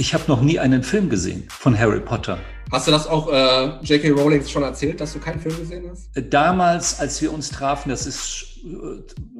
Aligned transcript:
Ich 0.00 0.14
habe 0.14 0.22
noch 0.28 0.40
nie 0.40 0.60
einen 0.60 0.84
Film 0.84 1.10
gesehen 1.10 1.44
von 1.48 1.76
Harry 1.76 1.98
Potter. 1.98 2.38
Hast 2.70 2.86
du 2.86 2.92
das 2.92 3.08
auch 3.08 3.32
äh, 3.32 3.80
J.K. 3.82 4.10
Rowling 4.10 4.46
schon 4.46 4.62
erzählt, 4.62 5.00
dass 5.00 5.12
du 5.12 5.18
keinen 5.18 5.40
Film 5.40 5.56
gesehen 5.58 5.90
hast? 5.90 6.10
Damals, 6.32 7.00
als 7.00 7.20
wir 7.20 7.32
uns 7.32 7.50
trafen, 7.50 7.88
das 7.88 8.06
ist 8.06 8.60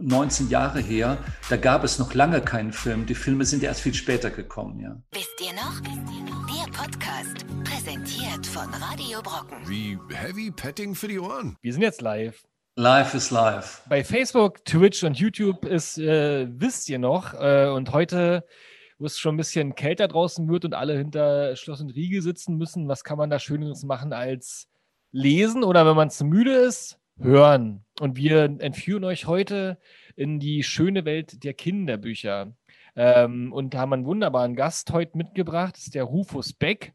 19 0.01 0.49
Jahre 0.49 0.81
her, 0.81 1.19
da 1.49 1.57
gab 1.57 1.85
es 1.85 2.01
noch 2.01 2.13
lange 2.13 2.41
keinen 2.41 2.73
Film. 2.73 3.07
Die 3.07 3.15
Filme 3.15 3.45
sind 3.45 3.63
erst 3.63 3.83
viel 3.83 3.95
später 3.95 4.31
gekommen, 4.31 4.81
ja. 4.81 5.01
Wisst 5.13 5.41
ihr 5.41 5.53
noch? 5.53 5.81
Der 5.81 6.73
Podcast, 6.73 7.47
präsentiert 7.63 8.45
von 8.45 8.67
Radio 8.83 9.23
Brocken. 9.23 9.59
Wie 9.69 9.97
heavy 10.13 10.51
petting 10.51 10.97
für 10.97 11.07
die 11.07 11.21
Ohren. 11.21 11.57
Wir 11.63 11.73
sind 11.73 11.83
jetzt 11.83 12.01
live. 12.01 12.43
Live 12.75 13.15
is 13.15 13.31
live. 13.31 13.83
Bei 13.89 14.03
Facebook, 14.03 14.65
Twitch 14.65 15.05
und 15.05 15.19
YouTube 15.19 15.65
ist, 15.65 15.99
äh, 15.99 16.49
wisst 16.51 16.89
ihr 16.89 16.99
noch, 16.99 17.35
äh, 17.35 17.69
und 17.69 17.93
heute 17.93 18.45
wo 18.99 19.07
es 19.07 19.19
schon 19.19 19.35
ein 19.35 19.39
bisschen 19.39 19.75
kälter 19.75 20.09
draußen 20.09 20.49
wird 20.49 20.65
und 20.65 20.75
alle 20.75 20.97
hinter 20.97 21.55
Schloss 21.57 21.81
und 21.81 21.91
Riegel 21.91 22.23
sitzen 22.23 22.57
müssen, 22.57 22.89
was 22.89 23.05
kann 23.05 23.19
man 23.19 23.31
da 23.31 23.39
Schöneres 23.39 23.85
machen 23.85 24.13
als 24.13 24.69
lesen 25.13 25.65
oder 25.65 25.87
wenn 25.87 25.97
man 25.97 26.11
zu 26.11 26.25
müde 26.25 26.53
ist, 26.53 26.99
hören. 27.19 27.85
Und 28.01 28.17
wir 28.17 28.45
entführen 28.45 29.05
euch 29.05 29.27
heute 29.27 29.79
in 30.17 30.41
die 30.41 30.63
schöne 30.63 31.05
Welt 31.05 31.45
der 31.45 31.55
Kinderbücher. 31.55 32.53
Ähm, 32.97 33.53
und 33.53 33.77
haben 33.77 33.93
einen 33.93 34.07
wunderbaren 34.07 34.57
Gast 34.57 34.91
heute 34.93 35.17
mitgebracht, 35.17 35.77
das 35.77 35.85
ist 35.85 35.95
der 35.95 36.03
Rufus 36.03 36.53
Beck. 36.53 36.95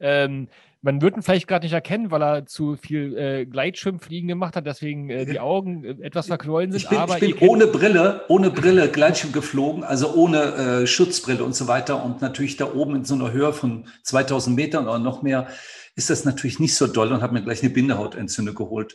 Ähm, 0.00 0.48
man 0.84 1.00
wird 1.00 1.16
ihn 1.16 1.22
vielleicht 1.22 1.48
gerade 1.48 1.64
nicht 1.64 1.72
erkennen, 1.72 2.10
weil 2.10 2.22
er 2.22 2.46
zu 2.46 2.76
viel 2.76 3.16
äh, 3.16 3.46
Gleitschirmfliegen 3.46 4.28
gemacht 4.28 4.54
hat, 4.54 4.66
deswegen 4.66 5.08
äh, 5.08 5.24
die 5.24 5.40
Augen 5.40 5.82
äh, 5.82 5.96
etwas 6.02 6.26
verquollen 6.26 6.72
sind. 6.72 6.82
Ich 6.82 6.88
bin, 6.88 6.98
aber 6.98 7.14
ich 7.14 7.36
bin 7.36 7.48
ohne 7.48 7.66
Brille, 7.66 8.24
ohne 8.28 8.50
Brille 8.50 8.88
Gleitschirm 8.88 9.32
geflogen, 9.32 9.82
also 9.82 10.12
ohne 10.14 10.82
äh, 10.82 10.86
Schutzbrille 10.86 11.42
und 11.42 11.54
so 11.54 11.68
weiter. 11.68 12.04
Und 12.04 12.20
natürlich 12.20 12.58
da 12.58 12.70
oben 12.72 12.96
in 12.96 13.04
so 13.06 13.14
einer 13.14 13.32
Höhe 13.32 13.54
von 13.54 13.86
2000 14.02 14.54
Metern 14.54 14.86
oder 14.86 14.98
noch 14.98 15.22
mehr 15.22 15.48
ist 15.96 16.10
das 16.10 16.24
natürlich 16.24 16.60
nicht 16.60 16.74
so 16.74 16.86
doll 16.86 17.12
und 17.12 17.22
habe 17.22 17.32
mir 17.32 17.42
gleich 17.42 17.62
eine 17.62 17.70
Bindehautentzündung 17.70 18.54
geholt 18.54 18.94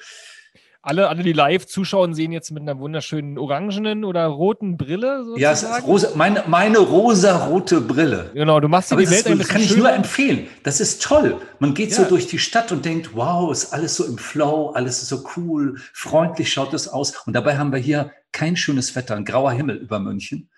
alle, 0.82 1.10
alle, 1.10 1.24
die 1.24 1.34
live 1.34 1.66
zuschauen, 1.66 2.14
sehen 2.14 2.32
jetzt 2.32 2.52
mit 2.52 2.62
einer 2.62 2.80
wunderschönen 2.80 3.38
orangenen 3.38 4.06
oder 4.06 4.26
roten 4.26 4.78
Brille. 4.78 5.26
Sozusagen. 5.26 5.42
Ja, 5.42 5.52
es 5.52 5.64
ist 5.64 5.88
rosa, 5.88 6.10
meine, 6.16 6.44
meine 6.48 6.80
rosa-rote 6.80 7.82
Brille. 7.82 8.32
Genau, 8.34 8.60
du 8.60 8.70
machst 8.70 8.92
dir 8.92 8.96
die 8.96 9.10
Welt 9.10 9.26
ist, 9.26 9.28
ein 9.28 9.38
bisschen 9.38 9.54
kann 9.54 9.62
ich 9.62 9.76
nur 9.76 9.92
empfehlen. 9.92 10.48
Das 10.64 10.80
ist 10.80 11.02
toll. 11.02 11.42
Man 11.60 11.74
geht 11.74 11.92
ja. 11.92 11.98
so 11.98 12.06
durch 12.06 12.28
die 12.28 12.40
Stadt 12.40 12.72
und 12.72 12.86
denkt, 12.86 13.12
wow, 13.14 13.52
ist 13.52 13.74
alles 13.74 13.96
so 13.96 14.06
im 14.06 14.18
Flow, 14.18 14.70
alles 14.70 15.02
ist 15.02 15.10
so 15.10 15.24
cool, 15.36 15.80
freundlich 15.94 16.52
schaut 16.52 16.74
es 16.74 16.88
aus. 16.88 17.14
Und 17.26 17.34
dabei 17.34 17.58
haben 17.58 17.74
wir 17.74 17.80
hier 17.80 18.12
kein 18.32 18.56
schönes 18.56 18.96
Wetter, 18.96 19.16
ein 19.16 19.26
grauer 19.26 19.52
Himmel 19.52 19.76
über 19.76 20.00
München. 20.00 20.50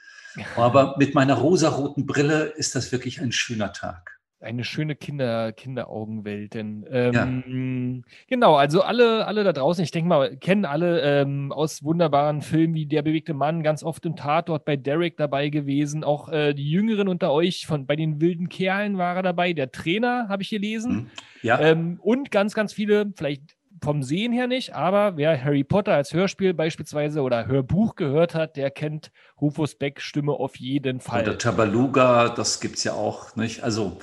Aber 0.56 0.96
mit 0.98 1.16
meiner 1.16 1.34
rosa-roten 1.34 2.06
Brille 2.06 2.44
ist 2.44 2.76
das 2.76 2.92
wirklich 2.92 3.22
ein 3.22 3.32
schöner 3.32 3.74
Tag 3.74 4.21
eine 4.42 4.64
schöne 4.64 4.96
Kinder, 4.96 5.52
Kinderaugenwelt. 5.52 6.54
Denn, 6.54 6.86
ähm, 6.90 7.14
ja. 7.14 8.12
Genau, 8.28 8.56
also 8.56 8.82
alle, 8.82 9.26
alle 9.26 9.44
da 9.44 9.54
draußen, 9.54 9.84
ich 9.84 9.92
denke 9.92 10.10
mal, 10.10 10.38
kennen 10.38 10.66
alle 10.66 11.02
ähm, 11.02 11.52
aus 11.52 11.84
wunderbaren 11.84 12.42
Filmen 12.42 12.74
wie 12.74 12.86
Der 12.86 13.02
bewegte 13.02 13.34
Mann, 13.34 13.64
ganz 13.64 13.84
oft 13.84 14.06
im 14.06 14.16
Tatort 14.16 14.66
bei 14.66 14.76
Derek 14.76 15.18
dabei 15.18 15.50
gewesen. 15.50 16.04
Auch 16.04 16.30
äh, 16.30 16.54
die 16.54 16.70
Jüngeren 16.70 17.08
unter 17.08 17.32
euch, 17.32 17.66
von 17.66 17.86
bei 17.86 17.96
den 17.96 18.22
wilden 18.22 18.50
Kerlen 18.50 18.98
war 18.98 19.16
er 19.16 19.24
dabei. 19.24 19.54
Der 19.54 19.72
Trainer 19.72 20.28
habe 20.30 20.44
ich 20.44 20.50
gelesen. 20.50 20.94
Mhm. 20.94 21.08
Ja. 21.44 21.60
Ähm, 21.60 22.00
und 22.02 22.32
ganz, 22.32 22.54
ganz 22.54 22.74
viele, 22.74 23.12
vielleicht 23.16 23.56
vom 23.84 24.04
Sehen 24.04 24.32
her 24.32 24.48
nicht, 24.48 24.76
aber 24.76 25.18
wer 25.18 25.44
Harry 25.44 25.64
Potter 25.64 25.94
als 25.94 26.14
Hörspiel 26.14 26.54
beispielsweise 26.54 27.22
oder 27.22 27.48
Hörbuch 27.48 27.96
gehört 27.96 28.36
hat, 28.36 28.56
der 28.56 28.70
kennt 28.70 29.12
Rufus 29.40 29.76
Beck 29.76 30.02
Stimme 30.02 30.34
auf 30.34 30.58
jeden 30.58 31.00
Fall. 31.00 31.24
Oder 31.24 31.38
Tabaluga, 31.38 32.30
das 32.30 32.60
gibt 32.60 32.78
es 32.78 32.84
ja 32.84 32.94
auch, 32.94 33.36
nicht? 33.36 33.64
Also 33.64 33.98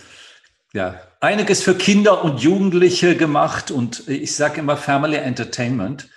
ja, 0.72 1.00
einiges 1.20 1.62
für 1.62 1.74
Kinder 1.74 2.24
und 2.24 2.40
Jugendliche 2.40 3.16
gemacht 3.16 3.70
und 3.70 4.08
ich 4.08 4.34
sage 4.34 4.60
immer 4.60 4.76
Family 4.76 5.16
Entertainment, 5.16 6.08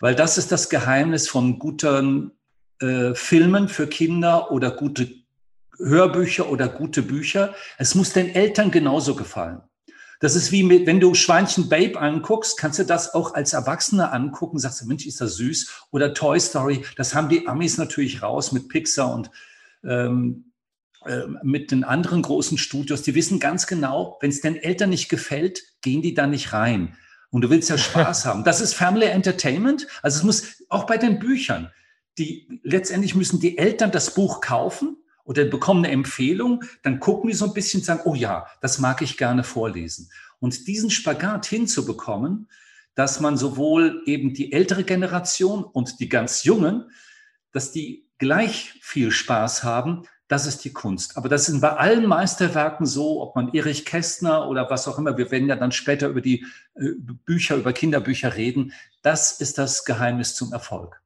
weil 0.00 0.14
das 0.14 0.36
ist 0.38 0.52
das 0.52 0.68
Geheimnis 0.68 1.28
von 1.28 1.58
guten 1.58 2.32
äh, 2.80 3.14
Filmen 3.14 3.68
für 3.68 3.86
Kinder 3.86 4.50
oder 4.50 4.70
gute 4.70 5.08
Hörbücher 5.78 6.50
oder 6.50 6.68
gute 6.68 7.02
Bücher. 7.02 7.54
Es 7.78 7.94
muss 7.94 8.12
den 8.12 8.34
Eltern 8.34 8.70
genauso 8.70 9.14
gefallen. 9.14 9.62
Das 10.20 10.36
ist 10.36 10.52
wie 10.52 10.62
mit, 10.62 10.86
wenn 10.86 11.00
du 11.00 11.14
Schweinchen 11.14 11.68
Babe 11.68 11.98
anguckst, 11.98 12.56
kannst 12.56 12.78
du 12.78 12.84
das 12.84 13.12
auch 13.12 13.34
als 13.34 13.54
Erwachsener 13.54 14.12
angucken, 14.12 14.58
sagst 14.58 14.80
du, 14.80 14.86
Mensch, 14.86 15.04
ist 15.04 15.20
das 15.20 15.34
süß. 15.34 15.86
Oder 15.90 16.14
Toy 16.14 16.38
Story, 16.38 16.84
das 16.96 17.14
haben 17.14 17.28
die 17.28 17.48
Amis 17.48 17.76
natürlich 17.76 18.22
raus 18.22 18.52
mit 18.52 18.68
Pixar 18.68 19.12
und 19.12 19.30
ähm, 19.82 20.44
äh, 20.46 20.51
mit 21.42 21.70
den 21.70 21.84
anderen 21.84 22.22
großen 22.22 22.58
Studios, 22.58 23.02
die 23.02 23.14
wissen 23.14 23.40
ganz 23.40 23.66
genau, 23.66 24.18
wenn 24.20 24.30
es 24.30 24.40
den 24.40 24.56
Eltern 24.56 24.90
nicht 24.90 25.08
gefällt, 25.08 25.62
gehen 25.80 26.02
die 26.02 26.14
da 26.14 26.26
nicht 26.26 26.52
rein. 26.52 26.96
Und 27.30 27.42
du 27.42 27.50
willst 27.50 27.70
ja 27.70 27.78
Spaß 27.78 28.26
haben. 28.26 28.44
Das 28.44 28.60
ist 28.60 28.74
Family 28.74 29.06
Entertainment. 29.06 29.86
Also 30.02 30.18
es 30.18 30.24
muss 30.24 30.64
auch 30.68 30.84
bei 30.84 30.98
den 30.98 31.18
Büchern, 31.18 31.70
die 32.18 32.60
letztendlich 32.62 33.14
müssen 33.14 33.40
die 33.40 33.58
Eltern 33.58 33.90
das 33.90 34.14
Buch 34.14 34.40
kaufen 34.40 34.96
oder 35.24 35.44
bekommen 35.44 35.84
eine 35.84 35.94
Empfehlung, 35.94 36.62
dann 36.82 37.00
gucken 37.00 37.30
die 37.30 37.36
so 37.36 37.46
ein 37.46 37.54
bisschen 37.54 37.80
und 37.80 37.84
sagen, 37.86 38.02
oh 38.04 38.14
ja, 38.14 38.46
das 38.60 38.78
mag 38.78 39.02
ich 39.02 39.16
gerne 39.16 39.44
vorlesen. 39.44 40.10
Und 40.40 40.66
diesen 40.66 40.90
Spagat 40.90 41.46
hinzubekommen, 41.46 42.48
dass 42.94 43.20
man 43.20 43.36
sowohl 43.36 44.02
eben 44.06 44.34
die 44.34 44.52
ältere 44.52 44.84
Generation 44.84 45.64
und 45.64 46.00
die 46.00 46.08
ganz 46.08 46.44
Jungen, 46.44 46.90
dass 47.52 47.72
die 47.72 48.08
gleich 48.18 48.74
viel 48.82 49.10
Spaß 49.10 49.64
haben, 49.64 50.04
das 50.32 50.46
ist 50.46 50.64
die 50.64 50.72
Kunst. 50.72 51.18
Aber 51.18 51.28
das 51.28 51.44
sind 51.44 51.60
bei 51.60 51.74
allen 51.74 52.06
Meisterwerken 52.06 52.86
so, 52.86 53.20
ob 53.20 53.36
man 53.36 53.52
Erich 53.52 53.84
Kästner 53.84 54.48
oder 54.48 54.70
was 54.70 54.88
auch 54.88 54.98
immer, 54.98 55.18
wir 55.18 55.30
werden 55.30 55.46
ja 55.46 55.56
dann 55.56 55.72
später 55.72 56.08
über 56.08 56.22
die 56.22 56.46
äh, 56.74 56.92
Bücher, 57.26 57.56
über 57.56 57.74
Kinderbücher 57.74 58.34
reden. 58.34 58.72
Das 59.02 59.32
ist 59.32 59.58
das 59.58 59.84
Geheimnis 59.84 60.34
zum 60.34 60.50
Erfolg. 60.54 61.02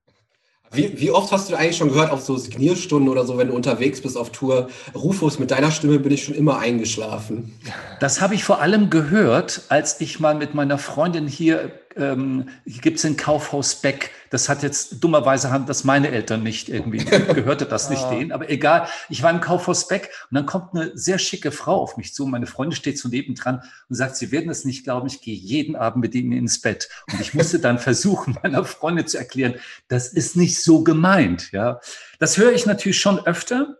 Wie, 0.70 1.00
wie, 1.00 1.10
oft 1.10 1.32
hast 1.32 1.50
du 1.50 1.56
eigentlich 1.56 1.76
schon 1.76 1.88
gehört 1.88 2.12
auf 2.12 2.22
so 2.22 2.36
Signierstunden 2.36 3.08
oder 3.08 3.24
so, 3.24 3.36
wenn 3.36 3.48
du 3.48 3.54
unterwegs 3.54 4.00
bist 4.00 4.16
auf 4.16 4.30
Tour, 4.30 4.68
Rufus, 4.94 5.40
mit 5.40 5.50
deiner 5.50 5.72
Stimme 5.72 5.98
bin 5.98 6.12
ich 6.12 6.22
schon 6.22 6.34
immer 6.34 6.58
eingeschlafen? 6.60 7.52
Das 7.98 8.20
habe 8.20 8.36
ich 8.36 8.44
vor 8.44 8.60
allem 8.60 8.90
gehört, 8.90 9.62
als 9.70 10.00
ich 10.00 10.20
mal 10.20 10.36
mit 10.36 10.54
meiner 10.54 10.78
Freundin 10.78 11.26
hier 11.26 11.80
ähm, 11.96 12.48
gibt 12.66 12.98
es 12.98 13.04
ein 13.04 13.16
Kaufhaus 13.16 13.76
Beck. 13.76 14.10
Das 14.30 14.48
hat 14.48 14.62
jetzt, 14.62 15.02
dummerweise 15.02 15.50
haben 15.50 15.66
das 15.66 15.84
meine 15.84 16.10
Eltern 16.10 16.42
nicht 16.42 16.68
irgendwie, 16.68 16.98
gehörte 17.04 17.66
das 17.66 17.90
nicht 17.90 18.02
ah. 18.02 18.10
denen, 18.10 18.32
aber 18.32 18.50
egal. 18.50 18.88
Ich 19.08 19.22
war 19.22 19.30
im 19.30 19.40
Kaufhaus 19.40 19.88
Beck 19.88 20.10
und 20.30 20.34
dann 20.34 20.46
kommt 20.46 20.74
eine 20.74 20.96
sehr 20.96 21.18
schicke 21.18 21.50
Frau 21.50 21.80
auf 21.80 21.96
mich 21.96 22.14
zu. 22.14 22.26
Meine 22.26 22.46
Freundin 22.46 22.76
steht 22.76 22.98
so 22.98 23.08
nebendran 23.08 23.62
und 23.88 23.96
sagt, 23.96 24.16
Sie 24.16 24.30
werden 24.32 24.50
es 24.50 24.64
nicht 24.64 24.84
glauben, 24.84 25.06
ich 25.06 25.20
gehe 25.20 25.34
jeden 25.34 25.76
Abend 25.76 26.02
mit 26.02 26.14
Ihnen 26.14 26.32
ins 26.32 26.60
Bett. 26.60 26.88
Und 27.12 27.20
ich 27.20 27.34
musste 27.34 27.58
dann 27.58 27.78
versuchen, 27.78 28.36
meiner 28.42 28.64
Freundin 28.64 29.06
zu 29.06 29.18
erklären, 29.18 29.54
das 29.88 30.08
ist 30.08 30.36
nicht 30.36 30.62
so 30.62 30.84
gemeint, 30.84 31.52
ja. 31.52 31.80
Das 32.18 32.36
höre 32.36 32.52
ich 32.52 32.66
natürlich 32.66 33.00
schon 33.00 33.18
öfter. 33.26 33.76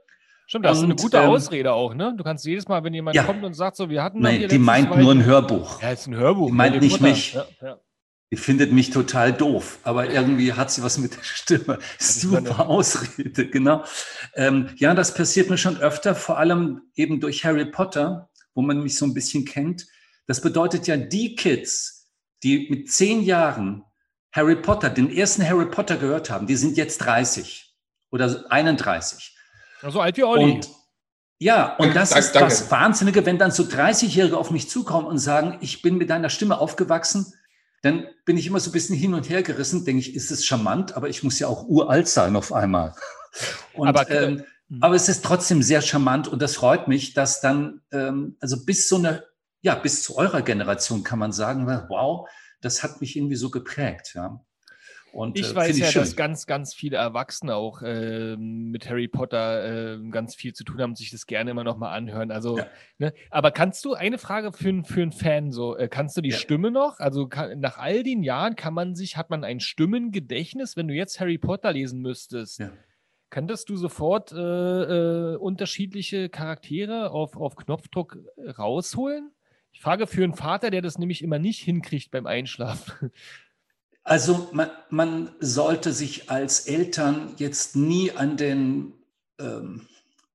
Stimmt, 0.47 0.65
das 0.65 0.79
und, 0.79 0.85
ist 0.85 0.91
eine 0.91 0.97
gute 0.97 1.17
ähm, 1.19 1.31
Ausrede 1.31 1.73
auch, 1.73 1.93
ne? 1.95 2.15
Du 2.17 2.23
kannst 2.23 2.45
jedes 2.47 2.69
Mal, 2.69 2.85
wenn 2.85 2.95
jemand 2.95 3.17
ja, 3.17 3.25
kommt 3.25 3.43
und 3.43 3.55
sagt 3.55 3.77
so, 3.77 3.91
wir 3.91 4.03
hatten. 4.03 4.21
Nein, 4.21 4.47
die 4.49 4.59
meint 4.59 4.97
nur 4.97 5.13
ein 5.13 5.25
Hörbuch. 5.25 5.83
Ja, 5.83 5.91
ist 5.91 6.07
ein 6.07 6.15
Hörbuch. 6.15 6.47
Die 6.47 6.53
meint 6.53 6.81
nicht 6.81 7.01
Mutter. 7.01 7.13
mich. 7.13 7.35
Ja, 7.35 7.47
ja. 7.61 7.79
Die 8.33 8.37
findet 8.37 8.73
mich 8.73 8.91
total 8.91 9.33
doof, 9.33 9.79
aber 9.85 10.11
irgendwie 10.11 10.53
hat 10.53 10.73
sie 10.73 10.83
was 10.83 10.99
mit 10.99 11.17
der 11.17 11.23
Stimme. 11.23 11.79
Super 11.99 12.69
Ausrede, 12.69 13.49
genau. 13.49 13.85
Ähm, 14.35 14.71
ja, 14.77 14.95
das 14.95 15.15
passiert 15.15 15.49
mir 15.49 15.59
schon 15.59 15.77
öfter, 15.77 16.15
vor 16.17 16.39
allem 16.39 16.83
eben 16.97 17.21
durch 17.21 17.45
Harry 17.45 17.67
Potter, 17.67 18.29
wo 18.55 18.63
man 18.63 18.83
mich 18.83 18.99
so 18.99 19.07
ein 19.07 19.15
bisschen 19.15 19.45
kennt. 19.45 19.87
Das 20.27 20.41
bedeutet 20.41 20.89
ja, 20.89 20.97
die 20.97 21.37
Kids, 21.37 22.11
die 22.43 22.67
mit 22.69 22.91
zehn 22.91 23.23
Jahren 23.23 23.85
Harry 24.33 24.57
Potter, 24.57 24.91
den 24.91 25.11
ersten 25.11 25.49
Harry 25.49 25.67
Potter 25.67 25.97
gehört 25.97 26.29
haben, 26.29 26.49
die 26.49 26.57
sind 26.57 26.77
jetzt 26.77 26.99
30 26.99 27.75
oder 28.11 28.45
31. 28.51 29.37
So 29.89 30.01
alt 30.01 30.17
wie 30.17 30.25
Olli. 30.25 30.53
Und 30.53 30.69
ja, 31.39 31.77
und 31.77 31.95
das 31.95 32.17
ist 32.17 32.33
das 32.33 32.71
Wahnsinnige, 32.71 33.25
wenn 33.25 33.39
dann 33.39 33.51
so 33.51 33.63
30-Jährige 33.63 34.37
auf 34.37 34.51
mich 34.51 34.69
zukommen 34.69 35.07
und 35.07 35.19
sagen, 35.19 35.59
ich 35.61 35.83
bin 35.83 35.97
mit 35.97 36.11
deiner 36.11 36.31
Stimme 36.31 36.59
aufgewachsen 36.59 37.35
dann 37.83 38.07
bin 38.25 38.37
ich 38.37 38.47
immer 38.47 38.61
so 38.61 38.71
ein 38.71 38.73
bisschen 38.73 38.97
hin 38.97 39.15
und 39.15 39.29
her 39.29 39.43
gerissen, 39.43 39.85
denke 39.85 40.01
ich, 40.01 40.15
ist 40.15 40.31
es 40.31 40.45
charmant, 40.45 40.97
aber 40.97 41.09
ich 41.09 41.23
muss 41.23 41.39
ja 41.39 41.49
auch 41.49 41.67
uralt 41.67 42.09
sein 42.09 42.37
auf 42.37 42.53
einmal. 42.53 42.95
Und, 43.75 43.89
aber, 43.89 44.11
ähm, 44.11 44.45
hm. 44.69 44.83
aber 44.83 44.95
es 44.95 45.11
ist 45.11 45.23
trotzdem 45.23 45.63
sehr 45.63 45.83
charmant 45.83 46.27
und 46.27 46.41
das 46.41 46.55
freut 46.55 46.89
mich, 46.89 47.13
dass 47.13 47.43
dann, 47.43 47.83
ähm, 47.93 48.39
also 48.41 48.65
bis 48.65 48.89
so 48.89 48.97
eine, 48.97 49.25
ja, 49.61 49.75
bis 49.75 50.03
zu 50.03 50.17
eurer 50.17 50.41
Generation 50.41 51.03
kann 51.03 51.19
man 51.19 51.33
sagen, 51.33 51.67
wow, 51.67 52.27
das 52.63 52.83
hat 52.83 53.03
mich 53.03 53.15
irgendwie 53.15 53.37
so 53.37 53.51
geprägt, 53.51 54.13
ja. 54.15 54.41
Und, 55.17 55.39
ich 55.39 55.51
äh, 55.51 55.55
weiß 55.55 55.77
ich 55.77 55.83
ja, 55.83 55.91
schön. 55.91 56.03
dass 56.03 56.15
ganz, 56.15 56.47
ganz 56.47 56.75
viele 56.75 56.99
Erwachsene 56.99 57.55
auch 57.55 57.81
äh, 57.81 58.37
mit 58.37 58.87
Harry 58.91 59.09
Potter 59.09 59.95
äh, 59.95 60.09
ganz 60.11 60.35
viel 60.35 60.53
zu 60.53 60.63
tun 60.63 60.83
haben 60.83 60.95
sich 60.95 61.11
das 61.11 61.25
gerne 61.25 61.53
immer 61.53 61.65
noch 61.65 61.79
mal 61.79 61.91
anhören. 61.91 62.31
Also, 62.31 62.59
ja. 62.59 62.67
ne? 62.99 63.15
aber 63.31 63.51
kannst 63.51 63.83
du 63.87 63.95
eine 63.95 64.19
Frage 64.19 64.53
für, 64.53 64.85
für 64.85 65.01
einen 65.01 65.13
Fan 65.13 65.53
so, 65.53 65.75
äh, 65.75 65.89
kannst 65.89 66.19
du 66.19 66.21
die 66.21 66.33
ja. 66.33 66.37
Stimme 66.37 66.71
noch? 66.71 66.99
Also 66.99 67.29
kann, 67.29 67.59
nach 67.61 67.79
all 67.79 68.03
den 68.03 68.23
Jahren 68.23 68.57
kann 68.57 68.75
man 68.75 68.95
sich, 68.95 69.17
hat 69.17 69.31
man 69.31 69.43
ein 69.43 69.59
Stimmengedächtnis, 69.59 70.77
wenn 70.77 70.87
du 70.87 70.93
jetzt 70.93 71.19
Harry 71.19 71.39
Potter 71.39 71.73
lesen 71.73 72.03
müsstest? 72.03 72.59
Ja. 72.59 72.73
Könntest 73.31 73.71
du 73.71 73.77
sofort 73.77 74.33
äh, 74.33 74.37
äh, 75.33 75.37
unterschiedliche 75.37 76.29
Charaktere 76.29 77.11
auf, 77.11 77.39
auf 77.39 77.57
Knopfdruck 77.57 78.19
rausholen? 78.59 79.31
Ich 79.73 79.81
frage 79.81 80.07
für 80.07 80.25
einen 80.25 80.35
Vater, 80.35 80.71
der 80.71 80.83
das 80.83 80.99
nämlich 80.99 81.23
immer 81.23 81.39
nicht 81.39 81.63
hinkriegt 81.63 82.11
beim 82.11 82.27
Einschlafen. 82.27 83.11
Also 84.07 84.49
man, 84.53 84.71
man 84.89 85.33
sollte 85.41 85.93
sich 85.93 86.31
als 86.31 86.61
Eltern 86.61 87.35
jetzt 87.39 87.75
nie 87.75 88.13
an 88.13 88.37
den 88.37 88.93
ähm, 89.41 89.89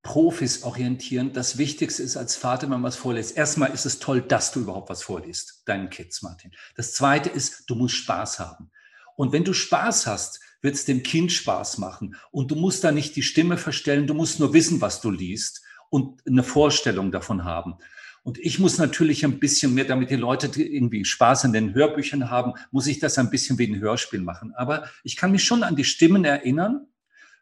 Profis 0.03 0.63
orientieren. 0.63 1.31
Das 1.31 1.57
Wichtigste 1.57 2.03
ist 2.03 2.17
als 2.17 2.35
Vater, 2.35 2.63
wenn 2.63 2.71
man 2.71 2.83
was 2.83 2.97
vorliest. 2.97 3.37
Erstmal 3.37 3.71
ist 3.71 3.85
es 3.85 3.99
toll, 3.99 4.21
dass 4.21 4.51
du 4.51 4.59
überhaupt 4.59 4.89
was 4.89 5.03
vorliest, 5.03 5.61
deinen 5.65 5.89
Kids, 5.89 6.21
Martin. 6.21 6.51
Das 6.75 6.93
Zweite 6.93 7.29
ist, 7.29 7.63
du 7.67 7.75
musst 7.75 7.95
Spaß 7.95 8.39
haben. 8.39 8.71
Und 9.15 9.31
wenn 9.31 9.45
du 9.45 9.53
Spaß 9.53 10.05
hast, 10.05 10.41
wird 10.61 10.75
es 10.75 10.83
dem 10.83 11.01
Kind 11.01 11.31
Spaß 11.31 11.77
machen. 11.77 12.17
Und 12.31 12.51
du 12.51 12.55
musst 12.55 12.83
da 12.83 12.91
nicht 12.91 13.15
die 13.15 13.23
Stimme 13.23 13.55
verstellen, 13.55 14.05
du 14.05 14.13
musst 14.13 14.41
nur 14.41 14.51
wissen, 14.51 14.81
was 14.81 14.99
du 14.99 15.11
liest 15.11 15.61
und 15.89 16.21
eine 16.27 16.43
Vorstellung 16.43 17.13
davon 17.13 17.45
haben. 17.45 17.75
Und 18.23 18.37
ich 18.37 18.59
muss 18.59 18.77
natürlich 18.77 19.25
ein 19.25 19.39
bisschen 19.39 19.73
mehr, 19.73 19.85
damit 19.85 20.11
die 20.11 20.15
Leute 20.15 20.47
irgendwie 20.61 21.05
Spaß 21.05 21.45
an 21.45 21.53
den 21.53 21.73
Hörbüchern 21.73 22.29
haben, 22.29 22.53
muss 22.69 22.87
ich 22.87 22.99
das 22.99 23.17
ein 23.17 23.31
bisschen 23.31 23.57
wie 23.57 23.67
ein 23.67 23.79
Hörspiel 23.79 24.21
machen. 24.21 24.53
Aber 24.55 24.87
ich 25.03 25.17
kann 25.17 25.31
mich 25.31 25.43
schon 25.43 25.63
an 25.63 25.75
die 25.75 25.83
Stimmen 25.83 26.23
erinnern. 26.23 26.87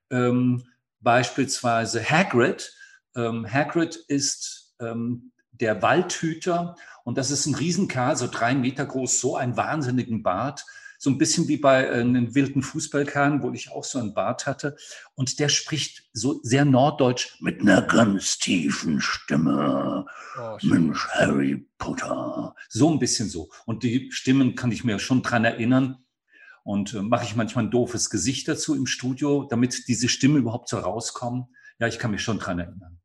Ähm, 0.10 0.64
beispielsweise 1.02 2.04
Hagrid. 2.04 2.74
Ähm, 3.16 3.46
Hagrid 3.52 3.96
ist 4.08 4.76
ähm, 4.80 5.32
der 5.52 5.82
Waldhüter 5.82 6.76
und 7.04 7.18
das 7.18 7.32
ist 7.32 7.46
ein 7.46 7.56
Riesenkerl, 7.56 8.16
so 8.16 8.28
drei 8.28 8.56
Meter 8.56 8.86
groß, 8.86 9.20
so 9.20 9.36
einen 9.36 9.58
wahnsinnigen 9.58 10.24
Bart 10.24 10.66
so 11.02 11.10
ein 11.10 11.18
bisschen 11.18 11.48
wie 11.48 11.58
bei 11.58 11.86
äh, 11.86 12.02
einem 12.02 12.36
wilden 12.36 12.62
Fußballkern, 12.62 13.42
wo 13.42 13.52
ich 13.54 13.72
auch 13.72 13.86
so 13.86 14.00
einen 14.00 14.14
Bart 14.14 14.46
hatte. 14.46 14.76
Und 15.16 15.40
der 15.40 15.48
spricht 15.48 16.10
so 16.12 16.42
sehr 16.44 16.66
norddeutsch 16.66 17.38
mit 17.40 17.62
einer 17.62 17.82
ganz 17.82 18.38
tiefen 18.38 19.00
Stimme. 19.00 20.06
Oh, 20.38 20.58
Mensch, 20.62 21.08
Harry 21.12 21.66
Potter. 21.78 22.54
So 22.68 22.92
ein 22.92 23.00
bisschen 23.00 23.30
so. 23.30 23.50
Und 23.66 23.84
die 23.84 24.12
Stimmen 24.12 24.56
kann 24.56 24.74
ich 24.74 24.84
mir 24.84 25.00
schon 25.00 25.24
dran 25.24 25.46
erinnern. 25.46 26.04
Und 26.64 26.94
äh, 26.94 27.02
mache 27.02 27.24
ich 27.24 27.36
manchmal 27.36 27.66
ein 27.66 27.72
doofes 27.72 28.10
Gesicht 28.10 28.50
dazu 28.50 28.76
im 28.76 28.86
Studio, 28.86 29.48
damit 29.50 29.88
diese 29.88 30.10
Stimmen 30.10 30.36
überhaupt 30.36 30.68
so 30.68 30.78
rauskommen. 30.78 31.46
Ja, 31.80 31.88
ich 31.88 31.98
kann 31.98 32.12
mich 32.12 32.22
schon 32.22 32.40
dran 32.40 32.60
erinnern. 32.60 33.00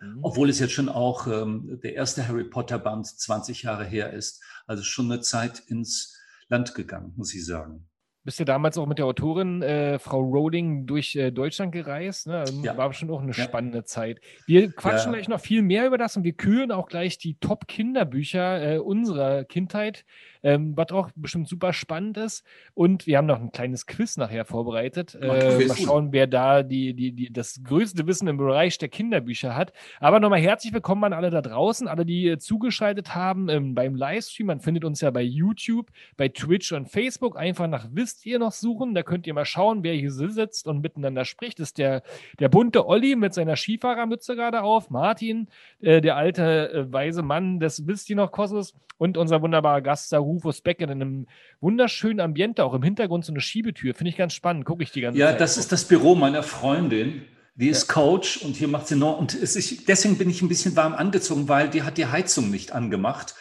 Mhm. 0.00 0.18
Obwohl 0.20 0.50
es 0.50 0.58
jetzt 0.58 0.74
schon 0.74 0.90
auch 0.90 1.26
ähm, 1.26 1.80
der 1.82 1.94
erste 1.94 2.28
Harry 2.28 2.44
Potter 2.44 2.78
Band 2.78 3.06
20 3.06 3.62
Jahre 3.62 3.86
her 3.86 4.12
ist. 4.12 4.42
Also 4.66 4.82
schon 4.82 5.10
eine 5.10 5.22
Zeit 5.22 5.60
ins 5.60 6.15
Land 6.48 6.74
gegangen, 6.74 7.12
muss 7.16 7.34
ich 7.34 7.44
sagen. 7.44 7.88
Bist 8.26 8.40
du 8.40 8.44
damals 8.44 8.76
auch 8.76 8.86
mit 8.86 8.98
der 8.98 9.06
Autorin 9.06 9.62
äh, 9.62 10.00
Frau 10.00 10.18
Rowling 10.18 10.84
durch 10.84 11.14
äh, 11.14 11.30
Deutschland 11.30 11.70
gereist? 11.70 12.26
Ne? 12.26 12.44
Ja. 12.64 12.76
War 12.76 12.92
schon 12.92 13.08
auch 13.08 13.22
eine 13.22 13.30
ja. 13.30 13.44
spannende 13.44 13.84
Zeit. 13.84 14.20
Wir 14.46 14.72
quatschen 14.72 15.12
ja. 15.12 15.18
gleich 15.18 15.28
noch 15.28 15.38
viel 15.38 15.62
mehr 15.62 15.86
über 15.86 15.96
das 15.96 16.16
und 16.16 16.24
wir 16.24 16.32
kühlen 16.32 16.72
auch 16.72 16.88
gleich 16.88 17.18
die 17.18 17.38
Top-Kinderbücher 17.38 18.74
äh, 18.74 18.78
unserer 18.78 19.44
Kindheit 19.44 20.04
ähm, 20.46 20.76
was 20.76 20.92
auch 20.92 21.10
bestimmt 21.16 21.48
super 21.48 21.72
spannend 21.72 22.16
ist. 22.16 22.44
Und 22.72 23.08
wir 23.08 23.18
haben 23.18 23.26
noch 23.26 23.40
ein 23.40 23.50
kleines 23.50 23.86
Quiz 23.86 24.16
nachher 24.16 24.44
vorbereitet. 24.44 25.18
Äh, 25.20 25.26
mal 25.66 25.76
schauen, 25.76 26.12
wer 26.12 26.28
da 26.28 26.62
die, 26.62 26.94
die, 26.94 27.10
die, 27.10 27.32
das 27.32 27.60
größte 27.64 28.06
Wissen 28.06 28.28
im 28.28 28.36
Bereich 28.36 28.78
der 28.78 28.88
Kinderbücher 28.88 29.56
hat. 29.56 29.72
Aber 29.98 30.20
nochmal 30.20 30.40
herzlich 30.40 30.72
willkommen 30.72 31.02
an 31.02 31.12
alle 31.12 31.30
da 31.30 31.42
draußen, 31.42 31.88
alle, 31.88 32.06
die 32.06 32.28
äh, 32.28 32.38
zugeschaltet 32.38 33.16
haben 33.16 33.48
ähm, 33.48 33.74
beim 33.74 33.96
Livestream. 33.96 34.46
Man 34.46 34.60
findet 34.60 34.84
uns 34.84 35.00
ja 35.00 35.10
bei 35.10 35.22
YouTube, 35.22 35.90
bei 36.16 36.28
Twitch 36.28 36.70
und 36.70 36.86
Facebook. 36.86 37.36
Einfach 37.36 37.66
nach 37.66 37.88
Wisst 38.16 38.24
ihr 38.24 38.38
noch 38.38 38.52
suchen. 38.52 38.94
Da 38.94 39.02
könnt 39.02 39.26
ihr 39.26 39.34
mal 39.34 39.44
schauen, 39.44 39.82
wer 39.82 39.92
hier 39.92 40.10
sitzt 40.10 40.66
und 40.68 40.80
miteinander 40.80 41.26
spricht. 41.26 41.58
Das 41.58 41.68
ist 41.68 41.76
der, 41.76 42.02
der 42.40 42.48
bunte 42.48 42.86
Olli 42.86 43.14
mit 43.14 43.34
seiner 43.34 43.56
Skifahrermütze 43.56 44.36
gerade 44.36 44.62
auf. 44.62 44.88
Martin, 44.88 45.48
äh, 45.82 46.00
der 46.00 46.16
alte 46.16 46.72
äh, 46.72 46.90
weise 46.90 47.20
Mann 47.20 47.60
des 47.60 47.86
Wisst 47.86 48.08
ihr 48.08 48.16
noch 48.16 48.32
Kosmos 48.32 48.72
und 48.96 49.18
unser 49.18 49.42
wunderbarer 49.42 49.82
Gast 49.82 50.08
Saru 50.08 50.32
Rufus 50.32 50.62
Beck 50.62 50.80
in 50.80 50.90
einem 50.90 51.26
wunderschönen 51.60 52.20
Ambiente, 52.20 52.64
auch 52.64 52.72
im 52.72 52.82
Hintergrund 52.82 53.26
so 53.26 53.32
eine 53.32 53.42
Schiebetür. 53.42 53.92
Finde 53.92 54.08
ich 54.08 54.16
ganz 54.16 54.32
spannend. 54.32 54.64
Gucke 54.64 54.82
ich 54.82 54.92
die 54.92 55.02
ganze 55.02 55.20
ja, 55.20 55.26
Zeit. 55.26 55.34
Ja, 55.34 55.38
das 55.38 55.58
ist 55.58 55.70
das 55.70 55.84
Büro 55.84 56.14
meiner 56.14 56.42
Freundin. 56.42 57.20
Die 57.56 57.68
ist 57.68 57.86
ja. 57.88 57.92
Coach 57.92 58.38
und 58.38 58.56
hier 58.56 58.68
macht 58.68 58.88
sie 58.88 58.96
noch. 58.96 59.18
Und 59.18 59.34
ist, 59.34 59.88
deswegen 59.88 60.16
bin 60.16 60.30
ich 60.30 60.40
ein 60.40 60.48
bisschen 60.48 60.74
warm 60.74 60.94
angezogen, 60.94 61.50
weil 61.50 61.68
die 61.68 61.82
hat 61.82 61.98
die 61.98 62.06
Heizung 62.06 62.50
nicht 62.50 62.72
angemacht. 62.72 63.34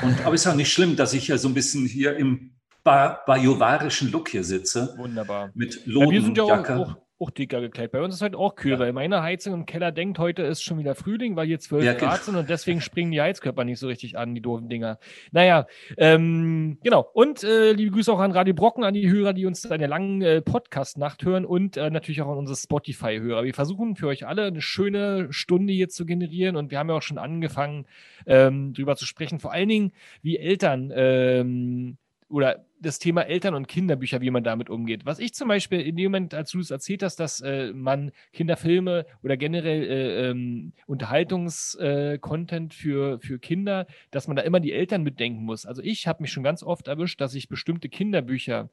Und, 0.00 0.24
aber 0.24 0.34
ist 0.34 0.46
auch 0.46 0.54
nicht 0.54 0.72
schlimm, 0.72 0.96
dass 0.96 1.12
ich 1.12 1.28
ja 1.28 1.36
so 1.36 1.46
ein 1.46 1.52
bisschen 1.52 1.84
hier 1.84 2.16
im 2.16 2.54
bajuwarischen 2.84 4.12
Look 4.12 4.28
hier 4.28 4.44
sitze. 4.44 4.94
Wunderbar. 4.96 5.50
Mit 5.54 5.86
Lodenjacke. 5.86 6.04
Ja, 6.04 6.12
wir 6.12 6.22
sind 6.22 6.36
ja 6.68 6.96
auch, 7.18 7.30
dicker 7.30 7.60
gekleidet. 7.60 7.92
Bei 7.92 8.02
uns 8.02 8.14
ist 8.14 8.22
halt 8.22 8.34
auch 8.34 8.54
kühl, 8.54 8.72
ja. 8.72 8.78
weil 8.78 8.92
meine 8.92 9.22
Heizung 9.22 9.54
im 9.54 9.66
Keller 9.66 9.92
denkt, 9.92 10.18
heute 10.18 10.42
ist 10.42 10.62
schon 10.62 10.78
wieder 10.78 10.94
Frühling, 10.94 11.36
weil 11.36 11.46
hier 11.46 11.58
12 11.58 11.84
ja, 11.84 11.92
Grad 11.94 12.00
genau. 12.00 12.24
sind 12.24 12.36
und 12.36 12.50
deswegen 12.50 12.80
springen 12.80 13.12
die 13.12 13.20
Heizkörper 13.20 13.64
nicht 13.64 13.78
so 13.78 13.86
richtig 13.86 14.18
an, 14.18 14.34
die 14.34 14.40
doofen 14.42 14.68
Dinger. 14.68 14.98
Naja, 15.32 15.66
ähm, 15.96 16.78
genau. 16.82 17.08
Und 17.12 17.42
äh, 17.42 17.72
liebe 17.72 17.92
Grüße 17.92 18.12
auch 18.12 18.18
an 18.18 18.32
Radio 18.32 18.54
Brocken, 18.54 18.84
an 18.84 18.94
die 18.94 19.10
Hörer, 19.10 19.32
die 19.32 19.46
uns 19.46 19.64
eine 19.70 19.86
lange 19.86 20.26
äh, 20.26 20.42
Podcast-Nacht 20.42 21.24
hören 21.24 21.44
und 21.44 21.76
äh, 21.76 21.90
natürlich 21.90 22.20
auch 22.22 22.30
an 22.30 22.38
unsere 22.38 22.56
Spotify-Hörer. 22.56 23.44
Wir 23.44 23.54
versuchen 23.54 23.96
für 23.96 24.08
euch 24.08 24.26
alle 24.26 24.44
eine 24.46 24.60
schöne 24.60 25.32
Stunde 25.32 25.72
hier 25.72 25.88
zu 25.88 26.04
generieren 26.04 26.56
und 26.56 26.70
wir 26.70 26.78
haben 26.78 26.88
ja 26.88 26.96
auch 26.96 27.02
schon 27.02 27.18
angefangen, 27.18 27.86
ähm, 28.26 28.74
drüber 28.74 28.96
zu 28.96 29.06
sprechen, 29.06 29.38
vor 29.38 29.52
allen 29.52 29.68
Dingen, 29.68 29.92
wie 30.22 30.36
Eltern 30.36 30.92
ähm, 30.94 31.96
oder 32.28 32.64
das 32.84 32.98
Thema 32.98 33.22
Eltern- 33.22 33.54
und 33.54 33.68
Kinderbücher, 33.68 34.20
wie 34.20 34.30
man 34.30 34.44
damit 34.44 34.70
umgeht. 34.70 35.04
Was 35.04 35.18
ich 35.18 35.34
zum 35.34 35.48
Beispiel 35.48 35.80
in 35.80 35.96
dem 35.96 36.12
Moment, 36.12 36.34
als 36.34 36.50
du 36.50 36.60
es 36.60 36.70
erzählt 36.70 37.02
hast, 37.02 37.16
dass 37.16 37.40
äh, 37.40 37.72
man 37.72 38.12
Kinderfilme 38.32 39.06
oder 39.22 39.36
generell 39.36 39.82
äh, 39.82 40.30
ähm, 40.30 40.72
Unterhaltungskontent 40.86 42.72
äh, 42.72 42.76
für, 42.76 43.20
für 43.20 43.38
Kinder, 43.38 43.86
dass 44.10 44.28
man 44.28 44.36
da 44.36 44.42
immer 44.42 44.60
die 44.60 44.72
Eltern 44.72 45.02
mitdenken 45.02 45.44
muss. 45.44 45.66
Also 45.66 45.82
ich 45.82 46.06
habe 46.06 46.22
mich 46.22 46.32
schon 46.32 46.44
ganz 46.44 46.62
oft 46.62 46.88
erwischt, 46.88 47.20
dass 47.20 47.34
ich 47.34 47.48
bestimmte 47.48 47.88
Kinderbücher 47.88 48.70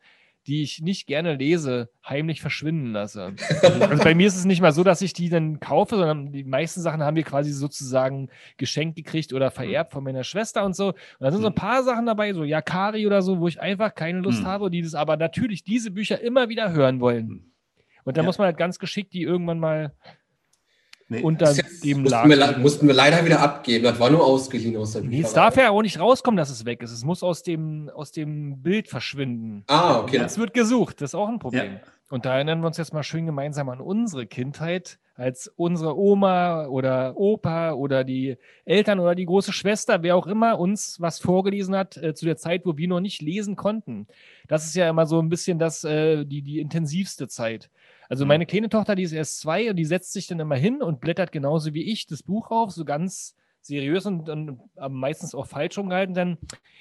die 0.47 0.63
ich 0.63 0.81
nicht 0.81 1.05
gerne 1.07 1.35
lese, 1.35 1.89
heimlich 2.05 2.41
verschwinden 2.41 2.91
lasse. 2.91 3.33
Also 3.61 4.03
bei 4.03 4.15
mir 4.15 4.27
ist 4.27 4.35
es 4.35 4.45
nicht 4.45 4.61
mal 4.61 4.71
so, 4.71 4.83
dass 4.83 5.01
ich 5.01 5.13
die 5.13 5.29
dann 5.29 5.59
kaufe, 5.59 5.95
sondern 5.95 6.31
die 6.31 6.43
meisten 6.43 6.81
Sachen 6.81 7.03
haben 7.03 7.15
wir 7.15 7.23
quasi 7.23 7.51
sozusagen 7.51 8.29
geschenkt 8.57 8.95
gekriegt 8.95 9.33
oder 9.33 9.51
vererbt 9.51 9.91
von 9.91 10.03
meiner 10.03 10.23
Schwester 10.23 10.63
und 10.65 10.75
so. 10.75 10.87
Und 10.87 10.95
da 11.19 11.31
sind 11.31 11.41
so 11.41 11.47
ein 11.47 11.53
hm. 11.53 11.55
paar 11.55 11.83
Sachen 11.83 12.05
dabei, 12.05 12.33
so 12.33 12.43
Yakari 12.43 13.05
oder 13.05 13.21
so, 13.21 13.39
wo 13.39 13.47
ich 13.47 13.61
einfach 13.61 13.93
keine 13.93 14.19
Lust 14.19 14.39
hm. 14.39 14.47
habe, 14.47 14.69
die 14.69 14.81
das 14.81 14.95
aber 14.95 15.17
natürlich 15.17 15.63
diese 15.63 15.91
Bücher 15.91 16.21
immer 16.21 16.49
wieder 16.49 16.71
hören 16.71 16.99
wollen. 16.99 17.27
Hm. 17.27 17.51
Und 18.03 18.17
da 18.17 18.21
ja. 18.21 18.25
muss 18.25 18.37
man 18.37 18.45
halt 18.45 18.57
ganz 18.57 18.79
geschickt 18.79 19.13
die 19.13 19.21
irgendwann 19.21 19.59
mal 19.59 19.93
Nee. 21.11 21.23
unter 21.23 21.53
dem 21.83 22.03
mussten 22.03 22.29
wir, 22.29 22.57
mussten 22.59 22.87
wir 22.87 22.93
leider 22.93 23.25
wieder 23.25 23.41
abgeben. 23.41 23.83
Das 23.83 23.99
war 23.99 24.09
nur 24.09 24.23
ausgeliehen 24.23 24.77
aus 24.77 24.93
der 24.93 25.01
Bücherei. 25.01 25.27
Es 25.27 25.33
darf 25.33 25.57
ja 25.57 25.69
auch 25.69 25.81
nicht 25.81 25.99
rauskommen, 25.99 26.37
dass 26.37 26.49
es 26.49 26.63
weg 26.63 26.81
ist. 26.81 26.93
Es 26.93 27.03
muss 27.03 27.21
aus 27.21 27.43
dem, 27.43 27.91
aus 27.93 28.13
dem 28.13 28.61
Bild 28.61 28.87
verschwinden. 28.87 29.65
Ah, 29.67 29.99
okay. 29.99 30.21
Es 30.23 30.37
wird 30.37 30.53
gesucht. 30.53 31.01
Das 31.01 31.09
ist 31.09 31.15
auch 31.15 31.27
ein 31.27 31.39
Problem. 31.39 31.73
Ja. 31.73 31.79
Und 32.09 32.25
da 32.25 32.35
erinnern 32.35 32.61
wir 32.61 32.67
uns 32.67 32.77
jetzt 32.77 32.93
mal 32.93 33.03
schön 33.03 33.25
gemeinsam 33.25 33.67
an 33.67 33.81
unsere 33.81 34.25
Kindheit, 34.25 34.99
als 35.15 35.51
unsere 35.57 35.97
Oma 35.97 36.67
oder 36.67 37.17
Opa 37.17 37.73
oder 37.73 38.05
die 38.05 38.37
Eltern 38.63 39.01
oder 39.01 39.13
die 39.13 39.25
große 39.25 39.51
Schwester, 39.51 40.03
wer 40.03 40.15
auch 40.15 40.27
immer 40.27 40.59
uns 40.59 41.01
was 41.01 41.19
vorgelesen 41.19 41.75
hat 41.75 41.97
äh, 41.97 42.13
zu 42.13 42.23
der 42.23 42.37
Zeit, 42.37 42.65
wo 42.65 42.77
wir 42.77 42.87
noch 42.87 43.01
nicht 43.01 43.21
lesen 43.21 43.57
konnten. 43.57 44.07
Das 44.47 44.65
ist 44.65 44.75
ja 44.75 44.89
immer 44.89 45.05
so 45.05 45.21
ein 45.21 45.27
bisschen 45.27 45.59
das, 45.59 45.83
äh, 45.83 46.23
die, 46.23 46.41
die 46.41 46.61
intensivste 46.61 47.27
Zeit. 47.27 47.69
Also 48.11 48.25
mhm. 48.25 48.27
meine 48.27 48.45
kleine 48.45 48.67
Tochter, 48.67 48.95
die 48.95 49.03
ist 49.03 49.13
erst 49.13 49.39
zwei 49.39 49.69
und 49.69 49.77
die 49.77 49.85
setzt 49.85 50.11
sich 50.11 50.27
dann 50.27 50.41
immer 50.41 50.57
hin 50.57 50.83
und 50.83 50.99
blättert 50.99 51.31
genauso 51.31 51.73
wie 51.73 51.89
ich 51.89 52.07
das 52.07 52.23
Buch 52.23 52.51
auf, 52.51 52.71
so 52.71 52.83
ganz 52.83 53.37
seriös 53.61 54.05
und, 54.05 54.27
und 54.27 54.59
meistens 54.89 55.33
auch 55.33 55.47
falsch 55.47 55.77
umgehalten. 55.77 56.13
Dann, 56.13 56.37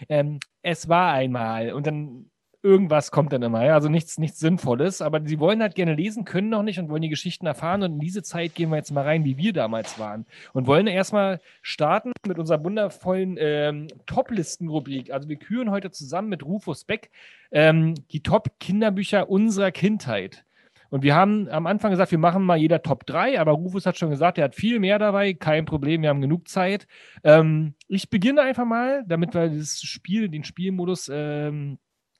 ähm, 0.09 0.41
es 0.63 0.89
war 0.89 1.13
einmal 1.13 1.73
und 1.73 1.87
dann 1.87 2.31
irgendwas 2.65 3.13
kommt 3.13 3.33
dann 3.33 3.43
immer, 3.43 3.65
ja? 3.65 3.75
also 3.75 3.89
nichts, 3.89 4.19
nichts 4.19 4.41
Sinnvolles, 4.41 5.01
aber 5.03 5.25
sie 5.25 5.39
wollen 5.39 5.63
halt 5.63 5.77
gerne 5.77 5.95
lesen, 5.95 6.25
können 6.25 6.49
noch 6.49 6.65
nicht 6.65 6.81
und 6.81 6.91
wollen 6.91 7.01
die 7.01 7.09
Geschichten 7.09 7.47
erfahren 7.47 7.85
und 7.85 7.93
in 7.93 8.01
diese 8.01 8.25
Zeit 8.25 8.57
gehen 8.57 8.71
wir 8.71 8.77
jetzt 8.77 8.91
mal 8.91 9.05
rein, 9.05 9.25
wie 9.25 9.39
wir 9.39 9.53
damals 9.53 10.01
waren 10.01 10.27
und 10.53 10.67
wollen 10.67 10.89
erstmal 10.89 11.41
starten 11.63 12.13
mit 12.27 12.41
unserer 12.41 12.65
wundervollen 12.65 13.37
ähm, 13.39 13.87
Top-Listen-Rubrik. 14.07 15.13
Also 15.13 15.29
wir 15.29 15.37
küren 15.37 15.71
heute 15.71 15.93
zusammen 15.93 16.29
mit 16.29 16.45
Rufus 16.45 16.85
Beck 16.85 17.11
ähm, 17.53 17.95
die 18.11 18.21
Top-Kinderbücher 18.21 19.31
unserer 19.31 19.71
Kindheit. 19.71 20.45
Und 20.91 21.03
wir 21.03 21.15
haben 21.15 21.49
am 21.49 21.67
Anfang 21.67 21.93
gesagt, 21.93 22.11
wir 22.11 22.19
machen 22.19 22.45
mal 22.45 22.59
jeder 22.59 22.83
Top 22.83 23.07
3, 23.07 23.41
aber 23.41 23.53
Rufus 23.53 23.87
hat 23.87 23.97
schon 23.97 24.11
gesagt, 24.11 24.39
er 24.39 24.45
hat 24.45 24.55
viel 24.55 24.81
mehr 24.81 24.99
dabei, 24.99 25.33
kein 25.35 25.65
Problem, 25.65 26.03
wir 26.03 26.09
haben 26.09 26.21
genug 26.21 26.49
Zeit. 26.49 26.87
Ähm, 27.25 27.75
ich 27.89 28.11
beginne 28.11 28.43
einfach 28.43 28.65
mal, 28.67 29.05
damit 29.07 29.35
wir 29.35 29.49
das 29.49 29.81
Spiel, 29.81 30.29
den 30.29 30.45
Spielmodus 30.45 31.11
ähm, 31.13 31.79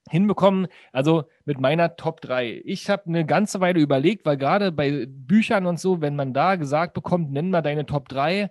hinbekommen. 0.09 0.69
Also 0.93 1.25
mit 1.45 1.61
meiner 1.61 1.97
Top 1.97 2.21
3. 2.21 2.63
Ich 2.65 2.89
habe 2.89 3.07
eine 3.07 3.27
ganze 3.27 3.61
Weile 3.61 3.81
überlegt, 3.81 4.25
weil 4.25 4.37
gerade 4.37 4.73
bei 4.73 5.07
Büchern 5.09 5.67
und 5.67 5.79
so, 5.79 6.01
wenn 6.01 6.17
man 6.17 6.33
da 6.33 6.57
gesagt 6.57 6.95
bekommt, 6.95 7.33
nenn 7.33 7.51
mal 7.51 7.63
deine 7.63 7.87
Top 7.87 8.09
3, 8.09 8.51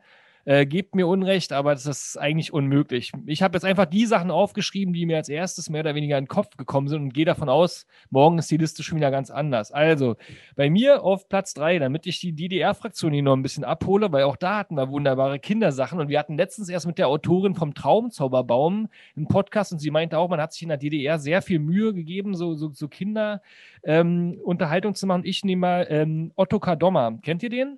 Äh, 0.50 0.66
gebt 0.66 0.96
mir 0.96 1.06
Unrecht, 1.06 1.54
aber 1.54 1.76
das 1.76 1.86
ist 1.86 2.18
eigentlich 2.18 2.52
unmöglich. 2.52 3.12
Ich 3.28 3.44
habe 3.44 3.56
jetzt 3.56 3.66
einfach 3.66 3.86
die 3.86 4.08
Sachen 4.08 4.32
aufgeschrieben, 4.32 4.96
die 4.96 5.06
mir 5.06 5.18
als 5.18 5.30
erstes 5.30 5.70
mehr 5.70 5.82
oder 5.82 5.94
weniger 5.94 6.18
in 6.18 6.24
den 6.24 6.28
Kopf 6.28 6.58
gekommen 6.58 6.88
sind 6.88 7.04
und 7.04 7.14
gehe 7.14 7.24
davon 7.24 7.50
aus, 7.50 7.86
morgen 8.10 8.40
ist 8.40 8.50
die 8.50 8.58
Liste 8.58 8.82
schon 8.82 8.98
wieder 8.98 9.12
ganz 9.12 9.30
anders. 9.30 9.72
Also, 9.72 10.16
bei 10.56 10.72
mir 10.72 11.04
auf 11.04 11.30
Platz 11.30 11.54
3, 11.54 11.78
damit 11.78 12.08
ich 12.08 12.20
die 12.20 12.34
DDR-Fraktion 12.34 13.14
hier 13.14 13.22
noch 13.22 13.36
ein 13.36 13.44
bisschen 13.44 13.64
abhole, 13.64 14.12
weil 14.12 14.24
auch 14.24 14.38
da 14.38 14.58
hatten 14.58 14.74
wir 14.74 14.90
wunderbare 14.90 15.38
Kindersachen 15.38 16.00
und 16.00 16.10
wir 16.10 16.18
hatten 16.18 16.36
letztens 16.36 16.68
erst 16.68 16.88
mit 16.88 16.98
der 16.98 17.10
Autorin 17.10 17.54
vom 17.54 17.76
Traumzauberbaum 17.76 18.90
einen 19.16 19.28
Podcast 19.28 19.72
und 19.72 19.78
sie 19.78 19.92
meinte 19.92 20.18
auch, 20.18 20.30
man 20.30 20.42
hat 20.42 20.54
sich 20.54 20.64
in 20.64 20.70
der 20.70 20.80
DDR 20.80 21.20
sehr 21.20 21.44
viel 21.44 21.60
Mühe 21.60 21.94
gegeben, 21.94 22.34
so, 22.34 22.56
so, 22.56 22.72
so 22.74 22.88
Kinderunterhaltung 22.88 24.94
ähm, 24.94 24.96
zu 24.96 25.06
machen. 25.06 25.22
Ich 25.26 25.46
nehme 25.46 25.60
mal 25.60 25.86
ähm, 25.92 26.32
Otto 26.36 26.60
Kadommer. 26.60 27.20
Kennt 27.22 27.44
ihr 27.44 27.52
den? 27.52 27.78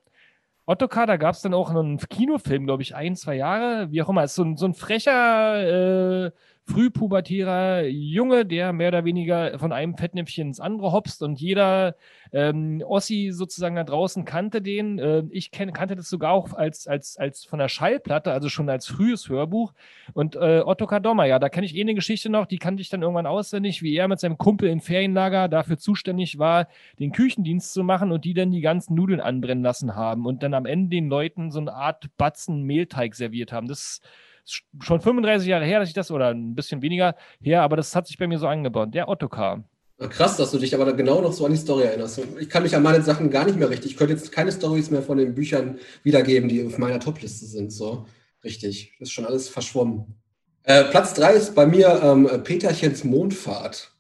Ottokar, 0.72 1.06
da 1.06 1.18
gab 1.18 1.36
es 1.36 1.42
dann 1.42 1.54
auch 1.54 1.70
einen 1.70 1.98
Kinofilm, 1.98 2.66
glaube 2.66 2.82
ich, 2.82 2.96
ein, 2.96 3.18
zwei 3.18 3.36
Jahre, 3.36 3.92
wie 3.92 4.02
auch 4.02 4.08
immer. 4.08 4.24
Ist 4.24 4.36
so 4.36 4.44
ein, 4.44 4.56
so 4.56 4.66
ein 4.66 4.74
frecher 4.74 6.28
äh, 6.28 6.32
frühpubertärer 6.66 7.86
Junge, 7.88 8.46
der 8.46 8.72
mehr 8.72 8.90
oder 8.90 9.04
weniger 9.04 9.58
von 9.60 9.72
einem 9.72 9.98
Fettnäpfchen 9.98 10.50
ins 10.50 10.60
andere 10.60 10.92
hopst 10.92 11.22
und 11.24 11.40
jeder 11.40 11.96
ähm, 12.32 12.84
Ossi 12.86 13.32
sozusagen 13.32 13.76
da 13.76 13.84
draußen 13.84 14.26
kannte 14.26 14.62
den. 14.62 15.00
Äh, 15.00 15.24
ich 15.32 15.52
kenn, 15.52 15.74
kannte 15.74 15.96
das 15.96 16.10
sogar 16.10 16.32
auch 16.32 16.54
als, 16.54 16.88
als, 16.88 17.18
als 17.18 17.46
von 17.46 17.60
der 17.60 17.68
Schallplatte, 17.68 18.32
also 18.32 18.48
schon 18.48 18.70
als 18.70 18.88
frühes 18.88 19.28
Hörbuch. 19.28 19.74
Und 20.14 20.36
äh, 20.36 20.62
Otto 20.66 20.88
Kadommer, 20.88 21.26
ja, 21.26 21.40
da 21.40 21.50
kenne 21.50 21.66
ich 21.66 21.76
eh 21.76 21.82
eine 21.82 21.96
Geschichte 21.96 22.30
noch, 22.30 22.46
die 22.46 22.60
kannte 22.60 22.82
ich 22.82 22.90
dann 22.90 23.02
irgendwann 23.02 23.26
auswendig, 23.26 23.82
wie 23.82 23.96
er 23.96 24.08
mit 24.08 24.20
seinem 24.20 24.38
Kumpel 24.38 24.70
im 24.70 24.82
Ferienlager 24.82 25.50
dafür 25.50 25.78
zuständig 25.78 26.40
war, 26.40 26.68
den 27.00 27.12
Küchendienst 27.12 27.74
zu 27.74 27.84
machen 27.84 28.12
und 28.12 28.24
die 28.24 28.34
dann 28.34 28.52
die 28.52 28.62
ganzen 28.62 28.96
Nudeln 28.96 29.20
anbrennen 29.20 29.64
lassen 29.64 29.96
haben 29.96 30.26
und 30.26 30.44
dann 30.44 30.54
am 30.54 30.66
Ende 30.66 30.90
den 30.90 31.10
Leuten 31.10 31.52
so 31.52 31.60
eine 31.60 31.74
Art 31.74 32.06
Batzen 32.18 32.64
Mehlteig 32.64 33.16
serviert 33.16 33.52
haben. 33.52 33.68
Das 33.68 34.02
schon 34.46 35.02
35 35.02 35.48
Jahre 35.48 35.66
her, 35.66 35.80
dass 35.80 35.90
ich 35.90 35.96
das, 35.96 36.12
oder 36.12 36.30
ein 36.30 36.56
bisschen 36.56 36.82
weniger 36.82 37.16
her, 37.42 37.62
aber 37.62 37.78
das 37.78 37.96
hat 37.96 38.08
sich 38.08 38.18
bei 38.18 38.28
mir 38.28 38.40
so 38.40 38.48
angebaut. 38.48 38.94
Der 38.94 39.08
Ottokar. 39.08 39.64
Krass, 40.10 40.36
dass 40.38 40.50
du 40.50 40.58
dich 40.58 40.74
aber 40.74 40.94
genau 40.94 41.22
noch 41.22 41.32
so 41.32 41.46
an 41.46 41.52
die 41.52 41.58
Story 41.58 41.84
erinnerst. 41.84 42.22
Ich 42.40 42.50
kann 42.50 42.64
mich 42.64 42.76
an 42.76 42.82
meine 42.82 43.04
Sachen 43.04 43.30
gar 43.30 43.46
nicht 43.46 43.60
mehr 43.60 43.70
richtig. 43.70 43.92
Ich 43.92 43.98
könnte 43.98 44.14
jetzt 44.14 44.32
keine 44.32 44.52
Stories 44.52 44.90
mehr 44.90 45.04
von 45.04 45.18
den 45.18 45.36
Büchern 45.36 45.78
wiedergeben, 46.04 46.50
die 46.50 46.66
auf 46.66 46.80
meiner 46.80 47.00
Topliste 47.00 47.46
sind. 47.46 47.72
So 47.72 48.08
richtig. 48.44 48.94
Das 49.00 49.10
ist 49.10 49.14
schon 49.14 49.26
alles 49.26 49.48
verschwommen. 49.48 50.16
Äh, 50.64 50.86
Platz 50.86 51.14
3 51.14 51.34
ist 51.34 51.54
bei 51.54 51.68
mir 51.68 52.02
ähm, 52.04 52.28
Peterchens 52.44 53.04
Mondfahrt. 53.04 53.92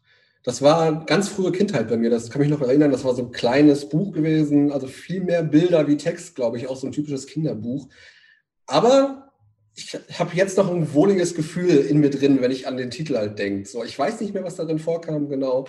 Das 0.43 0.63
war 0.63 1.05
ganz 1.05 1.29
frühe 1.29 1.51
Kindheit 1.51 1.87
bei 1.87 1.97
mir. 1.97 2.09
Das 2.09 2.31
kann 2.31 2.41
mich 2.41 2.49
noch 2.49 2.61
erinnern. 2.61 2.91
Das 2.91 3.03
war 3.03 3.13
so 3.13 3.23
ein 3.23 3.31
kleines 3.31 3.87
Buch 3.87 4.11
gewesen. 4.11 4.71
Also 4.71 4.87
viel 4.87 5.21
mehr 5.21 5.43
Bilder 5.43 5.87
wie 5.87 5.97
Text, 5.97 6.35
glaube 6.35 6.57
ich. 6.57 6.67
Auch 6.67 6.77
so 6.77 6.87
ein 6.87 6.93
typisches 6.93 7.27
Kinderbuch. 7.27 7.87
Aber 8.65 9.30
ich 9.75 9.97
habe 10.19 10.35
jetzt 10.35 10.57
noch 10.57 10.69
ein 10.69 10.93
wohliges 10.93 11.35
Gefühl 11.35 11.77
in 11.77 11.99
mir 11.99 12.09
drin, 12.09 12.41
wenn 12.41 12.51
ich 12.51 12.67
an 12.67 12.77
den 12.77 12.91
Titel 12.91 13.15
halt 13.15 13.39
denke. 13.39 13.67
So, 13.67 13.83
ich 13.83 13.97
weiß 13.97 14.21
nicht 14.21 14.33
mehr, 14.33 14.43
was 14.43 14.55
darin 14.55 14.79
vorkam, 14.79 15.29
genau, 15.29 15.67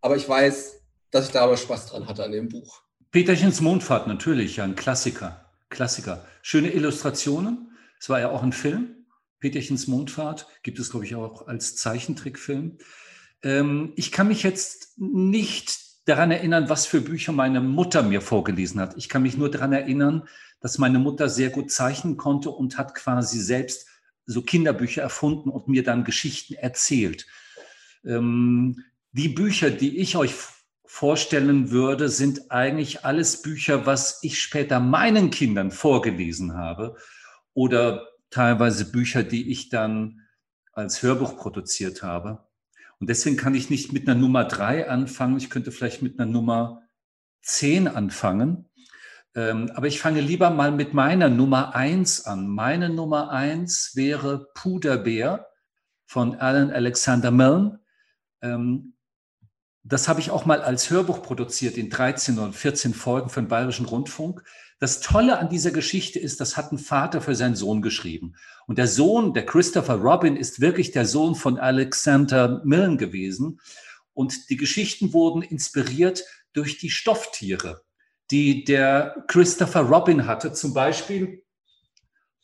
aber 0.00 0.16
ich 0.16 0.28
weiß, 0.28 0.80
dass 1.10 1.26
ich 1.26 1.32
da 1.32 1.42
aber 1.42 1.56
Spaß 1.56 1.86
dran 1.86 2.08
hatte 2.08 2.24
an 2.24 2.32
dem 2.32 2.48
Buch. 2.48 2.82
Peterchens 3.10 3.60
Mondfahrt, 3.60 4.08
natürlich, 4.08 4.56
ja, 4.56 4.64
ein 4.64 4.74
Klassiker. 4.74 5.50
Klassiker. 5.70 6.26
Schöne 6.42 6.70
Illustrationen. 6.70 7.70
Es 8.00 8.08
war 8.08 8.20
ja 8.20 8.30
auch 8.30 8.42
ein 8.42 8.52
Film. 8.52 9.06
Peterchens 9.38 9.86
Mondfahrt 9.86 10.48
gibt 10.62 10.78
es, 10.78 10.90
glaube 10.90 11.06
ich, 11.06 11.14
auch 11.14 11.46
als 11.46 11.76
Zeichentrickfilm. 11.76 12.78
Ähm, 13.42 13.92
ich 13.94 14.10
kann 14.10 14.28
mich 14.28 14.42
jetzt 14.42 14.98
nicht 14.98 15.76
daran 16.06 16.30
erinnern, 16.30 16.68
was 16.68 16.86
für 16.86 17.00
Bücher 17.00 17.32
meine 17.32 17.60
Mutter 17.60 18.02
mir 18.02 18.20
vorgelesen 18.20 18.80
hat. 18.80 18.96
Ich 18.96 19.08
kann 19.08 19.22
mich 19.22 19.36
nur 19.36 19.50
daran 19.50 19.72
erinnern, 19.72 20.28
dass 20.64 20.78
meine 20.78 20.98
Mutter 20.98 21.28
sehr 21.28 21.50
gut 21.50 21.70
zeichnen 21.70 22.16
konnte 22.16 22.48
und 22.48 22.78
hat 22.78 22.94
quasi 22.94 23.38
selbst 23.38 23.86
so 24.24 24.40
Kinderbücher 24.40 25.02
erfunden 25.02 25.50
und 25.50 25.68
mir 25.68 25.84
dann 25.84 26.04
Geschichten 26.04 26.54
erzählt. 26.54 27.26
Ähm, 28.02 28.82
die 29.12 29.28
Bücher, 29.28 29.68
die 29.68 29.98
ich 29.98 30.16
euch 30.16 30.32
vorstellen 30.86 31.70
würde, 31.70 32.08
sind 32.08 32.50
eigentlich 32.50 33.04
alles 33.04 33.42
Bücher, 33.42 33.84
was 33.84 34.20
ich 34.22 34.40
später 34.40 34.80
meinen 34.80 35.30
Kindern 35.30 35.70
vorgelesen 35.70 36.54
habe 36.54 36.96
oder 37.52 38.08
teilweise 38.30 38.90
Bücher, 38.90 39.22
die 39.22 39.50
ich 39.50 39.68
dann 39.68 40.22
als 40.72 41.02
Hörbuch 41.02 41.36
produziert 41.36 42.02
habe. 42.02 42.42
Und 43.00 43.10
deswegen 43.10 43.36
kann 43.36 43.54
ich 43.54 43.68
nicht 43.68 43.92
mit 43.92 44.08
einer 44.08 44.18
Nummer 44.18 44.44
drei 44.44 44.88
anfangen. 44.88 45.36
Ich 45.36 45.50
könnte 45.50 45.72
vielleicht 45.72 46.00
mit 46.00 46.18
einer 46.18 46.32
Nummer 46.32 46.88
zehn 47.42 47.86
anfangen. 47.86 48.70
Ähm, 49.34 49.70
aber 49.74 49.88
ich 49.88 50.00
fange 50.00 50.20
lieber 50.20 50.50
mal 50.50 50.70
mit 50.70 50.94
meiner 50.94 51.28
Nummer 51.28 51.74
eins 51.74 52.24
an. 52.24 52.46
Meine 52.46 52.88
Nummer 52.88 53.30
eins 53.30 53.92
wäre 53.94 54.48
Puderbär 54.54 55.48
von 56.06 56.36
Alan 56.36 56.70
Alexander 56.70 57.30
Milne. 57.30 57.80
Ähm, 58.42 58.94
das 59.82 60.08
habe 60.08 60.20
ich 60.20 60.30
auch 60.30 60.46
mal 60.46 60.62
als 60.62 60.88
Hörbuch 60.88 61.22
produziert 61.22 61.76
in 61.76 61.90
13 61.90 62.38
oder 62.38 62.52
14 62.52 62.94
Folgen 62.94 63.28
für 63.28 63.42
den 63.42 63.48
Bayerischen 63.48 63.86
Rundfunk. 63.86 64.42
Das 64.78 65.00
Tolle 65.00 65.38
an 65.38 65.50
dieser 65.50 65.72
Geschichte 65.72 66.18
ist, 66.18 66.40
das 66.40 66.56
hat 66.56 66.72
ein 66.72 66.78
Vater 66.78 67.20
für 67.20 67.34
seinen 67.34 67.54
Sohn 67.56 67.82
geschrieben. 67.82 68.34
Und 68.66 68.78
der 68.78 68.88
Sohn, 68.88 69.34
der 69.34 69.44
Christopher 69.44 69.96
Robin, 69.96 70.36
ist 70.36 70.60
wirklich 70.60 70.92
der 70.92 71.04
Sohn 71.04 71.34
von 71.34 71.58
Alexander 71.58 72.62
Milne 72.64 72.96
gewesen. 72.96 73.60
Und 74.14 74.48
die 74.48 74.56
Geschichten 74.56 75.12
wurden 75.12 75.42
inspiriert 75.42 76.24
durch 76.54 76.78
die 76.78 76.90
Stofftiere 76.90 77.83
die 78.30 78.64
der 78.64 79.24
Christopher 79.28 79.82
Robin 79.82 80.26
hatte, 80.26 80.52
zum 80.52 80.74
Beispiel 80.74 81.42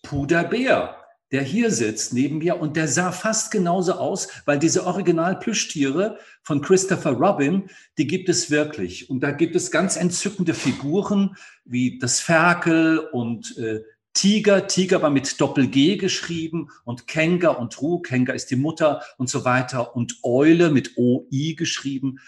Puderbär, 0.02 0.96
der 1.32 1.42
hier 1.42 1.70
sitzt 1.70 2.12
neben 2.12 2.38
mir. 2.38 2.60
Und 2.60 2.76
der 2.76 2.88
sah 2.88 3.12
fast 3.12 3.50
genauso 3.50 3.94
aus, 3.94 4.28
weil 4.46 4.58
diese 4.58 4.86
Original-Plüschtiere 4.86 6.18
von 6.42 6.60
Christopher 6.60 7.12
Robin, 7.12 7.70
die 7.98 8.06
gibt 8.06 8.28
es 8.28 8.50
wirklich. 8.50 9.08
Und 9.10 9.20
da 9.20 9.30
gibt 9.30 9.54
es 9.54 9.70
ganz 9.70 9.96
entzückende 9.96 10.54
Figuren 10.54 11.36
wie 11.64 11.98
das 11.98 12.20
Ferkel 12.20 12.98
und 12.98 13.56
äh, 13.58 13.82
Tiger, 14.12 14.66
Tiger 14.66 15.02
war 15.02 15.10
mit 15.10 15.40
Doppel-G 15.40 15.96
geschrieben 15.96 16.68
und 16.84 17.06
Kenga 17.06 17.50
und 17.50 17.80
Ru, 17.80 18.00
Kenga 18.00 18.32
ist 18.32 18.50
die 18.50 18.56
Mutter 18.56 19.02
und 19.18 19.30
so 19.30 19.44
weiter. 19.44 19.94
Und 19.94 20.18
Eule 20.24 20.70
mit 20.70 20.96
O-I 20.96 21.54
geschrieben. 21.54 22.18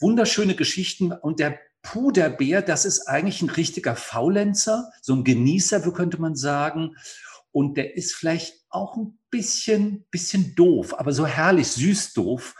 Wunderschöne 0.00 0.54
Geschichten. 0.54 1.12
Und 1.12 1.40
der 1.40 1.58
Puderbär, 1.82 2.62
das 2.62 2.84
ist 2.84 3.08
eigentlich 3.08 3.42
ein 3.42 3.50
richtiger 3.50 3.96
Faulenzer, 3.96 4.90
so 5.00 5.14
ein 5.14 5.24
Genießer, 5.24 5.80
könnte 5.92 6.20
man 6.20 6.36
sagen. 6.36 6.96
Und 7.52 7.76
der 7.76 7.96
ist 7.96 8.14
vielleicht 8.14 8.64
auch 8.68 8.96
ein 8.96 9.18
bisschen, 9.30 10.06
bisschen 10.10 10.54
doof, 10.54 10.98
aber 10.98 11.12
so 11.12 11.26
herrlich 11.26 11.68
süß 11.68 12.12
doof. 12.12 12.54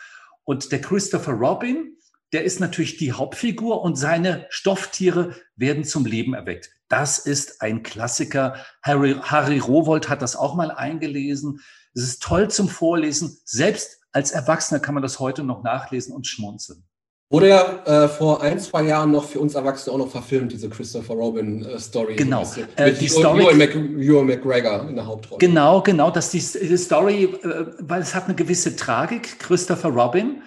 Und 0.44 0.72
der 0.72 0.80
Christopher 0.80 1.32
Robin, 1.32 1.96
der 2.32 2.44
ist 2.44 2.60
natürlich 2.60 2.96
die 2.96 3.12
Hauptfigur 3.12 3.82
und 3.82 3.96
seine 3.96 4.46
Stofftiere 4.50 5.36
werden 5.56 5.84
zum 5.84 6.06
Leben 6.06 6.34
erweckt. 6.34 6.70
Das 6.88 7.18
ist 7.18 7.62
ein 7.62 7.82
Klassiker. 7.82 8.56
Harry, 8.82 9.16
Harry 9.20 9.58
Rowold 9.58 10.08
hat 10.08 10.22
das 10.22 10.36
auch 10.36 10.54
mal 10.54 10.70
eingelesen. 10.70 11.60
Es 11.94 12.02
ist 12.02 12.22
toll 12.22 12.50
zum 12.50 12.68
Vorlesen. 12.68 13.38
Selbst 13.44 14.00
als 14.12 14.32
Erwachsener 14.32 14.80
kann 14.80 14.94
man 14.94 15.02
das 15.02 15.20
heute 15.20 15.44
noch 15.44 15.62
nachlesen 15.62 16.14
und 16.14 16.26
schmunzeln. 16.26 16.84
Wurde 17.32 17.48
ja 17.48 17.84
äh, 17.84 18.08
vor 18.08 18.42
ein, 18.42 18.58
zwei 18.58 18.82
Jahren 18.82 19.12
noch 19.12 19.24
für 19.24 19.38
uns 19.38 19.54
Erwachsene 19.54 19.94
auch 19.94 19.98
noch 19.98 20.10
verfilmt, 20.10 20.50
diese 20.50 20.68
Christopher 20.68 21.14
Robin 21.14 21.64
äh, 21.64 21.78
Story. 21.78 22.16
Genau. 22.16 22.42
So 22.42 22.62
äh, 22.74 22.92
die 22.92 23.06
Story. 23.06 23.44
Ewan, 23.44 23.56
Mac, 23.56 23.72
Ewan 23.72 24.26
McGregor 24.26 24.88
in 24.88 24.96
der 24.96 25.06
Hauptrolle. 25.06 25.38
Genau, 25.38 25.80
genau. 25.80 26.10
Das 26.10 26.32
die, 26.32 26.40
die 26.40 26.76
Story, 26.76 27.26
äh, 27.44 27.66
weil 27.78 28.02
es 28.02 28.16
hat 28.16 28.24
eine 28.24 28.34
gewisse 28.34 28.74
Tragik, 28.74 29.38
Christopher 29.38 29.90
Robin, 29.90 30.42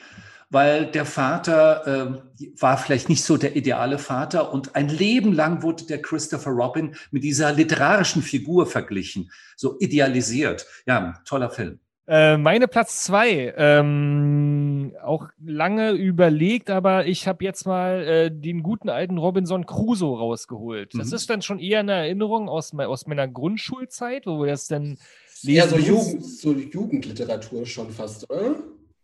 weil 0.50 0.88
der 0.88 1.06
Vater 1.06 2.20
äh, 2.42 2.52
war 2.60 2.78
vielleicht 2.78 3.08
nicht 3.08 3.24
so 3.24 3.38
der 3.38 3.56
ideale 3.56 3.98
Vater 3.98 4.52
und 4.52 4.76
ein 4.76 4.90
Leben 4.90 5.32
lang 5.32 5.64
wurde 5.64 5.86
der 5.86 6.02
Christopher 6.02 6.52
Robin 6.52 6.96
mit 7.12 7.24
dieser 7.24 7.54
literarischen 7.54 8.22
Figur 8.22 8.66
verglichen, 8.66 9.32
so 9.56 9.78
idealisiert. 9.80 10.66
Ja, 10.86 11.14
toller 11.24 11.50
Film. 11.50 11.80
Äh, 12.06 12.36
meine 12.38 12.68
Platz 12.68 13.06
zwei, 13.06 13.54
ähm, 13.56 14.94
auch 15.02 15.30
lange 15.42 15.92
überlegt, 15.92 16.70
aber 16.70 17.06
ich 17.06 17.28
habe 17.30 17.46
jetzt 17.46 17.66
mal 17.66 18.04
äh, 18.04 18.32
den 18.32 18.62
guten 18.62 18.90
alten 18.90 19.18
Robinson 19.18 19.66
Crusoe 19.66 20.18
rausgeholt. 20.18 20.94
Mhm. 20.94 21.00
Das 21.00 21.14
ist 21.14 21.30
dann 21.30 21.42
schon 21.42 21.60
eher 21.60 21.80
eine 21.80 21.94
Erinnerung 21.94 22.50
aus, 22.50 22.74
aus 22.74 23.08
meiner 23.08 23.28
Grundschulzeit, 23.30 24.26
wo 24.26 24.40
wir 24.40 24.48
das 24.48 24.68
dann 24.68 24.98
lesen. 25.44 25.56
Ja, 25.56 25.68
so, 25.68 25.78
Jugend, 25.78 26.26
so 26.26 26.52
Jugendliteratur 26.54 27.66
schon 27.66 27.90
fast, 27.90 28.30
oder? 28.30 28.56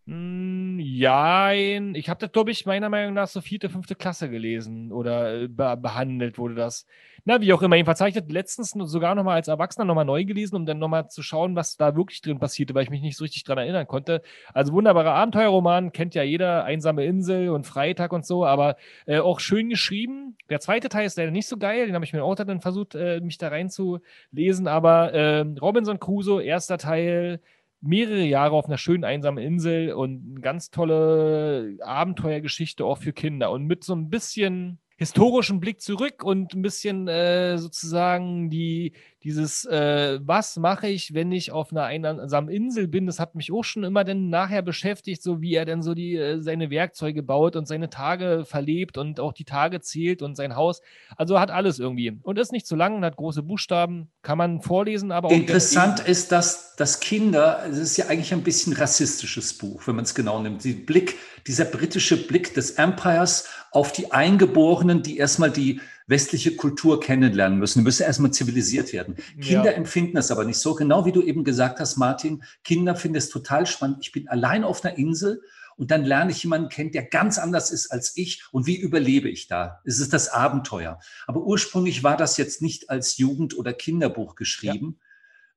Mm, 0.09 0.79
Ja, 0.79 1.51
ich 1.53 2.09
habe 2.09 2.19
das, 2.19 2.31
glaube 2.31 2.49
ich, 2.51 2.65
meiner 2.65 2.89
Meinung 2.89 3.13
nach 3.13 3.27
so 3.27 3.41
vierte, 3.41 3.69
fünfte 3.69 3.93
Klasse 3.95 4.29
gelesen 4.29 4.91
oder 4.91 5.43
äh, 5.43 5.47
be 5.47 5.77
behandelt 5.77 6.37
wurde 6.39 6.55
das. 6.55 6.87
Na, 7.25 7.41
wie 7.41 7.53
auch 7.53 7.61
immer, 7.61 7.75
jedenfalls 7.75 8.01
habe 8.01 8.33
letztens 8.33 8.71
sogar 8.71 9.13
nochmal 9.13 9.35
als 9.35 9.49
Erwachsener 9.49 9.85
nochmal 9.85 10.05
neu 10.05 10.23
gelesen, 10.25 10.55
um 10.55 10.65
dann 10.65 10.79
nochmal 10.79 11.09
zu 11.09 11.21
schauen, 11.21 11.55
was 11.55 11.77
da 11.77 11.95
wirklich 11.95 12.21
drin 12.21 12.39
passierte, 12.39 12.73
weil 12.73 12.83
ich 12.83 12.89
mich 12.89 13.01
nicht 13.01 13.17
so 13.17 13.23
richtig 13.23 13.43
dran 13.43 13.57
erinnern 13.59 13.85
konnte. 13.87 14.21
Also 14.53 14.73
wunderbarer 14.73 15.13
Abenteuerroman, 15.13 15.91
kennt 15.91 16.15
ja 16.15 16.23
jeder, 16.23 16.63
Einsame 16.63 17.05
Insel 17.05 17.49
und 17.49 17.67
Freitag 17.67 18.11
und 18.13 18.25
so, 18.25 18.45
aber 18.45 18.77
äh, 19.05 19.19
auch 19.19 19.39
schön 19.41 19.69
geschrieben. 19.69 20.37
Der 20.49 20.59
zweite 20.59 20.89
Teil 20.89 21.05
ist 21.05 21.17
leider 21.17 21.31
nicht 21.31 21.47
so 21.47 21.57
geil, 21.57 21.85
den 21.85 21.93
habe 21.95 22.05
ich 22.05 22.13
mir 22.13 22.23
auch 22.23 22.35
dann 22.35 22.61
versucht, 22.61 22.95
äh, 22.95 23.19
mich 23.21 23.37
da 23.37 23.49
reinzulesen, 23.49 24.67
aber 24.67 25.13
äh, 25.13 25.39
Robinson 25.61 25.99
Crusoe, 25.99 26.41
erster 26.41 26.77
Teil, 26.77 27.41
mehrere 27.81 28.23
Jahre 28.23 28.55
auf 28.55 28.65
einer 28.65 28.77
schönen 28.77 29.03
einsamen 29.03 29.43
Insel 29.43 29.93
und 29.93 30.31
eine 30.31 30.41
ganz 30.41 30.69
tolle 30.69 31.77
Abenteuergeschichte 31.81 32.85
auch 32.85 32.97
für 32.97 33.13
Kinder. 33.13 33.51
Und 33.51 33.65
mit 33.65 33.83
so 33.83 33.93
ein 33.95 34.09
bisschen 34.09 34.79
historischen 34.97 35.61
Blick 35.61 35.79
zurück 35.79 36.23
und 36.23 36.53
ein 36.53 36.61
bisschen 36.61 37.07
äh, 37.07 37.57
sozusagen 37.57 38.49
die, 38.49 38.91
dieses, 39.23 39.65
äh, 39.65 40.19
was 40.21 40.55
mache 40.57 40.87
ich, 40.87 41.13
wenn 41.13 41.31
ich 41.31 41.51
auf 41.51 41.71
einer 41.71 41.83
einsamen 41.83 42.49
Insel 42.49 42.87
bin, 42.87 43.05
das 43.05 43.19
hat 43.19 43.35
mich 43.35 43.51
auch 43.51 43.63
schon 43.63 43.83
immer 43.83 44.05
dann 44.05 44.29
nachher 44.29 44.61
beschäftigt, 44.61 45.21
so 45.21 45.41
wie 45.41 45.55
er 45.55 45.65
dann 45.65 45.81
so 45.81 45.93
die, 45.93 46.15
äh, 46.15 46.41
seine 46.41 46.69
Werkzeuge 46.69 47.21
baut 47.21 47.57
und 47.57 47.67
seine 47.67 47.89
Tage 47.89 48.45
verlebt 48.45 48.97
und 48.97 49.19
auch 49.19 49.33
die 49.33 49.43
Tage 49.43 49.81
zählt 49.81 50.21
und 50.21 50.35
sein 50.35 50.55
Haus. 50.55 50.81
Also 51.17 51.39
hat 51.39 51.51
alles 51.51 51.79
irgendwie. 51.79 52.17
Und 52.21 52.39
ist 52.39 52.53
nicht 52.53 52.65
zu 52.65 52.77
lang, 52.77 53.03
hat 53.03 53.17
große 53.17 53.43
Buchstaben, 53.43 54.09
kann 54.21 54.37
man 54.37 54.61
vorlesen, 54.61 55.11
aber 55.11 55.27
auch. 55.27 55.31
Interessant 55.31 55.99
ist, 55.99 56.31
dass, 56.31 56.75
dass 56.77 57.01
Kinder, 57.01 57.65
es 57.69 57.77
ist 57.77 57.97
ja 57.97 58.07
eigentlich 58.07 58.31
ein 58.31 58.43
bisschen 58.43 58.71
rassistisches 58.71 59.57
Buch, 59.57 59.85
wenn 59.85 59.95
man 59.95 60.05
es 60.05 60.15
genau 60.15 60.41
nimmt. 60.41 60.63
Die 60.63 60.73
Blick, 60.73 61.15
dieser 61.45 61.65
britische 61.65 62.15
Blick 62.15 62.53
des 62.53 62.71
Empires 62.71 63.49
auf 63.71 63.91
die 63.91 64.11
Eingeborenen, 64.13 65.03
die 65.03 65.17
erstmal 65.17 65.51
die 65.51 65.81
westliche 66.09 66.55
Kultur 66.55 66.99
kennenlernen 66.99 67.59
müssen. 67.59 67.79
Die 67.79 67.83
müssen 67.83 68.03
erstmal 68.03 68.31
zivilisiert 68.31 68.91
werden. 68.91 69.15
Kinder 69.39 69.71
ja. 69.71 69.77
empfinden 69.77 70.15
das 70.15 70.31
aber 70.31 70.43
nicht 70.43 70.57
so. 70.57 70.73
Genau 70.75 71.05
wie 71.05 71.11
du 71.11 71.21
eben 71.21 71.43
gesagt 71.43 71.79
hast, 71.79 71.97
Martin, 71.97 72.43
Kinder 72.63 72.95
finden 72.95 73.17
es 73.17 73.29
total 73.29 73.67
spannend. 73.67 73.99
Ich 74.01 74.11
bin 74.11 74.27
allein 74.27 74.63
auf 74.63 74.83
einer 74.83 74.97
Insel 74.97 75.41
und 75.77 75.91
dann 75.91 76.03
lerne 76.03 76.31
ich 76.31 76.43
jemanden 76.43 76.69
kennen, 76.69 76.91
der 76.91 77.03
ganz 77.03 77.37
anders 77.37 77.71
ist 77.71 77.91
als 77.91 78.17
ich. 78.17 78.43
Und 78.51 78.65
wie 78.65 78.75
überlebe 78.75 79.29
ich 79.29 79.47
da? 79.47 79.81
Es 79.85 79.99
ist 79.99 80.11
das 80.11 80.29
Abenteuer. 80.29 80.99
Aber 81.27 81.41
ursprünglich 81.41 82.03
war 82.03 82.17
das 82.17 82.37
jetzt 82.37 82.61
nicht 82.61 82.89
als 82.89 83.17
Jugend- 83.17 83.57
oder 83.57 83.71
Kinderbuch 83.71 84.35
geschrieben. 84.35 84.97
Ja 84.99 85.05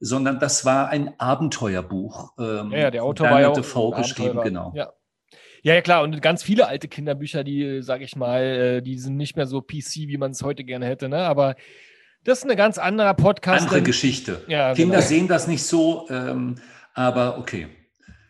sondern 0.05 0.41
das 0.41 0.65
war 0.65 0.89
ein 0.89 1.15
Abenteuerbuch. 1.21 2.33
Ähm, 2.37 2.73
ja, 2.73 2.91
der 2.91 3.05
Autor 3.05 3.31
war 3.31 3.41
ja 3.41 3.51
auch 3.51 3.97
geschrieben, 3.97 4.41
genau. 4.43 4.73
Ja. 4.75 4.93
Ja, 5.63 5.75
ja, 5.75 5.81
klar. 5.81 6.03
Und 6.03 6.21
ganz 6.21 6.43
viele 6.43 6.67
alte 6.67 6.89
Kinderbücher, 6.89 7.45
die, 7.45 7.83
sage 7.83 8.05
ich 8.05 8.17
mal, 8.17 8.43
äh, 8.43 8.83
die 8.83 8.99
sind 8.99 9.17
nicht 9.17 9.37
mehr 9.37 9.47
so 9.47 9.63
PC, 9.63 10.09
wie 10.09 10.19
man 10.19 10.33
es 10.33 10.43
heute 10.43 10.65
gerne 10.65 10.87
hätte. 10.87 11.09
Ne? 11.09 11.19
Aber 11.19 11.55
das 12.25 12.39
ist 12.39 12.51
ein 12.51 12.57
ganz 12.57 12.79
anderer 12.79 13.15
Podcast. 13.15 13.63
Andere 13.63 13.83
Geschichte. 13.83 14.43
Ja, 14.49 14.75
Kinder 14.75 14.97
genau. 14.97 15.07
sehen 15.07 15.29
das 15.29 15.47
nicht 15.47 15.63
so, 15.63 16.07
ähm, 16.11 16.57
aber 16.95 17.39
okay. 17.39 17.69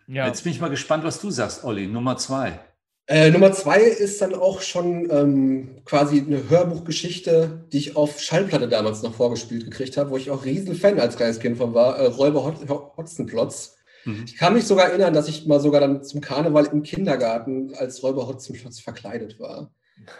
Ja. 0.06 0.26
Jetzt 0.26 0.44
bin 0.44 0.52
ich 0.52 0.60
mal 0.60 0.68
gespannt, 0.68 1.04
was 1.04 1.20
du 1.20 1.30
sagst, 1.30 1.64
Olli. 1.64 1.86
Nummer 1.86 2.18
zwei. 2.18 2.60
Äh, 3.06 3.30
Nummer 3.30 3.52
zwei 3.52 3.80
ist 3.80 4.20
dann 4.22 4.34
auch 4.34 4.60
schon 4.60 5.10
ähm, 5.10 5.82
quasi 5.84 6.20
eine 6.20 6.48
Hörbuchgeschichte, 6.48 7.64
die 7.72 7.78
ich 7.78 7.96
auf 7.96 8.20
Schallplatte 8.20 8.68
damals 8.68 9.02
noch 9.02 9.14
vorgespielt 9.14 9.64
gekriegt 9.64 9.96
habe, 9.96 10.10
wo 10.10 10.16
ich 10.16 10.30
auch 10.30 10.44
riesen 10.44 10.74
Fan 10.74 11.00
als 11.00 11.16
kleines 11.16 11.40
Kind 11.40 11.56
von 11.56 11.74
war. 11.74 11.98
Äh, 11.98 12.06
Räuber 12.06 12.44
Hotzenplotz. 12.96 13.76
Mhm. 14.04 14.24
Ich 14.26 14.36
kann 14.36 14.54
mich 14.54 14.64
sogar 14.64 14.88
erinnern, 14.88 15.14
dass 15.14 15.28
ich 15.28 15.46
mal 15.46 15.60
sogar 15.60 15.80
dann 15.80 16.02
zum 16.02 16.20
Karneval 16.20 16.66
im 16.66 16.82
Kindergarten 16.82 17.74
als 17.74 18.02
Räuber 18.02 18.26
Hotzenplotz 18.26 18.80
verkleidet 18.80 19.38
war. 19.38 19.70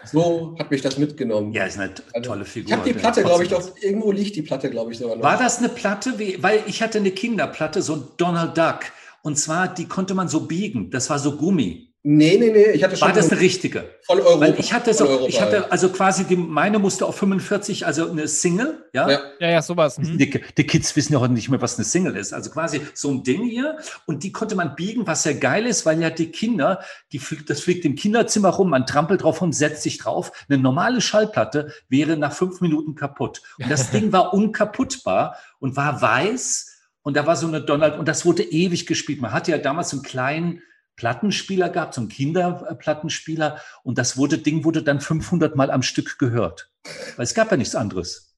So 0.05 0.55
hat 0.59 0.71
mich 0.71 0.81
das 0.81 0.97
mitgenommen. 0.97 1.51
Ja, 1.51 1.65
ist 1.65 1.77
eine 1.77 1.93
also, 2.13 2.29
tolle 2.29 2.45
Figur. 2.45 2.69
Ich 2.69 2.73
habe 2.73 2.89
die 2.89 2.93
Platte, 2.97 3.23
glaube 3.23 3.43
ich, 3.43 3.49
doch, 3.49 3.75
irgendwo 3.81 4.11
liegt 4.11 4.35
die 4.35 4.41
Platte, 4.41 4.69
glaube 4.69 4.91
ich, 4.91 4.97
sogar 4.97 5.15
noch. 5.15 5.23
War 5.23 5.37
das 5.37 5.59
eine 5.59 5.69
Platte, 5.69 6.19
wie, 6.19 6.41
weil 6.41 6.63
ich 6.67 6.81
hatte 6.81 6.99
eine 6.99 7.11
Kinderplatte, 7.11 7.81
so 7.81 7.97
Donald 8.17 8.57
Duck. 8.57 8.79
Und 9.23 9.37
zwar, 9.37 9.73
die 9.73 9.85
konnte 9.87 10.13
man 10.13 10.27
so 10.27 10.41
biegen. 10.41 10.89
Das 10.89 11.09
war 11.09 11.19
so 11.19 11.37
Gummi. 11.37 11.92
Nee, 12.05 12.37
nee, 12.37 12.51
nee, 12.51 12.71
ich 12.71 12.83
hatte 12.83 12.97
schon. 12.97 13.07
War 13.07 13.15
das 13.15 13.31
eine 13.31 13.39
richtige? 13.39 13.85
Von 14.01 14.19
Europa. 14.19 14.41
Weil 14.41 14.59
ich 14.59 14.73
hatte 14.73 14.93
so, 14.93 15.25
ich 15.25 15.39
hatte 15.39 15.71
also 15.71 15.87
quasi 15.87 16.25
die, 16.25 16.35
meine 16.35 16.77
musste 16.77 17.05
auf 17.05 17.15
45, 17.15 17.85
also 17.85 18.11
eine 18.11 18.27
Single, 18.27 18.89
ja? 18.91 19.09
Ja, 19.09 19.19
ja, 19.39 19.49
ja 19.51 19.61
sowas. 19.61 19.97
Mhm. 19.97 20.17
Die, 20.17 20.41
die, 20.57 20.63
Kids 20.65 20.93
wissen 20.97 21.13
ja 21.13 21.21
heute 21.21 21.31
nicht 21.31 21.47
mehr, 21.47 21.61
was 21.61 21.77
eine 21.77 21.85
Single 21.85 22.17
ist. 22.17 22.33
Also 22.33 22.51
quasi 22.51 22.81
so 22.93 23.09
ein 23.09 23.23
Ding 23.23 23.43
hier 23.43 23.77
und 24.05 24.23
die 24.23 24.33
konnte 24.33 24.55
man 24.55 24.75
biegen, 24.75 25.07
was 25.07 25.23
sehr 25.23 25.35
geil 25.35 25.65
ist, 25.65 25.85
weil 25.85 26.01
ja 26.01 26.09
die 26.09 26.29
Kinder, 26.29 26.83
die 27.13 27.19
fliegt, 27.19 27.49
das 27.49 27.61
fliegt 27.61 27.85
im 27.85 27.95
Kinderzimmer 27.95 28.49
rum, 28.49 28.71
man 28.71 28.85
trampelt 28.85 29.23
drauf 29.23 29.41
und 29.41 29.53
setzt 29.53 29.83
sich 29.83 29.97
drauf. 29.97 30.33
Eine 30.49 30.57
normale 30.57 30.99
Schallplatte 30.99 31.71
wäre 31.87 32.17
nach 32.17 32.33
fünf 32.33 32.59
Minuten 32.59 32.95
kaputt. 32.95 33.41
Und 33.59 33.71
das 33.71 33.91
Ding 33.91 34.11
war 34.11 34.33
unkaputtbar 34.33 35.37
und 35.59 35.77
war 35.77 36.01
weiß 36.01 36.69
und 37.01 37.15
da 37.15 37.25
war 37.25 37.37
so 37.37 37.47
eine 37.47 37.61
Donald 37.61 37.97
und 37.97 38.09
das 38.09 38.25
wurde 38.25 38.43
ewig 38.43 38.87
gespielt. 38.87 39.21
Man 39.21 39.31
hatte 39.31 39.51
ja 39.51 39.57
damals 39.57 39.91
so 39.91 39.97
einen 39.97 40.03
kleinen 40.03 40.61
Plattenspieler 40.95 41.69
gab, 41.69 41.93
so 41.93 42.01
einen 42.01 42.09
Kinderplattenspieler 42.09 43.61
und 43.83 43.97
das 43.97 44.17
wurde, 44.17 44.37
Ding 44.37 44.63
wurde 44.63 44.83
dann 44.83 45.01
500 45.01 45.55
Mal 45.55 45.71
am 45.71 45.81
Stück 45.81 46.19
gehört. 46.19 46.71
Weil 47.15 47.23
es 47.23 47.33
gab 47.33 47.51
ja 47.51 47.57
nichts 47.57 47.75
anderes. 47.75 48.35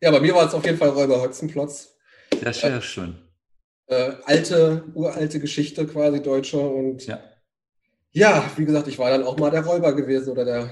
Ja, 0.00 0.10
bei 0.10 0.20
mir 0.20 0.34
war 0.34 0.46
es 0.46 0.54
auf 0.54 0.64
jeden 0.64 0.78
Fall 0.78 0.88
Räuber 0.90 1.20
Hotzenplotz. 1.20 1.96
Ja, 2.42 2.52
sehr 2.52 2.76
äh, 2.76 2.82
schön. 2.82 3.18
Äh, 3.86 4.12
alte, 4.24 4.84
uralte 4.94 5.40
Geschichte 5.40 5.86
quasi, 5.86 6.22
deutsche 6.22 6.58
und 6.58 7.06
ja. 7.06 7.18
ja, 8.12 8.44
wie 8.56 8.64
gesagt, 8.64 8.88
ich 8.88 8.98
war 8.98 9.10
dann 9.10 9.24
auch 9.24 9.36
mal 9.36 9.50
der 9.50 9.64
Räuber 9.64 9.94
gewesen 9.94 10.30
oder 10.30 10.44
der 10.44 10.70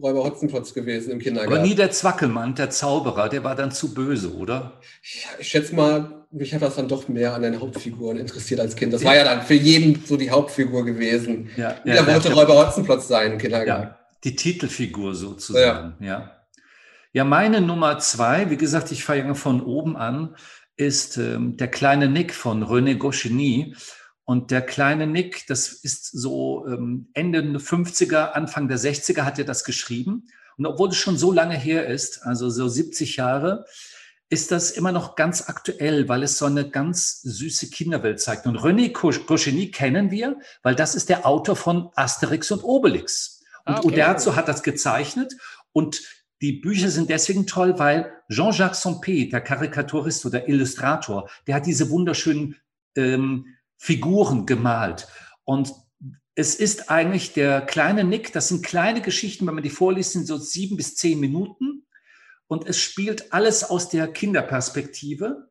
Räuber 0.00 0.24
Hotzenplotz 0.24 0.74
gewesen 0.74 1.10
im 1.10 1.18
Kindergarten. 1.18 1.54
Aber 1.54 1.66
nie 1.66 1.74
der 1.74 1.90
Zwackelmann, 1.90 2.54
der 2.54 2.70
Zauberer, 2.70 3.28
der 3.28 3.42
war 3.42 3.56
dann 3.56 3.72
zu 3.72 3.94
böse, 3.94 4.34
oder? 4.34 4.80
Ja, 5.02 5.30
ich 5.38 5.48
schätze 5.48 5.74
mal, 5.74 6.17
mich 6.30 6.54
hat 6.54 6.62
das 6.62 6.76
dann 6.76 6.88
doch 6.88 7.08
mehr 7.08 7.34
an 7.34 7.42
den 7.42 7.60
Hauptfiguren 7.60 8.18
interessiert 8.18 8.60
als 8.60 8.76
Kind. 8.76 8.92
Das 8.92 9.04
war 9.04 9.16
ja 9.16 9.24
dann 9.24 9.42
für 9.42 9.54
jeden 9.54 10.04
so 10.04 10.16
die 10.16 10.30
Hauptfigur 10.30 10.84
gewesen. 10.84 11.50
Ja, 11.56 11.76
Jeder 11.84 11.96
ja, 11.96 12.06
wollte 12.06 12.32
Räuber 12.32 12.54
Hotzenplotz 12.54 13.08
sein 13.08 13.32
im 13.32 13.38
Kindergarten. 13.38 13.88
Ja, 13.88 13.98
die 14.24 14.36
Titelfigur 14.36 15.14
sozusagen, 15.14 15.94
ja. 16.00 16.06
ja. 16.06 16.34
Ja, 17.14 17.24
meine 17.24 17.62
Nummer 17.62 17.98
zwei, 17.98 18.50
wie 18.50 18.58
gesagt, 18.58 18.92
ich 18.92 19.02
fange 19.02 19.34
von 19.34 19.62
oben 19.62 19.96
an, 19.96 20.36
ist 20.76 21.16
ähm, 21.16 21.56
der 21.56 21.68
kleine 21.68 22.08
Nick 22.08 22.34
von 22.34 22.62
René 22.62 22.96
Goscinny. 22.96 23.74
Und 24.24 24.50
der 24.50 24.60
kleine 24.60 25.06
Nick, 25.06 25.46
das 25.46 25.72
ist 25.72 26.04
so 26.04 26.66
ähm, 26.66 27.08
Ende 27.14 27.40
50er, 27.40 28.32
Anfang 28.32 28.68
der 28.68 28.78
60er 28.78 29.22
hat 29.22 29.38
er 29.38 29.46
das 29.46 29.64
geschrieben. 29.64 30.28
Und 30.58 30.66
obwohl 30.66 30.90
es 30.90 30.96
schon 30.96 31.16
so 31.16 31.32
lange 31.32 31.56
her 31.56 31.86
ist, 31.86 32.22
also 32.24 32.50
so 32.50 32.68
70 32.68 33.16
Jahre, 33.16 33.64
ist 34.30 34.50
das 34.50 34.70
immer 34.70 34.92
noch 34.92 35.16
ganz 35.16 35.48
aktuell, 35.48 36.08
weil 36.08 36.22
es 36.22 36.36
so 36.36 36.44
eine 36.44 36.68
ganz 36.68 37.22
süße 37.22 37.70
Kinderwelt 37.70 38.20
zeigt. 38.20 38.46
Und 38.46 38.58
René 38.58 38.92
Goscinny 38.92 39.70
kennen 39.70 40.10
wir, 40.10 40.38
weil 40.62 40.74
das 40.74 40.94
ist 40.94 41.08
der 41.08 41.26
Autor 41.26 41.56
von 41.56 41.90
Asterix 41.94 42.50
und 42.50 42.62
Obelix. 42.62 43.42
Und 43.64 43.74
ah, 43.74 43.78
okay. 43.78 43.88
Uderzo 43.88 44.36
hat 44.36 44.48
das 44.48 44.62
gezeichnet. 44.62 45.34
Und 45.72 46.02
die 46.40 46.52
Bücher 46.52 46.90
sind 46.90 47.10
deswegen 47.10 47.46
toll, 47.46 47.78
weil 47.78 48.12
Jean-Jacques 48.30 48.84
Sompé, 48.84 49.30
der 49.30 49.40
Karikaturist 49.40 50.24
oder 50.26 50.48
Illustrator, 50.48 51.28
der 51.46 51.56
hat 51.56 51.66
diese 51.66 51.90
wunderschönen 51.90 52.56
ähm, 52.96 53.46
Figuren 53.76 54.44
gemalt. 54.44 55.08
Und 55.44 55.72
es 56.34 56.54
ist 56.54 56.90
eigentlich 56.90 57.32
der 57.32 57.62
kleine 57.62 58.04
Nick, 58.04 58.32
das 58.32 58.48
sind 58.48 58.64
kleine 58.64 59.00
Geschichten, 59.00 59.46
wenn 59.46 59.54
man 59.54 59.64
die 59.64 59.70
vorliest, 59.70 60.12
sind 60.12 60.26
so 60.26 60.36
sieben 60.36 60.76
bis 60.76 60.94
zehn 60.94 61.18
Minuten. 61.18 61.86
Und 62.48 62.66
es 62.66 62.80
spielt 62.80 63.32
alles 63.32 63.62
aus 63.62 63.90
der 63.90 64.08
Kinderperspektive, 64.08 65.50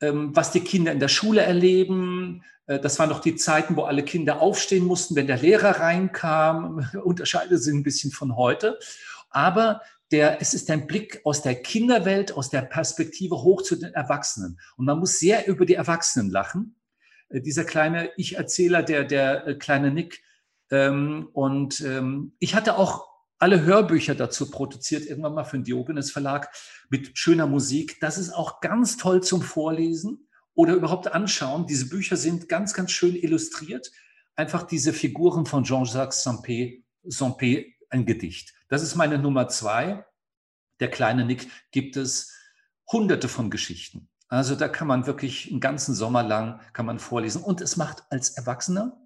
ähm, 0.00 0.34
was 0.34 0.50
die 0.50 0.60
Kinder 0.60 0.90
in 0.90 0.98
der 0.98 1.08
Schule 1.08 1.42
erleben. 1.42 2.42
Äh, 2.66 2.80
das 2.80 2.98
waren 2.98 3.10
noch 3.10 3.20
die 3.20 3.36
Zeiten, 3.36 3.76
wo 3.76 3.82
alle 3.82 4.02
Kinder 4.02 4.40
aufstehen 4.40 4.86
mussten, 4.86 5.14
wenn 5.14 5.26
der 5.26 5.38
Lehrer 5.38 5.78
reinkam. 5.78 6.88
Unterscheidet 7.04 7.62
sich 7.62 7.74
ein 7.74 7.82
bisschen 7.82 8.10
von 8.10 8.36
heute. 8.36 8.78
Aber 9.28 9.82
der, 10.10 10.40
es 10.40 10.54
ist 10.54 10.70
ein 10.70 10.86
Blick 10.86 11.20
aus 11.24 11.42
der 11.42 11.54
Kinderwelt, 11.54 12.32
aus 12.32 12.50
der 12.50 12.62
Perspektive 12.62 13.42
hoch 13.42 13.62
zu 13.62 13.76
den 13.76 13.92
Erwachsenen. 13.94 14.58
Und 14.76 14.86
man 14.86 14.98
muss 14.98 15.20
sehr 15.20 15.46
über 15.46 15.64
die 15.64 15.74
Erwachsenen 15.74 16.30
lachen. 16.30 16.76
Äh, 17.28 17.42
dieser 17.42 17.64
kleine 17.64 18.10
Ich-Erzähler, 18.16 18.82
der, 18.82 19.04
der 19.04 19.46
äh, 19.46 19.54
kleine 19.54 19.90
Nick. 19.90 20.22
Ähm, 20.70 21.28
und 21.32 21.80
ähm, 21.80 22.32
ich 22.38 22.54
hatte 22.54 22.76
auch 22.78 23.09
alle 23.40 23.62
Hörbücher 23.62 24.14
dazu 24.14 24.50
produziert, 24.50 25.06
irgendwann 25.06 25.34
mal 25.34 25.44
für 25.44 25.56
den 25.56 25.64
Diogenes 25.64 26.12
Verlag 26.12 26.50
mit 26.90 27.16
schöner 27.18 27.46
Musik. 27.46 27.98
Das 28.00 28.18
ist 28.18 28.32
auch 28.32 28.60
ganz 28.60 28.98
toll 28.98 29.22
zum 29.22 29.40
Vorlesen 29.40 30.28
oder 30.54 30.74
überhaupt 30.74 31.12
anschauen. 31.12 31.66
Diese 31.66 31.88
Bücher 31.88 32.16
sind 32.16 32.48
ganz, 32.48 32.74
ganz 32.74 32.92
schön 32.92 33.16
illustriert. 33.16 33.90
Einfach 34.36 34.62
diese 34.62 34.92
Figuren 34.92 35.46
von 35.46 35.64
Jean-Jacques 35.64 36.24
Sampé, 36.24 36.84
Sampé, 37.04 37.74
ein 37.88 38.04
Gedicht. 38.04 38.52
Das 38.68 38.82
ist 38.82 38.94
meine 38.94 39.18
Nummer 39.18 39.48
zwei. 39.48 40.04
Der 40.78 40.90
kleine 40.90 41.24
Nick 41.24 41.48
gibt 41.72 41.96
es 41.96 42.34
hunderte 42.92 43.28
von 43.28 43.50
Geschichten. 43.50 44.10
Also 44.28 44.54
da 44.54 44.68
kann 44.68 44.86
man 44.86 45.06
wirklich 45.06 45.50
einen 45.50 45.60
ganzen 45.60 45.94
Sommer 45.94 46.22
lang 46.22 46.60
kann 46.72 46.86
man 46.86 46.98
vorlesen. 46.98 47.42
Und 47.42 47.62
es 47.62 47.76
macht 47.76 48.04
als 48.10 48.30
Erwachsener 48.30 48.99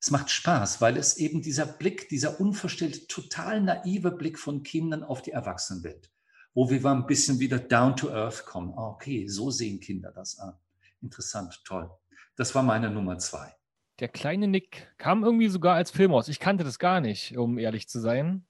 es 0.00 0.10
macht 0.10 0.30
Spaß, 0.30 0.80
weil 0.80 0.96
es 0.96 1.16
eben 1.16 1.42
dieser 1.42 1.66
Blick, 1.66 2.08
dieser 2.08 2.40
unverstellte, 2.40 3.06
total 3.06 3.60
naive 3.60 4.10
Blick 4.10 4.38
von 4.38 4.62
Kindern 4.62 5.02
auf 5.02 5.22
die 5.22 5.32
Erwachsenenwelt, 5.32 6.10
wo 6.54 6.70
wir 6.70 6.80
mal 6.80 6.94
ein 6.94 7.06
bisschen 7.06 7.38
wieder 7.40 7.58
down 7.58 7.96
to 7.96 8.10
earth 8.10 8.44
kommen. 8.44 8.74
Ah, 8.76 8.88
okay, 8.88 9.26
so 9.26 9.50
sehen 9.50 9.80
Kinder 9.80 10.12
das 10.12 10.38
an. 10.38 10.54
Interessant, 11.02 11.62
toll. 11.64 11.90
Das 12.36 12.54
war 12.54 12.62
meine 12.62 12.90
Nummer 12.90 13.18
zwei. 13.18 13.54
Der 13.98 14.08
kleine 14.08 14.46
Nick 14.46 14.94
kam 14.98 15.24
irgendwie 15.24 15.48
sogar 15.48 15.74
als 15.74 15.90
Film 15.90 16.12
aus. 16.12 16.28
Ich 16.28 16.38
kannte 16.38 16.64
das 16.64 16.78
gar 16.78 17.00
nicht, 17.00 17.36
um 17.38 17.58
ehrlich 17.58 17.88
zu 17.88 17.98
sein. 17.98 18.44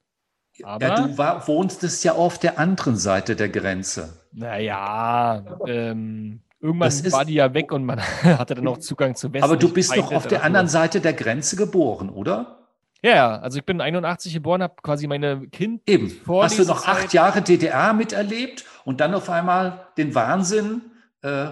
Aber, 0.62 0.86
ja, 0.86 1.06
du 1.06 1.18
war, 1.18 1.46
wohnst 1.46 1.82
ja 2.02 2.14
auf 2.14 2.38
der 2.38 2.58
anderen 2.58 2.96
Seite 2.96 3.36
der 3.36 3.48
Grenze. 3.48 4.26
Naja, 4.32 5.58
ähm, 5.66 6.42
irgendwann 6.66 6.88
ist- 6.88 7.12
war 7.12 7.24
die 7.24 7.34
ja 7.34 7.52
weg 7.54 7.72
und 7.72 7.84
man 7.84 8.00
hatte 8.22 8.54
dann 8.54 8.66
auch 8.68 8.78
Zugang 8.78 9.14
zu 9.14 9.32
Westen. 9.32 9.44
Aber 9.44 9.56
du 9.56 9.72
bist 9.72 9.96
doch 9.96 10.12
auf 10.12 10.26
der 10.26 10.42
anderen 10.42 10.68
Seite 10.68 11.00
der 11.00 11.12
Grenze 11.12 11.56
geboren, 11.56 12.10
oder? 12.10 12.52
Ja, 13.02 13.14
ja, 13.14 13.38
also 13.38 13.58
ich 13.58 13.64
bin 13.64 13.80
81 13.80 14.32
geboren, 14.32 14.62
habe 14.62 14.74
quasi 14.82 15.06
meine 15.06 15.46
Kind 15.48 15.82
Eben. 15.86 16.10
Hast 16.28 16.58
du 16.58 16.64
noch 16.64 16.86
acht 16.86 17.12
Jahre 17.12 17.42
DDR 17.42 17.92
miterlebt 17.92 18.64
und 18.84 19.00
dann 19.00 19.14
auf 19.14 19.28
einmal 19.30 19.86
den 19.96 20.14
Wahnsinn, 20.14 20.80
äh, 21.22 21.48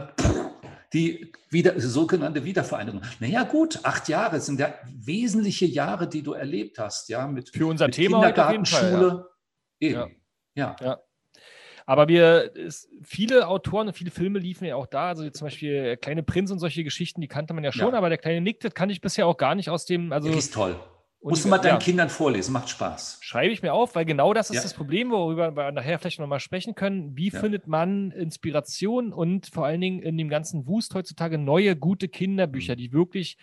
die 0.93 1.33
wieder, 1.51 1.79
sogenannte 1.81 2.45
Wiedervereinigung. 2.45 3.03
Naja, 3.21 3.45
gut, 3.45 3.81
acht 3.85 4.09
Jahre 4.09 4.41
sind 4.41 4.59
ja 4.59 4.75
wesentliche 4.97 5.67
Jahre, 5.67 6.09
die 6.09 6.23
du 6.23 6.33
erlebt 6.33 6.79
hast, 6.79 7.09
ja, 7.09 7.27
mit, 7.27 7.51
für 7.51 7.67
unser 7.67 7.87
mit 7.87 7.95
Thema 7.95 8.19
heute 8.19 8.43
auf 8.47 8.51
Kindergarten, 8.51 8.65
jeden 8.65 9.01
Fall. 9.01 9.27
Ja. 9.81 10.05
Eben. 10.07 10.17
Ja. 10.55 10.77
Aber 11.87 12.09
wir, 12.09 12.53
es, 12.57 12.89
viele 13.03 13.47
Autoren 13.49 13.89
und 13.89 13.93
viele 13.95 14.11
Filme 14.11 14.39
liefen 14.39 14.65
ja 14.65 14.77
auch 14.77 14.87
da. 14.87 15.09
Also 15.09 15.29
zum 15.31 15.47
Beispiel 15.47 15.75
äh, 15.75 15.97
Kleine 15.97 16.23
Prinz 16.23 16.51
und 16.51 16.59
solche 16.59 16.83
Geschichten, 16.85 17.21
die 17.21 17.29
kannte 17.29 17.53
man 17.55 17.63
ja 17.65 17.73
schon, 17.73 17.93
Ja. 17.93 17.99
aber 17.99 18.09
der 18.09 18.19
kleine 18.19 18.41
Nick, 18.41 18.61
das 18.61 18.75
kannte 18.75 18.93
ich 18.93 19.01
bisher 19.01 19.27
auch 19.27 19.37
gar 19.37 19.55
nicht 19.55 19.69
aus 19.69 19.85
dem. 19.85 20.13
Also 20.13 20.31
Die 20.31 20.39
ist 20.39 20.55
toll. 20.55 20.77
und- 21.21 21.31
Musst 21.31 21.45
du 21.45 21.49
mal 21.49 21.59
deinen 21.59 21.73
ja. 21.75 21.79
Kindern 21.79 22.09
vorlesen, 22.09 22.53
macht 22.53 22.69
Spaß. 22.71 23.19
Schreibe 23.21 23.53
ich 23.53 23.63
mir 23.63 23.73
auf, 23.75 23.95
weil 23.95 24.05
genau 24.07 24.33
das 24.35 24.51
ist 24.51 24.57
Ja. 24.57 24.63
das 24.63 24.73
Problem, 24.75 25.11
worüber 25.11 25.55
wir 25.57 25.73
nachher 25.73 25.99
vielleicht 25.99 26.21
nochmal 26.21 26.41
sprechen 26.41 26.75
können. 26.75 27.17
Wie 27.17 27.29
Ja. 27.31 27.41
findet 27.41 27.67
man 27.67 28.11
Inspiration 28.13 29.13
und 29.13 29.47
vor 29.47 29.67
allen 29.67 29.81
Dingen 29.81 30.01
in 30.01 30.17
dem 30.17 30.29
ganzen 30.31 30.67
Wust 30.67 30.95
heutzutage 30.95 31.37
neue, 31.39 31.77
gute 31.77 32.07
Mhm. 32.07 32.11
Kinderbücher, 32.13 32.77
die 32.77 32.93
wirklich 32.93 33.37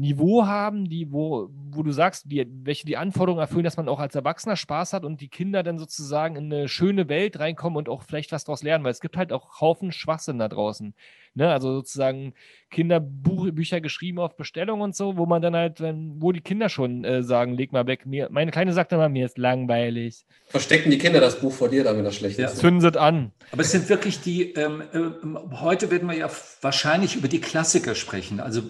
Niveau 0.00 0.46
haben, 0.46 0.88
die, 0.88 1.12
wo, 1.12 1.50
wo 1.52 1.82
du 1.82 1.92
sagst, 1.92 2.30
die, 2.30 2.46
welche 2.64 2.86
die 2.86 2.96
Anforderungen 2.96 3.42
erfüllen, 3.42 3.64
dass 3.64 3.76
man 3.76 3.86
auch 3.86 4.00
als 4.00 4.14
Erwachsener 4.14 4.56
Spaß 4.56 4.94
hat 4.94 5.04
und 5.04 5.20
die 5.20 5.28
Kinder 5.28 5.62
dann 5.62 5.78
sozusagen 5.78 6.36
in 6.36 6.50
eine 6.50 6.68
schöne 6.68 7.10
Welt 7.10 7.38
reinkommen 7.38 7.76
und 7.76 7.90
auch 7.90 8.02
vielleicht 8.02 8.32
was 8.32 8.44
daraus 8.44 8.62
lernen, 8.62 8.82
weil 8.82 8.92
es 8.92 9.02
gibt 9.02 9.18
halt 9.18 9.30
auch 9.30 9.60
Haufen 9.60 9.92
Schwachsinn 9.92 10.38
da 10.38 10.48
draußen. 10.48 10.94
Ne? 11.34 11.50
Also 11.50 11.72
sozusagen 11.74 12.34
Kinderbücher 12.70 13.80
geschrieben 13.80 14.18
auf 14.18 14.36
Bestellung 14.36 14.80
und 14.80 14.96
so, 14.96 15.16
wo 15.16 15.26
man 15.26 15.40
dann 15.42 15.54
halt, 15.54 15.80
wenn, 15.80 16.20
wo 16.20 16.32
die 16.32 16.40
Kinder 16.40 16.68
schon 16.68 17.04
äh, 17.04 17.22
sagen, 17.22 17.54
leg 17.54 17.72
mal 17.72 17.86
weg. 17.86 18.06
Mir, 18.06 18.28
meine 18.30 18.50
Kleine 18.50 18.72
sagt 18.72 18.92
immer, 18.92 19.08
mir 19.08 19.26
ist 19.26 19.38
langweilig. 19.38 20.24
Verstecken 20.48 20.90
die 20.90 20.98
Kinder 20.98 21.20
das 21.20 21.40
Buch 21.40 21.52
vor 21.52 21.68
dir, 21.68 21.84
dann, 21.84 21.96
wenn 21.96 22.04
das 22.04 22.16
schlecht 22.16 22.38
Ja. 22.38 22.46
ist. 22.46 22.58
Zünden 22.58 22.80
sie 22.80 23.00
an. 23.00 23.32
Aber 23.52 23.62
es 23.62 23.70
sind 23.70 23.88
wirklich 23.88 24.20
die, 24.20 24.52
ähm, 24.54 24.82
ähm, 24.92 25.38
heute 25.60 25.90
werden 25.90 26.08
wir 26.08 26.16
ja 26.16 26.30
wahrscheinlich 26.62 27.16
über 27.16 27.28
die 27.28 27.40
Klassiker 27.40 27.94
sprechen, 27.94 28.40
also 28.40 28.62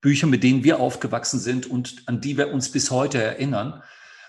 Bücher, 0.00 0.26
mit 0.26 0.42
denen 0.42 0.64
wir 0.64 0.80
aufgewachsen 0.80 1.38
sind 1.38 1.66
und 1.66 2.02
an 2.06 2.20
die 2.20 2.36
wir 2.36 2.52
uns 2.52 2.70
bis 2.70 2.90
heute 2.90 3.22
erinnern. 3.22 3.82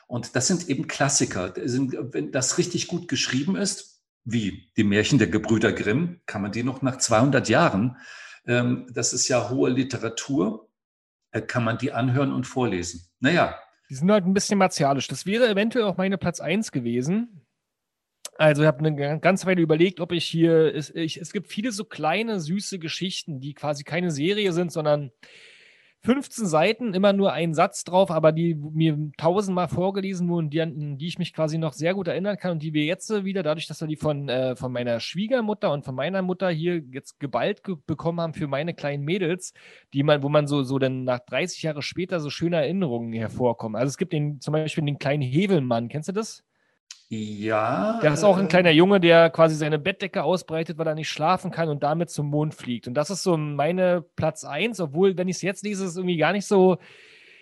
Und 0.07 0.35
das 0.35 0.47
sind 0.47 0.69
eben 0.69 0.87
Klassiker. 0.87 1.49
Das 1.49 1.71
sind, 1.71 1.95
wenn 2.11 2.31
das 2.31 2.57
richtig 2.57 2.87
gut 2.87 3.07
geschrieben 3.07 3.55
ist, 3.55 3.92
wie 4.25 4.71
die 4.77 4.83
Märchen 4.83 5.19
der 5.19 5.27
Gebrüder 5.27 5.71
Grimm, 5.73 6.21
kann 6.25 6.41
man 6.41 6.51
die 6.51 6.63
noch 6.63 6.81
nach 6.81 6.97
200 6.97 7.49
Jahren, 7.49 7.97
ähm, 8.45 8.87
das 8.93 9.13
ist 9.13 9.27
ja 9.27 9.49
hohe 9.49 9.69
Literatur, 9.69 10.69
äh, 11.31 11.41
kann 11.41 11.63
man 11.63 11.77
die 11.77 11.91
anhören 11.91 12.33
und 12.33 12.45
vorlesen. 12.45 13.07
Naja, 13.19 13.57
Die 13.89 13.95
sind 13.95 14.11
halt 14.11 14.25
ein 14.25 14.33
bisschen 14.33 14.57
martialisch. 14.57 15.07
Das 15.07 15.25
wäre 15.25 15.47
eventuell 15.47 15.85
auch 15.85 15.97
meine 15.97 16.17
Platz 16.17 16.39
1 16.39 16.71
gewesen. 16.71 17.45
Also 18.37 18.63
ich 18.63 18.67
habe 18.67 18.79
eine 18.79 19.19
ganze 19.19 19.45
Weile 19.45 19.61
überlegt, 19.61 19.99
ob 19.99 20.11
ich 20.11 20.25
hier, 20.25 20.73
es, 20.73 20.89
ich, 20.89 21.21
es 21.21 21.31
gibt 21.33 21.47
viele 21.47 21.71
so 21.71 21.85
kleine, 21.85 22.39
süße 22.39 22.79
Geschichten, 22.79 23.39
die 23.39 23.53
quasi 23.53 23.83
keine 23.83 24.09
Serie 24.09 24.53
sind, 24.53 24.71
sondern 24.71 25.11
15 26.05 26.45
Seiten, 26.45 26.93
immer 26.93 27.13
nur 27.13 27.31
ein 27.31 27.53
Satz 27.53 27.85
drauf, 27.85 28.11
aber 28.11 28.33
die 28.33 28.55
mir 28.55 29.11
tausendmal 29.17 29.69
vorgelesen 29.69 30.27
wurden, 30.27 30.49
die, 30.49 30.61
an 30.61 30.97
die 30.97 31.07
ich 31.07 31.17
mich 31.17 31.33
quasi 31.33 31.57
noch 31.57 31.71
sehr 31.71 31.93
gut 31.93 32.09
erinnern 32.09 32.37
kann 32.37 32.51
und 32.51 32.63
die 32.63 32.73
wir 32.73 32.83
jetzt 32.83 33.09
wieder, 33.23 33.41
dadurch, 33.41 33.67
dass 33.67 33.79
wir 33.79 33.87
die 33.87 33.95
von, 33.95 34.27
äh, 34.27 34.57
von 34.57 34.73
meiner 34.73 34.99
Schwiegermutter 34.99 35.71
und 35.71 35.85
von 35.85 35.95
meiner 35.95 36.21
Mutter 36.21 36.49
hier 36.49 36.81
jetzt 36.91 37.19
geballt 37.19 37.63
ge 37.63 37.75
bekommen 37.85 38.19
haben 38.19 38.33
für 38.33 38.47
meine 38.47 38.73
kleinen 38.73 39.03
Mädels, 39.05 39.53
die 39.93 40.03
man, 40.03 40.23
wo 40.23 40.29
man 40.29 40.45
so, 40.45 40.63
so 40.63 40.77
dann 40.77 41.05
nach 41.05 41.19
30 41.19 41.63
Jahre 41.63 41.81
später 41.81 42.19
so 42.19 42.29
schöne 42.29 42.57
Erinnerungen 42.57 43.13
hervorkommen. 43.13 43.79
Also 43.79 43.89
es 43.89 43.97
gibt 43.97 44.11
den, 44.11 44.41
zum 44.41 44.51
Beispiel 44.51 44.83
den 44.83 44.99
kleinen 44.99 45.23
Hevelmann, 45.23 45.87
kennst 45.87 46.09
du 46.09 46.13
das? 46.13 46.43
Ja. 47.09 47.99
Der 48.01 48.13
ist 48.13 48.23
auch 48.23 48.37
ein 48.37 48.45
äh, 48.45 48.49
kleiner 48.49 48.71
Junge, 48.71 48.99
der 48.99 49.29
quasi 49.29 49.55
seine 49.55 49.77
Bettdecke 49.77 50.23
ausbreitet, 50.23 50.77
weil 50.77 50.87
er 50.87 50.95
nicht 50.95 51.09
schlafen 51.09 51.51
kann 51.51 51.69
und 51.69 51.83
damit 51.83 52.09
zum 52.09 52.27
Mond 52.27 52.55
fliegt. 52.55 52.87
Und 52.87 52.95
das 52.95 53.09
ist 53.09 53.23
so 53.23 53.37
meine 53.37 54.03
Platz 54.15 54.43
1, 54.43 54.79
obwohl, 54.79 55.17
wenn 55.17 55.27
ich 55.27 55.37
es 55.37 55.41
jetzt 55.41 55.63
lese, 55.63 55.85
es 55.85 55.95
irgendwie 55.95 56.17
gar 56.17 56.31
nicht 56.31 56.47
so, 56.47 56.77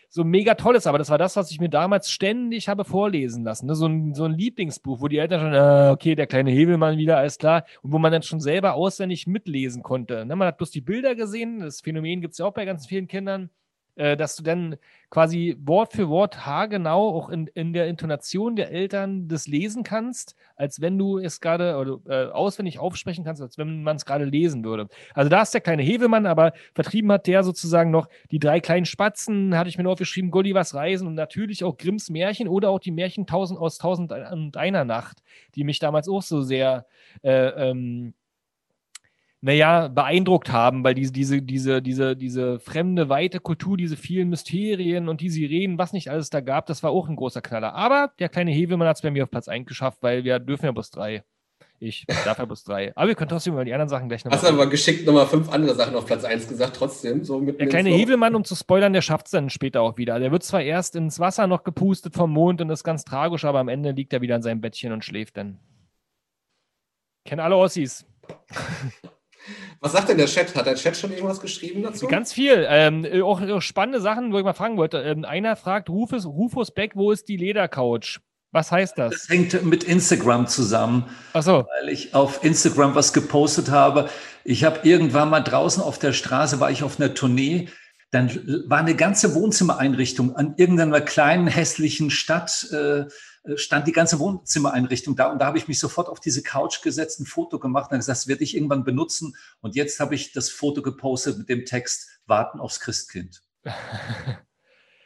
so 0.10 0.26
mega 0.26 0.56
toll 0.56 0.76
ist. 0.76 0.88
Aber 0.88 0.98
das 0.98 1.10
war 1.10 1.18
das, 1.18 1.38
was 1.38 1.52
ich 1.52 1.60
mir 1.60 1.70
damals 1.70 2.12
ständig 2.12 2.68
habe 2.68 2.84
vorlesen 2.84 3.46
lassen. 3.46 3.68
Ne? 3.68 3.76
So, 3.76 3.86
ein, 3.86 4.14
so 4.14 4.26
ein 4.26 4.34
Lieblingsbuch, 4.34 5.00
wo 5.00 5.08
die 5.08 5.20
Eltern 5.20 5.40
schon, 5.40 5.54
äh, 5.54 5.92
okay, 5.92 6.16
der 6.16 6.28
kleine 6.28 6.52
Hebelmann 6.52 6.98
wieder, 6.98 7.18
alles 7.18 7.38
klar. 7.38 7.64
Und 7.82 7.94
wo 7.94 7.98
man 7.98 8.12
dann 8.12 8.24
schon 8.24 8.42
selber 8.42 8.74
auswendig 8.74 9.26
mitlesen 9.26 9.84
konnte. 9.84 10.26
Ne? 10.26 10.36
Man 10.36 10.48
hat 10.48 10.58
bloß 10.58 10.72
die 10.72 10.82
Bilder 10.82 11.16
gesehen. 11.16 11.60
Das 11.60 11.80
Phänomen 11.80 12.20
gibt 12.20 12.34
es 12.34 12.40
ja 12.40 12.46
auch 12.46 12.54
bei 12.54 12.66
ganz 12.66 12.88
vielen 12.88 13.08
Kindern. 13.08 13.50
Äh, 13.96 14.16
dass 14.16 14.38
du 14.38 14.44
dann 14.44 14.78
quasi 15.10 15.58
Wort 15.60 15.92
für 15.92 16.08
Wort 16.08 16.46
haargenau 16.46 17.10
auch 17.10 17.30
in, 17.30 17.48
in 17.48 17.74
der 17.74 17.88
Intonation 17.88 18.56
der 18.56 18.72
Eltern 18.72 19.28
das 19.28 19.48
lesen 19.48 19.84
kannst, 19.84 20.38
als 20.56 20.80
wenn 20.80 20.98
du 20.98 21.18
es 21.18 21.42
gerade 21.42 21.76
oder, 21.76 22.00
äh, 22.08 22.32
auswendig 22.32 22.80
aufsprechen 22.80 23.26
kannst, 23.26 23.42
als 23.42 23.58
wenn 23.58 23.84
man 23.84 23.98
es 23.98 24.06
gerade 24.06 24.24
lesen 24.24 24.64
würde. 24.64 24.88
Also 25.14 25.30
da 25.30 25.42
ist 25.42 25.54
der 25.54 25.60
kleine 25.60 25.84
Hevemann, 25.84 26.26
aber 26.26 26.54
vertrieben 26.74 27.12
hat 27.12 27.28
der 27.28 27.44
sozusagen 27.44 27.92
noch 27.92 28.08
die 28.32 28.40
drei 28.40 28.62
kleinen 28.62 28.86
Spatzen, 28.86 29.58
hatte 29.58 29.70
ich 29.70 29.78
mir 29.78 29.84
noch 29.84 29.92
aufgeschrieben, 29.92 30.32
Gullivers 30.32 30.74
Reisen 30.74 31.06
und 31.06 31.16
natürlich 31.16 31.66
auch 31.66 31.76
Grimms 31.76 32.10
Märchen 32.10 32.48
oder 32.48 32.70
auch 32.70 32.80
die 32.80 32.92
Märchen 32.92 33.28
tausend 33.28 33.60
aus 33.60 33.78
Tausend 33.78 34.14
und 34.14 34.56
einer 34.56 34.86
Nacht, 34.86 35.22
die 35.56 35.66
mich 35.66 35.80
damals 35.80 36.08
auch 36.08 36.22
so 36.22 36.42
sehr 36.42 36.86
äh, 37.24 37.70
ähm, 37.70 38.14
naja, 39.42 39.88
beeindruckt 39.88 40.52
haben, 40.52 40.84
weil 40.84 40.94
diese, 40.94 41.12
diese, 41.12 41.42
diese, 41.42 41.82
diese, 41.82 42.16
diese 42.16 42.60
fremde, 42.60 43.10
weite 43.10 43.40
Kultur, 43.40 43.76
diese 43.76 43.98
vielen 43.98 44.30
Mysterien 44.30 45.10
und 45.10 45.20
die 45.20 45.30
Sirenen, 45.30 45.80
was 45.80 45.94
nicht 45.94 46.10
alles 46.10 46.30
da 46.30 46.42
gab, 46.42 46.68
das 46.68 46.84
war 46.84 46.92
auch 46.92 47.10
ein 47.10 47.16
großer 47.16 47.42
Knaller. 47.42 47.74
Aber 47.74 48.12
der 48.20 48.30
kleine 48.30 48.52
Hevelmann 48.52 48.88
hat 48.88 48.98
es 48.98 49.02
bei 49.02 49.10
mir 49.10 49.24
auf 49.24 49.32
Platz 49.32 49.48
1 49.48 49.68
geschafft, 49.68 49.98
weil 50.02 50.24
wir 50.24 50.38
dürfen 50.38 50.66
ja 50.66 50.72
bloß 50.72 50.92
drei. 50.92 51.24
Ich 51.80 52.06
darf 52.06 52.38
ja 52.38 52.46
bloß 52.46 52.64
drei. 52.64 52.96
Aber 52.96 53.08
wir 53.08 53.16
können 53.16 53.30
trotzdem 53.30 53.54
über 53.54 53.66
die 53.66 53.74
anderen 53.74 53.90
Sachen 53.90 54.08
gleich 54.08 54.24
Hast 54.24 54.44
nochmal. 54.44 54.52
aber 54.52 54.70
geschickt 54.70 55.08
nochmal 55.08 55.26
fünf 55.26 55.52
andere 55.52 55.74
Sachen 55.74 55.96
auf 55.96 56.06
Platz 56.06 56.24
1 56.24 56.48
gesagt, 56.48 56.76
trotzdem. 56.76 57.24
So 57.24 57.40
mit 57.40 57.60
Der 57.60 57.68
kleine 57.68 57.90
Hevelmann, 57.90 58.36
um 58.36 58.44
zu 58.44 58.54
spoilern, 58.54 58.94
der 58.94 59.02
schafft 59.02 59.26
es 59.26 59.32
dann 59.32 59.50
später 59.50 59.82
auch 59.82 59.98
wieder. 59.98 60.20
Der 60.20 60.32
wird 60.32 60.44
zwar 60.44 60.62
erst 60.62 60.96
ins 60.96 61.20
Wasser 61.20 61.48
noch 61.48 61.64
gepustet 61.64 62.14
vom 62.14 62.32
Mond 62.32 62.62
und 62.62 62.70
ist 62.70 62.84
ganz 62.84 63.04
tragisch, 63.04 63.46
aber 63.46 63.58
am 63.58 63.68
Ende 63.68 63.92
liegt 63.92 64.14
er 64.14 64.22
wieder 64.22 64.36
in 64.36 64.44
seinem 64.44 64.62
Bettchen 64.62 64.92
und 64.92 65.04
schläft 65.04 65.38
dann. 65.38 65.58
Kennen 67.26 67.42
alle 67.42 67.58
Ossis. 67.58 68.06
Was 69.80 69.94
sagt 69.94 70.10
denn 70.10 70.18
der 70.18 70.28
Chat? 70.28 70.56
Hat 70.56 70.66
der 70.66 70.76
Chat 70.76 70.96
schon 70.98 71.12
irgendwas 71.12 71.40
geschrieben 71.40 71.84
dazu? 71.84 72.08
Ganz 72.08 72.34
viel. 72.34 72.66
Ähm, 72.70 73.06
äh, 73.06 73.22
auch, 73.22 73.42
auch 73.42 73.62
spannende 73.62 74.02
Sachen, 74.02 74.32
wo 74.32 74.38
ich 74.38 74.44
mal 74.44 74.54
fragen 74.54 74.78
wollte. 74.78 75.00
Ähm, 75.00 75.26
einer 75.26 75.56
fragt 75.56 75.90
Rufus, 75.90 76.26
Rufus 76.26 76.72
Beck, 76.72 76.92
wo 76.96 77.12
ist 77.12 77.28
die 77.28 77.38
Ledercouch? 77.38 78.20
Was 78.52 78.72
heißt 78.72 78.98
das? 78.98 79.12
Das 79.12 79.30
hängt 79.30 79.64
mit 79.64 79.86
Instagram 79.86 80.46
zusammen. 80.48 81.06
Achso, 81.34 81.66
weil 81.80 81.90
ich 81.90 82.14
auf 82.14 82.44
Instagram 82.44 82.96
was 82.96 83.14
gepostet 83.14 83.70
habe. 83.72 84.10
Ich 84.44 84.66
habe 84.66 84.80
irgendwann 84.84 85.30
mal 85.30 85.40
draußen 85.40 85.82
auf 85.82 86.00
der 86.00 86.12
Straße, 86.12 86.60
war 86.60 86.70
ich 86.70 86.84
auf 86.84 87.00
einer 87.00 87.14
Tournee, 87.14 87.70
dann 88.12 88.66
war 88.68 88.80
eine 88.80 88.96
ganze 88.96 89.36
Wohnzimmereinrichtung 89.36 90.36
an 90.36 90.56
irgendeiner 90.58 91.00
kleinen 91.00 91.48
hässlichen 91.48 92.12
Stadt, 92.12 92.68
äh, 92.74 93.06
stand 93.56 93.88
die 93.88 93.92
ganze 93.92 94.20
Wohnzimmereinrichtung 94.20 95.16
da 95.16 95.32
und 95.32 95.40
da 95.40 95.46
habe 95.48 95.58
ich 95.58 95.68
mich 95.68 95.80
sofort 95.80 96.10
auf 96.10 96.20
diese 96.20 96.44
Couch 96.44 96.82
gesetzt, 96.82 97.20
ein 97.20 97.26
Foto 97.26 97.60
gemacht 97.60 97.92
und 97.92 97.98
gesagt, 97.98 98.18
das 98.18 98.28
werde 98.28 98.44
ich 98.44 98.56
irgendwann 98.56 98.84
benutzen 98.84 99.36
und 99.62 99.76
jetzt 99.76 100.00
habe 100.00 100.16
ich 100.16 100.32
das 100.32 100.50
Foto 100.50 100.82
gepostet 100.82 101.38
mit 101.38 101.50
dem 101.50 101.66
Text 101.66 102.20
Warten 102.28 102.60
aufs 102.60 102.80
Christkind. 102.80 103.42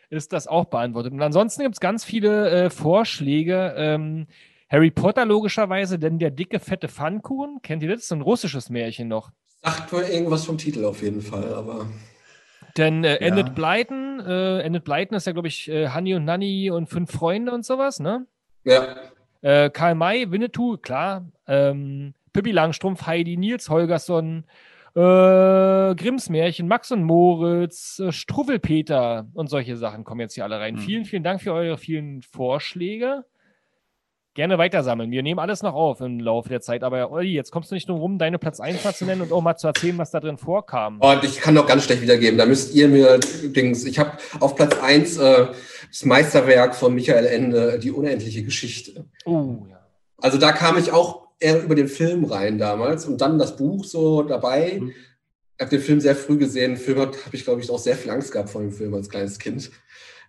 ist 0.09 0.33
das 0.33 0.47
auch 0.47 0.65
beantwortet. 0.65 1.13
Und 1.13 1.21
ansonsten 1.21 1.63
gibt 1.63 1.75
es 1.75 1.79
ganz 1.79 2.03
viele 2.03 2.49
äh, 2.49 2.69
Vorschläge. 2.69 3.73
Ähm, 3.77 4.27
Harry 4.69 4.91
Potter 4.91 5.25
logischerweise, 5.25 5.99
denn 5.99 6.19
der 6.19 6.31
dicke, 6.31 6.59
fette 6.59 6.87
Pfannkuchen, 6.87 7.59
kennt 7.61 7.83
ihr 7.83 7.89
das? 7.89 7.97
Das 7.97 8.05
ist 8.05 8.11
ein 8.11 8.21
russisches 8.21 8.69
Märchen 8.69 9.07
noch. 9.07 9.31
Sagt 9.63 9.91
wohl 9.93 10.03
irgendwas 10.03 10.45
vom 10.45 10.57
Titel 10.57 10.85
auf 10.85 11.01
jeden 11.01 11.21
Fall, 11.21 11.53
aber. 11.53 11.87
Denn 12.77 13.03
äh, 13.03 13.13
Ja. 13.13 13.27
Enid 13.27 13.55
Blyton, 13.55 14.19
äh, 14.19 14.61
Enid 14.61 14.83
Blyton 14.83 15.15
ist 15.17 15.25
ja, 15.27 15.33
glaube 15.33 15.47
ich, 15.47 15.69
äh, 15.69 15.89
Honey 15.89 16.15
und 16.15 16.25
Nanny 16.25 16.71
und 16.71 16.87
fünf 16.87 17.11
Freunde 17.11 17.51
und 17.51 17.65
sowas, 17.65 17.99
ne? 17.99 18.25
Ja. 18.63 18.95
Äh, 19.41 19.69
Karl 19.69 19.95
May, 19.95 20.31
Winnetou, 20.31 20.77
klar. 20.77 21.25
Ähm, 21.47 22.13
Pippi 22.33 22.51
Langstrumpf, 22.51 23.05
Heidi, 23.05 23.37
Nils 23.37 23.69
Holgersson, 23.69 24.45
Äh, 24.95 25.93
Grimms 25.95 26.29
Märchen, 26.29 26.69
Max 26.69 26.89
und 26.91 27.03
Moritz, 27.03 27.99
äh, 27.99 28.13
Struffelpeter 28.13 29.27
und 29.33 29.49
solche 29.49 29.75
Sachen 29.75 30.05
kommen 30.05 30.21
jetzt 30.21 30.35
hier 30.35 30.45
alle 30.45 30.57
rein. 30.57 30.75
Mhm. 30.75 30.79
Vielen, 30.79 31.05
vielen 31.05 31.23
Dank 31.23 31.41
für 31.41 31.51
eure 31.51 31.77
vielen 31.77 32.21
Vorschläge. 32.21 33.25
Gerne 34.35 34.57
weitersammeln. 34.57 35.11
Wir 35.11 35.23
nehmen 35.23 35.39
alles 35.39 35.63
noch 35.63 35.73
auf 35.73 36.01
im 36.01 36.19
Laufe 36.19 36.49
der 36.49 36.59
Zeit. 36.59 36.83
Aber 36.83 37.09
Olli, 37.09 37.31
jetzt 37.31 37.51
kommst 37.51 37.71
du 37.71 37.75
nicht 37.75 37.87
nur 37.87 37.99
rum, 37.99 38.17
deine 38.17 38.37
Platz 38.37 38.59
1 38.59 38.83
mal 38.83 38.93
zu 38.93 39.05
nennen 39.05 39.21
und 39.21 39.31
auch 39.31 39.41
mal 39.41 39.55
zu 39.55 39.67
erzählen, 39.67 39.97
was 39.97 40.11
da 40.11 40.19
drin 40.19 40.37
vorkam. 40.37 40.99
Und 40.99 41.23
ich 41.23 41.37
kann 41.37 41.55
doch 41.55 41.65
ganz 41.65 41.85
schlecht 41.85 42.01
wiedergeben. 42.01 42.37
Da 42.37 42.45
müsst 42.45 42.75
ihr 42.75 42.89
mir 42.89 43.17
Dings. 43.17 43.85
Ich 43.85 43.97
habe 43.97 44.11
auf 44.41 44.57
Platz 44.57 44.77
1 44.77 45.17
äh, 45.19 45.47
das 45.87 46.03
Meisterwerk 46.03 46.75
von 46.75 46.93
Michael 46.93 47.25
Ende, 47.25 47.79
Die 47.79 47.91
unendliche 47.91 48.43
Geschichte. 48.43 49.05
Oh, 49.23 49.59
ja. 49.69 49.79
Also 50.17 50.37
da 50.37 50.51
kam 50.51 50.77
ich 50.77 50.91
auch 50.91 51.29
eher 51.39 51.63
über 51.63 51.75
den 51.75 51.87
Film 51.87 52.25
rein 52.25 52.57
damals 52.57 53.05
und 53.05 53.21
dann 53.21 53.39
das 53.39 53.55
Buch 53.55 53.85
so 53.85 54.21
dabei. 54.21 54.79
Mhm. 54.81 54.89
Ich 54.89 55.61
habe 55.61 55.69
den 55.69 55.81
Film 55.81 56.01
sehr 56.01 56.15
früh 56.17 56.37
gesehen. 56.37 56.71
Den 56.71 56.77
Film 56.77 56.99
habe 56.99 57.15
ich, 57.31 57.45
glaube 57.45 57.61
ich, 57.61 57.71
auch 57.71 57.79
sehr 57.79 57.95
viel 57.95 58.11
Angst 58.11 58.33
gehabt 58.33 58.49
vor 58.49 58.59
dem 58.59 58.73
Film 58.73 58.93
als 58.95 59.09
kleines 59.09 59.39
Kind. 59.39 59.71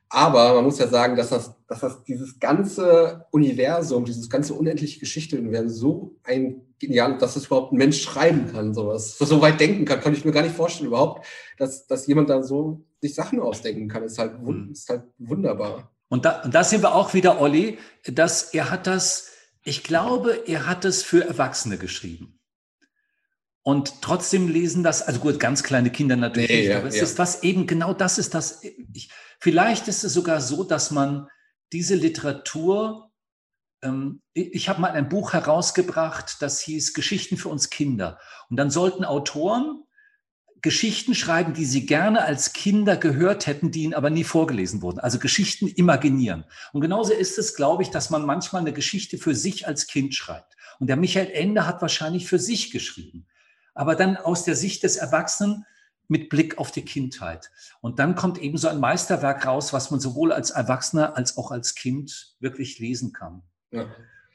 Aber 0.09 0.55
man 0.55 0.64
muss 0.64 0.79
ja 0.79 0.87
sagen, 0.87 1.16
dass 1.16 1.31
das, 1.31 1.55
dass 1.66 1.81
das 1.81 2.05
dieses 2.05 2.38
ganze 2.38 3.27
Universum, 3.33 4.05
dieses 4.05 4.31
ganze 4.31 4.55
unendliche 4.55 5.01
Geschichte-Universum 5.01 5.69
so 5.69 6.16
ein 6.23 6.62
genial, 6.79 7.19
dass 7.19 7.35
das 7.35 7.47
überhaupt 7.47 7.73
ein 7.73 7.79
Mensch 7.79 8.03
schreiben 8.03 8.53
kann, 8.53 8.73
sowas, 8.73 9.19
so 9.19 9.40
weit 9.40 9.59
denken 9.59 9.85
kann, 9.85 10.01
kann 10.01 10.12
ich 10.12 10.25
mir 10.25 10.33
gar 10.33 10.42
nicht 10.42 10.55
vorstellen 10.55 10.88
überhaupt, 10.88 11.27
dass, 11.59 11.87
dass 11.87 12.07
jemand 12.07 12.31
da 12.31 12.42
so 12.42 12.85
sich 13.01 13.14
Sachen 13.14 13.40
ausdenken 13.40 13.88
kann. 13.88 14.05
Ist 14.05 14.19
halt, 14.19 14.40
Mhm. 14.40 14.71
ist 14.73 14.88
halt 14.88 15.03
wunderbar. 15.19 15.90
Und 16.09 16.25
da, 16.25 16.42
und 16.42 16.55
da 16.55 16.62
sind 16.62 16.83
wir 16.83 16.95
auch 16.95 17.12
wieder, 17.14 17.40
Olli, 17.40 17.79
dass 18.05 18.55
er 18.55 18.71
hat 18.71 18.87
das, 18.87 19.31
ich 19.64 19.83
glaube, 19.83 20.45
er 20.47 20.69
hat 20.69 20.85
es 20.85 21.03
für 21.03 21.27
Erwachsene 21.27 21.79
geschrieben. 21.79 22.38
Und 23.62 24.01
trotzdem 24.03 24.47
lesen 24.47 24.85
das, 24.85 25.03
also 25.03 25.19
gut, 25.19 25.40
ganz 25.40 25.64
kleine 25.64 25.90
Kinder 25.90 26.14
natürlich 26.14 26.51
Nee, 26.51 26.57
nicht, 26.59 26.69
ja, 26.69 26.79
aber 26.79 26.87
es 26.87 26.97
ja. 26.97 27.03
ist 27.03 27.19
was 27.19 27.42
eben, 27.42 27.66
genau 27.66 27.92
das 27.92 28.19
ist 28.19 28.33
das. 28.35 28.62
Ich, 28.62 29.11
vielleicht 29.40 29.88
ist 29.88 30.05
es 30.05 30.12
sogar 30.12 30.40
so, 30.40 30.64
dass 30.64 30.90
man 30.90 31.29
diese 31.72 31.94
Literatur, 31.94 33.11
ähm, 33.83 34.22
ich, 34.33 34.68
habe 34.68 34.81
mal 34.81 34.92
ein 34.92 35.09
Buch 35.09 35.33
herausgebracht, 35.33 36.37
das 36.40 36.61
hieß 36.61 36.94
Geschichten 36.94 37.37
für 37.37 37.49
uns 37.49 37.70
Kinder. 37.70 38.18
Und 38.49 38.57
dann 38.57 38.70
sollten 38.70 39.05
Autoren 39.05 39.83
Geschichten 40.62 41.14
schreiben, 41.14 41.55
die 41.55 41.64
sie 41.64 41.87
gerne 41.87 42.25
als 42.25 42.53
Kinder 42.53 42.96
gehört 42.96 43.46
hätten, 43.46 43.70
die 43.70 43.83
ihnen 43.85 43.94
aber 43.94 44.11
nie 44.11 44.25
vorgelesen 44.25 44.83
wurden. 44.83 44.99
Also 44.99 45.18
Geschichten 45.18 45.68
imaginieren. 45.68 46.44
Und 46.72 46.81
genauso 46.81 47.12
ist 47.12 47.38
es, 47.38 47.55
glaube 47.55 47.83
ich, 47.83 47.90
dass 47.90 48.11
man 48.11 48.25
manchmal 48.25 48.62
eine 48.62 48.72
Geschichte 48.72 49.18
für 49.18 49.35
sich 49.35 49.68
als 49.68 49.87
Kind 49.87 50.14
schreibt. 50.14 50.57
Und 50.81 50.88
der 50.88 50.96
Michael 50.96 51.31
Ende 51.31 51.66
hat 51.66 51.83
wahrscheinlich 51.83 52.27
für 52.27 52.38
sich 52.38 52.72
geschrieben. 52.72 53.27
Aber 53.75 53.94
dann 53.94 54.16
aus 54.16 54.44
der 54.44 54.57
Sicht 54.57 54.83
des 54.83 54.96
Erwachsenen 54.96 55.66
mit 56.09 56.29
Blick 56.29 56.59
auf 56.59 56.71
die 56.71 56.83
Kindheit. 56.83 57.51
Und 57.81 57.99
dann 57.99 58.14
kommt 58.14 58.38
eben 58.38 58.57
so 58.59 58.69
ein 58.69 58.79
Meisterwerk 58.81 59.47
raus, 59.47 59.73
was 59.73 59.90
man 59.90 60.01
sowohl 60.01 60.33
als 60.33 60.51
Erwachsener 60.51 61.16
als 61.16 61.37
auch 61.37 61.51
als 61.51 61.75
Kind 61.75 62.35
wirklich 62.40 62.79
lesen 62.79 63.12
kann. 63.12 63.42
Ja. 63.73 63.87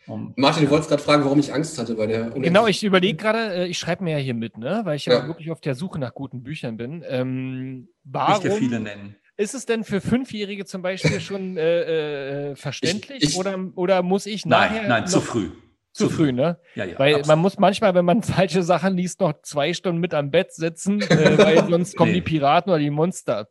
Und, 0.08 0.36
Martin, 0.38 0.66
du 0.66 0.72
wolltest 0.72 0.90
gerade 0.90 1.04
fragen, 1.04 1.24
warum 1.24 1.40
ich 1.40 1.54
Angst 1.54 1.78
hatte 1.78 1.94
bei 1.96 2.08
der 2.08 2.32
Genau, 2.32 2.66
ich 2.68 2.84
überlege 2.84 3.16
gerade, 3.18 3.54
äh, 3.54 3.68
ich 3.68 3.78
schreibe 3.78 4.04
mir 4.04 4.18
ja 4.18 4.24
hier 4.24 4.34
mit, 4.34 4.58
ne? 4.58 4.82
weil 4.84 4.96
ich 4.96 5.06
ja, 5.06 5.14
Ja. 5.20 5.28
wirklich 5.28 5.52
auf 5.52 5.62
der 5.62 5.76
Suche 5.76 6.00
nach 6.00 6.14
guten 6.14 6.42
Büchern 6.44 6.76
bin. 6.76 7.04
Ähm, 7.08 7.88
nicht 8.04 8.44
der 8.44 8.52
viele 8.54 8.72
warum 8.72 8.84
nennen. 8.84 9.16
ist 9.38 9.54
es 9.54 9.66
denn 9.68 9.84
für 9.84 10.02
Fünfjährige 10.02 10.66
zum 10.66 10.82
Beispiel 10.82 11.22
schon 11.22 11.56
äh, 11.56 12.50
äh, 12.52 12.56
verständlich 12.56 13.22
Ich- 13.24 13.30
ich- 13.30 13.38
oder, 13.38 13.58
oder 13.76 14.02
muss 14.02 14.26
ich 14.26 14.46
nachher 14.46 14.82
Nein, 14.82 14.90
nein, 14.90 15.04
noch 15.04 15.10
zu 15.10 15.22
früh. 15.22 15.52
Zu 15.94 16.10
früh, 16.10 16.32
ne? 16.32 16.58
Ja, 16.76 16.86
ja. 16.86 16.98
Weil 17.00 17.16
absolut. 17.16 17.28
man 17.28 17.40
muss 17.40 17.60
manchmal, 17.60 17.94
wenn 17.94 18.06
man 18.06 18.24
falsche 18.24 18.64
Sachen 18.64 18.96
liest, 18.96 19.20
noch 19.20 19.34
zwei 19.42 19.74
Stunden 19.74 20.00
mit 20.00 20.14
am 20.14 20.32
Bett 20.32 20.54
sitzen, 20.54 21.02
äh, 21.02 21.38
weil 21.38 21.66
sonst 21.70 21.98
kommen 21.98 22.12
Nee. 22.12 22.20
die 22.20 22.22
Piraten 22.22 22.72
oder 22.72 22.80
die 22.80 22.90
Monster. 22.90 23.48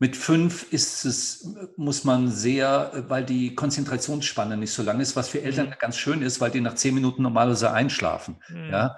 Mit 0.00 0.16
fünf 0.16 0.70
ist 0.72 1.04
es, 1.04 1.54
muss 1.76 2.04
man 2.04 2.28
sehr, 2.28 2.90
weil 3.08 3.24
die 3.24 3.54
Konzentrationsspanne 3.54 4.56
nicht 4.56 4.72
so 4.72 4.82
lang 4.82 5.00
ist, 5.00 5.16
was 5.16 5.28
für 5.28 5.40
Eltern 5.40 5.74
ganz 5.78 5.96
schön 5.96 6.20
ist, 6.20 6.40
weil 6.40 6.50
die 6.50 6.60
nach 6.60 6.74
zehn 6.74 6.94
Minuten 6.94 7.22
normalerweise 7.22 7.72
einschlafen. 7.72 8.36
Hm. 8.48 8.70
Ja. 8.70 8.96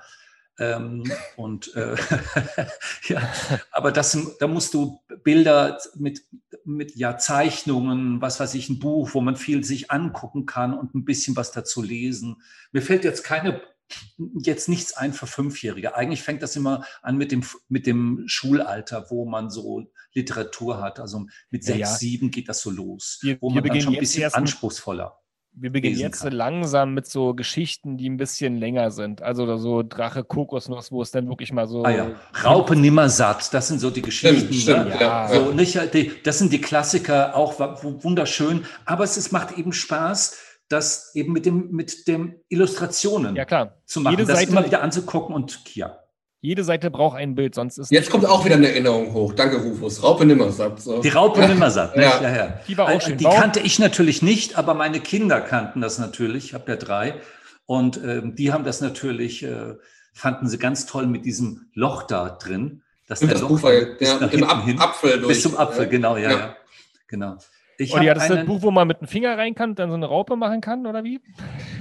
Ähm, 0.58 1.04
und 1.36 1.74
äh, 1.74 1.96
ja, 3.08 3.32
aber 3.72 3.92
das, 3.92 4.16
da 4.38 4.46
musst 4.46 4.74
du 4.74 5.00
Bilder 5.22 5.78
mit, 5.96 6.22
mit 6.64 6.96
ja, 6.96 7.18
Zeichnungen, 7.18 8.20
was 8.20 8.40
weiß 8.40 8.54
ich, 8.54 8.68
ein 8.68 8.78
Buch, 8.78 9.10
wo 9.12 9.20
man 9.20 9.36
viel 9.36 9.64
sich 9.64 9.90
angucken 9.90 10.46
kann 10.46 10.74
und 10.74 10.94
ein 10.94 11.04
bisschen 11.04 11.36
was 11.36 11.52
dazu 11.52 11.82
lesen. 11.82 12.42
Mir 12.72 12.82
fällt 12.82 13.04
jetzt 13.04 13.22
keine, 13.24 13.60
jetzt 14.42 14.68
nichts 14.68 14.96
ein 14.96 15.12
für 15.12 15.26
Fünfjährige. 15.26 15.94
Eigentlich 15.94 16.22
fängt 16.22 16.42
das 16.42 16.56
immer 16.56 16.84
an 17.02 17.16
mit 17.16 17.32
dem, 17.32 17.44
mit 17.68 17.86
dem 17.86 18.24
Schulalter, 18.26 19.06
wo 19.10 19.24
man 19.26 19.50
so 19.50 19.86
Literatur 20.12 20.80
hat. 20.80 20.98
Also 20.98 21.26
mit 21.50 21.64
Ja, 21.64 21.74
sechs, 21.74 21.78
ja. 21.90 21.96
sieben 21.96 22.30
geht 22.30 22.48
das 22.48 22.60
so 22.62 22.70
los, 22.70 23.18
Wir- 23.22 23.38
wo 23.40 23.50
man 23.50 23.62
dann 23.62 23.80
schon 23.80 23.94
ein 23.94 24.00
bisschen 24.00 24.32
anspruchsvoller. 24.32 25.18
Wir 25.58 25.72
beginnen 25.72 25.98
jetzt 25.98 26.20
kann. 26.22 26.32
langsam 26.32 26.92
mit 26.92 27.06
so 27.06 27.32
Geschichten, 27.32 27.96
die 27.96 28.10
ein 28.10 28.18
bisschen 28.18 28.58
länger 28.58 28.90
sind. 28.90 29.22
Also 29.22 29.56
so 29.56 29.82
Drache 29.82 30.22
Kokosnuss, 30.22 30.92
wo 30.92 31.00
es 31.00 31.10
dann 31.10 31.28
wirklich 31.28 31.50
mal 31.50 31.66
so. 31.66 31.82
Ah 31.82 31.90
ja, 31.90 32.06
Raupe 32.44 32.76
nimmersatt, 32.76 33.54
das 33.54 33.68
sind 33.68 33.80
so 33.80 33.88
die 33.88 34.02
Geschichten. 34.02 34.52
Stimmt, 34.52 34.54
stimmt, 34.54 34.88
ne? 34.90 35.00
ja. 35.00 35.28
So, 35.28 35.52
nicht, 35.52 35.94
die, 35.94 36.12
das 36.22 36.38
sind 36.38 36.52
die 36.52 36.60
Klassiker, 36.60 37.34
auch 37.34 37.58
wunderschön. 37.58 38.66
Aber 38.84 39.04
es 39.04 39.16
ist, 39.16 39.32
macht 39.32 39.56
eben 39.56 39.72
Spaß, 39.72 40.36
das 40.68 41.14
eben 41.14 41.32
mit 41.32 41.46
dem, 41.46 41.70
mit 41.70 42.06
dem 42.06 42.34
Illustrationen 42.48 43.34
Ja, 43.34 43.44
klar. 43.46 43.76
zu 43.86 44.00
machen, 44.00 44.12
Jede 44.18 44.26
das 44.26 44.38
Seite- 44.40 44.50
immer 44.52 44.64
wieder 44.66 44.82
anzugucken 44.82 45.34
und 45.34 45.60
ja. 45.74 45.98
Jede 46.46 46.62
Seite 46.62 46.92
braucht 46.92 47.16
ein 47.16 47.34
Bild, 47.34 47.56
sonst 47.56 47.76
ist 47.76 47.90
Jetzt 47.90 48.08
kommt 48.08 48.24
auch 48.24 48.44
wieder 48.44 48.54
eine 48.54 48.68
Erinnerung 48.68 49.12
hoch. 49.12 49.32
Danke, 49.32 49.56
Rufus. 49.56 50.00
Raupe 50.02 50.24
Nimmersatt. 50.24 50.80
So. 50.80 51.00
Die 51.00 51.08
Raupe 51.08 51.40
nimmersatt, 51.44 51.96
nicht? 51.96 52.06
Ja. 52.06 52.22
Ja, 52.22 52.36
ja. 52.36 52.60
Die 52.68 52.78
war 52.78 52.86
auch 52.86 52.90
Äh, 52.90 53.00
schön. 53.00 53.18
Die 53.18 53.24
Warum- 53.24 53.40
kannte 53.40 53.58
ich 53.58 53.80
natürlich 53.80 54.22
nicht, 54.22 54.56
aber 54.56 54.74
meine 54.74 55.00
Kinder 55.00 55.40
kannten 55.40 55.80
das 55.80 55.98
natürlich. 55.98 56.44
Ich 56.44 56.54
habe 56.54 56.70
ja 56.70 56.76
drei. 56.76 57.14
Und 57.66 57.96
ähm, 57.96 58.36
die 58.36 58.52
haben 58.52 58.62
das 58.62 58.80
natürlich, 58.80 59.42
äh, 59.42 59.74
fanden 60.14 60.46
sie 60.48 60.58
ganz 60.58 60.86
toll 60.86 61.08
mit 61.08 61.24
diesem 61.24 61.66
Loch 61.74 62.04
da 62.04 62.28
drin. 62.30 62.82
Dass 63.08 63.18
der 63.18 63.30
das 63.30 63.40
Loch 63.40 63.48
Buch 63.48 63.62
war 63.64 63.72
bis 63.98 64.08
ja, 64.08 64.20
nach 64.20 64.48
Ab 64.48 64.64
hin. 64.64 64.78
Apfel 64.78 65.18
durch. 65.18 65.28
Bis 65.28 65.42
zum 65.42 65.56
Apfel, 65.56 65.82
Ja. 65.84 65.90
genau, 65.90 66.16
ja, 66.16 66.30
Ja. 66.30 66.38
ja. 66.38 66.56
Genau. 67.08 67.36
Ich 67.78 67.92
hab 67.92 68.04
hat 68.06 68.16
das 68.18 68.30
ein 68.30 68.38
einen- 68.38 68.46
Buch, 68.46 68.62
wo 68.62 68.70
man 68.70 68.86
mit 68.86 69.00
dem 69.00 69.08
Finger 69.08 69.36
rein 69.36 69.56
kann 69.56 69.70
und 69.70 69.78
dann 69.80 69.90
so 69.90 69.96
eine 69.96 70.06
Raupe 70.06 70.36
machen 70.36 70.60
kann, 70.60 70.86
oder 70.86 71.02
wie? 71.02 71.20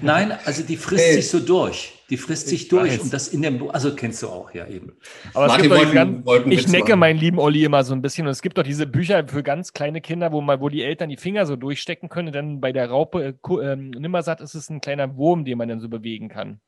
Nein, 0.01 0.33
also 0.43 0.63
die 0.63 0.75
frisst 0.75 1.05
Hey. 1.05 1.13
sich 1.13 1.29
so 1.29 1.39
durch. 1.39 1.94
Die 2.11 2.17
frisst 2.17 2.49
sich 2.49 2.63
Ich 2.63 2.67
durch 2.67 2.91
weiß. 2.93 2.99
und 3.01 3.13
das 3.13 3.29
in 3.29 3.41
dem 3.41 3.67
also 3.71 3.95
kennst 3.95 4.21
du 4.21 4.27
auch, 4.27 4.53
ja 4.53 4.67
eben. 4.67 4.93
Aber 5.33 5.47
Martin 5.47 5.55
es 5.55 5.61
gibt 5.63 5.73
doch 5.73 5.77
diese 5.79 5.85
wollte- 5.87 5.93
ganz, 5.95 6.25
wollte 6.25 6.43
einen 6.45 6.51
ich 6.51 6.67
necke 6.67 6.91
machen. 6.91 6.99
meinen 6.99 7.19
lieben 7.19 7.39
Olli 7.39 7.63
immer 7.63 7.83
so 7.83 7.93
ein 7.95 8.01
bisschen. 8.03 8.27
Und 8.27 8.31
es 8.31 8.41
gibt 8.43 8.57
doch 8.59 8.63
diese 8.63 8.85
Bücher 8.85 9.27
für 9.27 9.41
ganz 9.41 9.73
kleine 9.73 10.01
Kinder, 10.01 10.31
wo, 10.31 10.39
man, 10.41 10.61
wo 10.61 10.69
die 10.69 10.83
Eltern 10.83 11.09
die 11.09 11.17
Finger 11.17 11.45
so 11.47 11.55
durchstecken 11.55 12.07
können. 12.09 12.31
Dann 12.31 12.61
bei 12.61 12.71
der 12.71 12.89
Raupe 12.89 13.23
äh, 13.23 13.33
ähm, 13.63 13.89
Nimmersatt 13.89 14.39
ist 14.41 14.53
es 14.53 14.69
ein 14.69 14.81
kleiner 14.81 15.15
Wurm, 15.17 15.45
den 15.45 15.57
man 15.57 15.67
dann 15.67 15.79
so 15.79 15.89
bewegen 15.89 16.29
kann. 16.29 16.59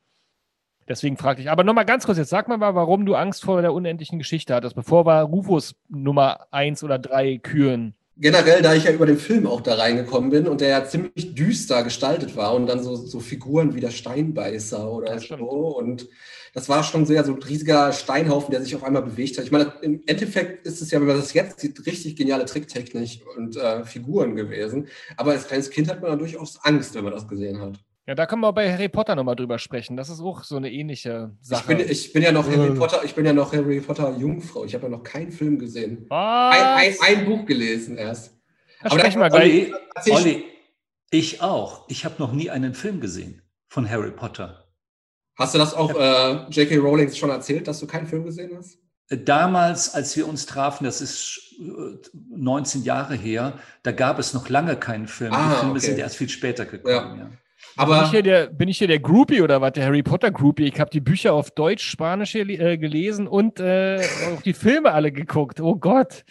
Deswegen 0.88 1.17
fragte 1.17 1.41
ich. 1.41 1.52
Aber 1.52 1.63
nochmal 1.63 1.86
ganz 1.86 2.06
kurz, 2.06 2.17
jetzt 2.17 2.30
sag 2.30 2.47
mal, 2.47 2.58
mal, 2.58 2.73
warum 2.73 3.06
du 3.06 3.13
Angst 3.15 3.43
vor 3.43 3.62
der 3.62 3.73
unendlichen 3.73 4.17
Geschichte 4.19 4.56
hattest, 4.56 4.76
bevor 4.76 5.06
wir 5.06 5.21
Rufus 5.21 5.76
Nummer 5.89 6.47
1 6.52 6.84
oder 6.84 6.97
3 6.97 7.38
küren. 7.39 7.93
Generell, 8.19 8.63
da 8.63 8.73
ich 8.73 8.86
ja 8.86 8.91
über 8.91 9.06
den 9.06 9.17
Film 9.19 9.45
auch 9.45 9.62
da 9.62 9.75
reingekommen 9.75 10.32
bin 10.32 10.47
und 10.47 10.60
der 10.62 10.69
ja 10.69 10.86
ziemlich 10.86 11.36
düster 11.36 11.84
gestaltet 11.84 12.36
war 12.36 12.56
und 12.56 12.65
dann 12.65 12.82
so, 12.84 12.95
so 12.95 13.19
Figuren 13.19 13.75
wie 13.75 13.80
der 13.80 13.91
Steinbeißer 13.91 14.91
oder 14.91 15.13
Ja, 15.13 15.19
so. 15.19 15.25
stimmt. 15.25 15.41
Und 15.75 16.08
das 16.53 16.67
war 16.67 16.84
schon 16.84 17.06
sehr 17.06 17.23
so 17.23 17.34
ein 17.36 17.43
riesiger 17.43 17.93
Steinhaufen, 17.93 18.51
der 18.51 18.63
sich 18.63 18.75
auf 18.75 18.84
einmal 18.84 19.03
bewegt 19.03 19.38
hat. 19.38 19.45
Ich 19.45 19.51
meine, 19.51 19.71
im 19.82 20.01
Endeffekt 20.08 20.65
ist 20.65 20.82
es 20.82 20.89
ja, 20.89 20.99
wenn 20.99 21.08
man 21.08 21.17
das 21.17 21.34
jetzt 21.34 21.60
sieht, 21.60 21.86
richtig 21.86 22.15
geniale 22.15 22.45
Tricktechnik 22.45 23.23
und 23.38 23.56
äh, 23.58 23.86
Figuren 23.86 24.36
gewesen. 24.36 24.88
Aber 25.15 25.32
als 25.34 25.47
kleines 25.47 25.69
Kind 25.69 25.88
hat 25.89 26.01
man 26.01 26.10
dann 26.12 26.19
durchaus 26.19 26.58
Angst, 26.63 26.95
wenn 26.95 27.03
man 27.03 27.13
das 27.13 27.27
gesehen 27.27 27.62
hat. 27.62 27.80
Ja, 28.08 28.15
da 28.15 28.26
können 28.26 28.41
wir 28.41 28.54
bei 28.54 28.72
Harry 28.72 28.88
Potter 28.88 29.15
nochmal 29.15 29.36
drüber 29.36 29.60
sprechen. 29.60 29.98
Das 29.98 30.10
ist 30.10 30.22
auch 30.22 30.43
so 30.46 30.56
eine 30.56 30.72
ähnliche 30.72 31.32
Ich 31.41 31.48
Sache. 31.50 31.67
bin, 31.76 31.80
ich 31.89 32.13
bin 32.13 32.24
ja 32.24 32.32
noch 32.32 32.48
Harry 32.50 32.70
Äh. 32.70 32.76
Potter, 32.76 33.02
ich 33.04 33.13
bin 33.13 33.26
ja 33.26 33.34
noch 33.34 33.52
Harry 33.52 33.82
Potter 33.82 34.15
Jungfrau. 34.17 34.63
Ich 34.63 34.74
habe 34.74 34.86
ja 34.86 34.89
noch 34.89 35.04
keinen 35.04 35.32
Film 35.32 35.60
gesehen. 35.60 36.06
Was? 36.08 36.56
Ein, 36.56 36.63
ein, 36.78 37.17
ein 37.20 37.26
Buch 37.26 37.46
gelesen 37.46 37.98
erst. 37.98 38.32
da 38.82 38.89
aber 38.91 39.00
sprechen 39.00 39.20
wir 39.20 39.30
gleich. 39.30 39.41
Olli, 39.43 39.74
ich- 40.06 40.13
Olli, 40.13 40.46
ich 41.12 41.41
auch. 41.41 41.86
Ich 41.89 42.06
habe 42.06 42.15
noch 42.20 42.32
nie 42.32 42.50
einen 42.50 42.74
Film 42.74 43.02
gesehen 43.02 43.41
von 43.67 43.89
Harry 43.89 44.12
Potter. 44.12 44.63
Hast 45.38 45.54
du 45.54 45.58
das 45.60 45.74
auch 45.74 45.91
äh, 45.93 46.46
J.K. 46.50 46.78
Rowling 46.78 47.13
schon 47.13 47.30
erzählt, 47.30 47.67
dass 47.67 47.80
du 47.82 47.88
keinen 47.88 48.08
Film 48.08 48.24
gesehen 48.24 48.52
hast? 48.58 48.80
Damals, 49.10 49.93
als 49.93 50.15
wir 50.17 50.28
uns 50.28 50.46
trafen, 50.46 50.86
das 50.86 51.02
ist 51.02 51.39
äh, 51.60 51.98
19 52.30 52.84
Jahre 52.84 53.15
her, 53.15 53.60
da 53.84 53.91
gab 53.91 54.17
es 54.17 54.34
noch 54.34 54.48
lange 54.50 54.78
keinen 54.78 55.08
Film. 55.08 55.34
Ah, 55.34 55.50
Die 55.52 55.56
Filme 55.60 55.72
okay. 55.72 55.80
sind 55.82 56.00
erst 56.00 56.15
viel 56.17 56.30
später 56.30 56.65
gekommen. 56.65 57.20
Ja. 57.20 57.30
Bin, 57.58 57.74
ich 57.76 57.80
Aber 57.80 58.10
hier 58.12 58.24
der, 58.24 58.48
bin 58.48 58.70
ich 58.70 58.78
hier 58.78 58.88
der 58.88 59.00
Groupie 59.00 59.41
oder 59.41 59.62
was? 59.62 59.74
Der 59.74 59.86
Harry 59.86 60.04
Potter 60.04 60.32
Groupie. 60.32 60.65
Ich 60.67 60.80
habe 60.80 60.89
die 60.91 61.02
Bücher 61.02 61.34
auf 61.34 61.52
Deutsch, 61.52 61.84
Spanisch 61.89 62.32
hier, 62.32 62.48
äh, 62.50 62.78
gelesen 62.78 63.28
und 63.28 63.60
äh, 63.60 64.02
auch 64.36 64.41
die 64.41 64.54
Filme 64.54 64.91
alle 64.93 65.12
geguckt. 65.12 65.60
Oh 65.62 65.76
Gott. 65.76 66.24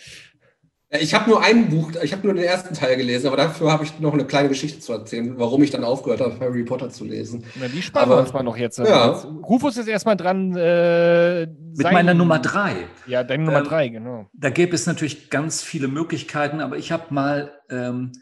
Ich 1.01 1.15
habe 1.15 1.29
nur 1.29 1.43
ein 1.43 1.69
Buch, 1.69 1.91
ich 2.01 2.13
habe 2.13 2.25
nur 2.25 2.35
den 2.35 2.45
ersten 2.45 2.73
Teil 2.73 2.97
gelesen, 2.97 3.27
aber 3.27 3.37
dafür 3.37 3.73
habe 3.73 3.83
ich 3.83 3.99
noch 3.99 4.13
eine 4.15 4.25
kleine 4.25 4.49
Geschichte 4.49 4.79
zu 4.79 4.93
erzählen, 4.93 5.35
warum 5.37 5.61
ich 5.65 5.71
dann 5.73 5.83
aufgehört 5.83 6.21
habe, 6.21 6.39
Harry 6.39 6.63
Potter 6.63 6.91
zu 6.91 7.05
lesen. 7.05 7.45
Na, 7.61 7.67
die 7.67 7.83
spannen 7.83 8.07
Aber- 8.09 8.19
wir 8.19 8.23
uns 8.23 8.33
mal 8.33 8.45
noch 8.45 8.57
jetzt. 8.57 8.79
Ja. 8.79 9.09
Jetzt- 9.11 9.27
Rufus 9.27 9.77
ist 9.79 9.89
erstmal 9.89 10.17
dran. 10.17 10.55
Äh, 10.57 11.47
Mit 11.47 11.83
meiner 11.93 12.15
Nummer 12.15 12.39
drei. 12.39 12.77
Ja, 13.09 13.25
deine 13.25 13.45
Nummer 13.45 13.59
Ähm, 13.59 13.65
drei, 13.65 13.89
genau. 13.89 14.27
Da 14.33 14.49
gäbe 14.51 14.77
es 14.77 14.87
natürlich 14.87 15.29
ganz 15.29 15.61
viele 15.61 15.89
Möglichkeiten, 15.89 16.61
aber 16.61 16.77
ich 16.79 16.93
habe 16.93 17.13
mal 17.13 17.51
ähm, 17.69 18.13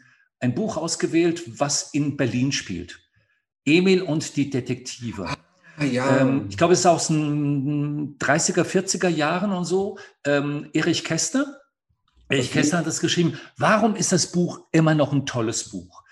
ein 0.45 0.55
Buch 0.55 0.77
ausgewählt, 0.77 1.59
was 1.59 1.93
in 1.93 2.15
Berlin 2.15 2.51
spielt. 2.51 2.99
Emil 3.65 4.01
und 4.01 4.35
die 4.37 4.49
Detektive. 4.49 5.27
Ah, 5.77 5.83
ja. 5.83 6.19
Ähm, 6.19 6.45
ich 6.49 6.57
glaube, 6.57 6.73
es 6.73 6.79
ist 6.79 6.85
aus 6.85 7.07
den 7.07 8.17
30er, 8.19 8.63
40er 8.63 9.09
Jahren 9.09 9.51
und 9.51 9.65
so. 9.65 9.97
Ähm, 10.23 10.69
Erich 10.73 11.03
Kästner. 11.03 11.57
Erich 12.29 12.49
Okay. 12.49 12.59
Kästner 12.59 12.79
hat 12.79 12.87
das 12.87 13.01
geschrieben. 13.01 13.39
Warum 13.57 13.95
ist 13.95 14.11
das 14.11 14.31
Buch 14.31 14.61
immer 14.71 14.95
noch 14.95 15.11
ein 15.11 15.25
tolles 15.25 15.69
Buch? 15.69 16.03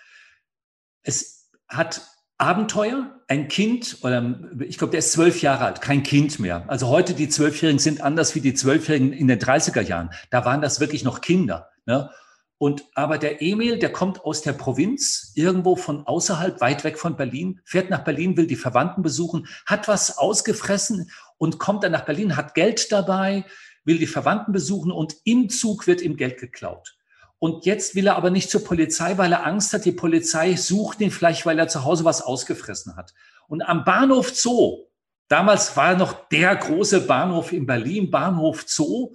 Es 1.03 1.51
hat 1.67 2.01
Abenteuer, 2.37 3.21
ein 3.27 3.47
Kind, 3.47 3.99
oder 4.01 4.39
ich 4.59 4.77
glaube, 4.77 4.91
der 4.91 4.99
ist 4.99 5.13
zwölf 5.13 5.41
Jahre 5.41 5.65
alt, 5.65 5.81
kein 5.81 6.03
Kind 6.03 6.39
mehr. 6.39 6.65
Also 6.67 6.87
heute 6.87 7.13
die 7.13 7.29
Zwölfjährigen 7.29 7.79
sind 7.79 8.01
anders 8.01 8.35
wie 8.35 8.41
die 8.41 8.53
Zwölfjährigen 8.53 9.13
in 9.13 9.27
den 9.27 9.39
30er 9.39 9.81
Jahren. 9.81 10.09
Da 10.29 10.43
waren 10.43 10.61
das 10.61 10.79
wirklich 10.79 11.03
noch 11.03 11.21
Kinder. 11.21 11.69
Ne? 11.85 12.09
Und 12.57 12.85
aber 12.93 13.17
der 13.17 13.41
Emil, 13.41 13.77
der 13.77 13.91
kommt 13.91 14.23
aus 14.23 14.41
der 14.41 14.53
Provinz, 14.53 15.33
irgendwo 15.35 15.75
von 15.75 16.07
außerhalb, 16.07 16.61
weit 16.61 16.83
weg 16.83 16.97
von 16.97 17.17
Berlin, 17.17 17.59
fährt 17.65 17.89
nach 17.89 18.03
Berlin, 18.03 18.37
will 18.37 18.47
die 18.47 18.55
Verwandten 18.55 19.01
besuchen, 19.01 19.47
hat 19.65 19.87
was 19.87 20.17
ausgefressen 20.17 21.11
und 21.37 21.59
kommt 21.59 21.83
dann 21.83 21.91
nach 21.91 22.05
Berlin, 22.05 22.37
hat 22.37 22.55
Geld 22.55 22.91
dabei, 22.91 23.45
will 23.83 23.97
die 23.97 24.07
Verwandten 24.07 24.53
besuchen 24.53 24.91
und 24.91 25.15
im 25.25 25.49
Zug 25.49 25.87
wird 25.87 26.01
ihm 26.01 26.15
Geld 26.15 26.39
geklaut. 26.39 26.95
Und 27.39 27.65
jetzt 27.65 27.95
will 27.95 28.07
er 28.07 28.15
aber 28.15 28.29
nicht 28.29 28.49
zur 28.49 28.63
Polizei, 28.63 29.17
weil 29.17 29.33
er 29.33 29.45
Angst 29.45 29.73
hat, 29.73 29.83
die 29.83 29.91
Polizei 29.91 30.55
sucht 30.55 31.01
ihn 31.01 31.11
vielleicht, 31.11 31.45
weil 31.45 31.59
er 31.59 31.67
zu 31.67 31.83
Hause 31.83 32.05
was 32.05 32.21
ausgefressen 32.21 32.95
hat. 32.95 33.13
Und 33.49 33.61
am 33.61 33.83
Bahnhof 33.83 34.29
Zoo, 34.33 34.85
damals 35.27 35.75
war 35.75 35.95
noch 35.97 36.29
der 36.29 36.55
große 36.55 37.01
Bahnhof 37.01 37.51
in 37.51 37.65
Berlin, 37.65 38.09
Bahnhof 38.09 38.63
Zoo, 38.65 39.13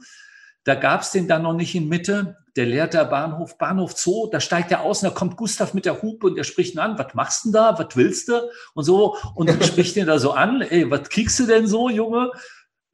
da 0.64 0.74
gab 0.74 1.00
es 1.00 1.12
den 1.12 1.26
dann 1.26 1.44
noch 1.44 1.54
nicht 1.54 1.74
in 1.74 1.88
Mitte, 1.88 2.36
der 2.58 2.66
leert 2.66 2.92
der 2.92 3.04
Bahnhof, 3.04 3.56
Bahnhof 3.56 3.96
Zoo, 3.96 4.26
da 4.26 4.40
steigt 4.40 4.72
er 4.72 4.82
aus 4.82 5.02
und 5.02 5.10
da 5.10 5.14
kommt 5.14 5.36
Gustav 5.36 5.74
mit 5.74 5.84
der 5.84 6.02
Hupe 6.02 6.26
und 6.26 6.34
der 6.34 6.42
spricht 6.42 6.74
ihn 6.74 6.80
an, 6.80 6.98
was 6.98 7.14
machst 7.14 7.44
du 7.44 7.48
denn 7.48 7.52
da, 7.52 7.78
was 7.78 7.94
willst 7.94 8.28
du 8.28 8.50
und 8.74 8.82
so 8.82 9.16
und 9.36 9.48
dann 9.48 9.62
spricht 9.64 9.96
ihn 9.96 10.06
da 10.06 10.18
so 10.18 10.32
an, 10.32 10.60
ey, 10.62 10.90
was 10.90 11.08
kriegst 11.08 11.38
du 11.38 11.46
denn 11.46 11.68
so, 11.68 11.88
Junge? 11.88 12.32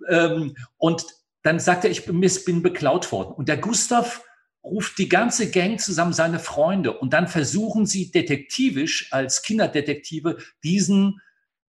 Ähm, 0.07 0.55
und 0.77 1.07
dann 1.43 1.59
sagt 1.61 1.85
er, 1.85 1.91
ich 1.91 2.05
bin, 2.05 2.21
bin 2.21 2.63
beklaut 2.63 3.11
worden. 3.11 3.33
Und 3.33 3.49
der 3.49 3.57
Gustav 3.57 4.23
ruft 4.63 4.99
die 4.99 5.09
ganze 5.09 5.51
Gang 5.51 5.81
zusammen, 5.81 6.13
seine 6.13 6.39
Freunde, 6.39 6.93
und 6.93 7.15
dann 7.15 7.27
versuchen 7.27 7.87
sie 7.87 8.11
detektivisch 8.11 9.13
als 9.13 9.43
Kinderdetektive 9.43 10.37
diesen 10.63 11.23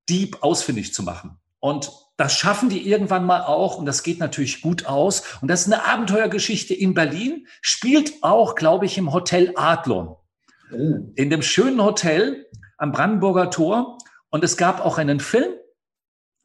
Dieb 0.10 0.38
ausfindig 0.42 0.94
zu 0.94 1.04
machen. 1.04 1.40
Und 1.60 1.92
das 2.18 2.34
schaffen 2.34 2.70
die 2.70 2.88
irgendwann 2.90 3.26
mal 3.26 3.42
auch 3.42 3.78
und 3.78 3.86
das 3.86 4.04
geht 4.04 4.20
natürlich 4.20 4.62
gut 4.62 4.86
aus. 4.86 5.38
Und 5.42 5.50
das 5.50 5.62
ist 5.62 5.74
eine 5.74 5.86
Abenteuergeschichte 5.86 6.74
in 6.74 6.94
Berlin, 6.94 7.48
spielt 7.62 8.24
auch, 8.24 8.56
glaube 8.56 8.86
ich, 8.86 8.98
im 8.98 9.14
Hotel 9.14 9.52
Adlon 9.56 10.16
oh. 10.72 11.12
in 11.16 11.30
dem 11.30 11.42
schönen 11.42 11.84
Hotel 11.84 12.46
am 12.78 12.92
Brandenburger 12.92 13.50
Tor. 13.50 13.98
Und 14.30 14.44
es 14.44 14.58
gab 14.58 14.84
auch 14.84 14.98
einen 14.98 15.20
Film. 15.20 15.54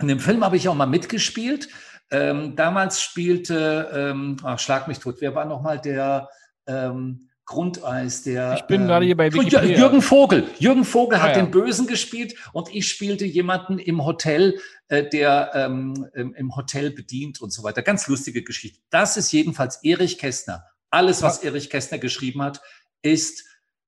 In 0.00 0.08
dem 0.08 0.20
Film 0.20 0.44
habe 0.44 0.56
ich 0.56 0.68
auch 0.68 0.74
mal 0.74 0.86
mitgespielt. 0.86 1.68
Ähm, 2.10 2.56
damals 2.56 3.00
spielte, 3.02 3.90
ähm, 3.92 4.36
ach, 4.42 4.58
schlag 4.58 4.88
mich 4.88 4.98
tot, 4.98 5.16
wer 5.20 5.34
war 5.34 5.44
nochmal 5.44 5.80
der 5.80 6.28
ähm, 6.66 7.29
Grundeis, 7.50 8.22
der. 8.22 8.54
Ich 8.54 8.62
bin 8.62 8.82
ähm, 8.82 8.86
gerade 8.86 9.04
hier 9.04 9.16
bei 9.16 9.26
Jür- 9.26 9.44
Wikipedia. 9.44 9.76
Jürgen 9.76 10.00
Vogel. 10.02 10.44
Jürgen 10.58 10.84
Vogel 10.84 11.18
Ah, 11.18 11.22
hat 11.22 11.36
ja. 11.36 11.42
den 11.42 11.50
Bösen 11.50 11.88
gespielt 11.88 12.36
und 12.52 12.72
ich 12.72 12.88
spielte 12.88 13.24
jemanden 13.24 13.80
im 13.80 14.04
Hotel, 14.04 14.60
äh, 14.86 15.08
der 15.08 15.50
ähm, 15.54 16.06
im, 16.14 16.32
im 16.34 16.54
Hotel 16.54 16.92
bedient 16.92 17.40
und 17.40 17.52
so 17.52 17.64
weiter. 17.64 17.82
Ganz 17.82 18.06
lustige 18.06 18.44
Geschichte. 18.44 18.78
Das 18.90 19.16
ist 19.16 19.32
jedenfalls 19.32 19.82
Erich 19.82 20.16
Kästner. 20.18 20.64
Alles, 20.90 21.22
was 21.22 21.42
Erich 21.42 21.70
Kästner 21.70 21.98
geschrieben 21.98 22.40
hat, 22.40 22.60
ist 23.02 23.44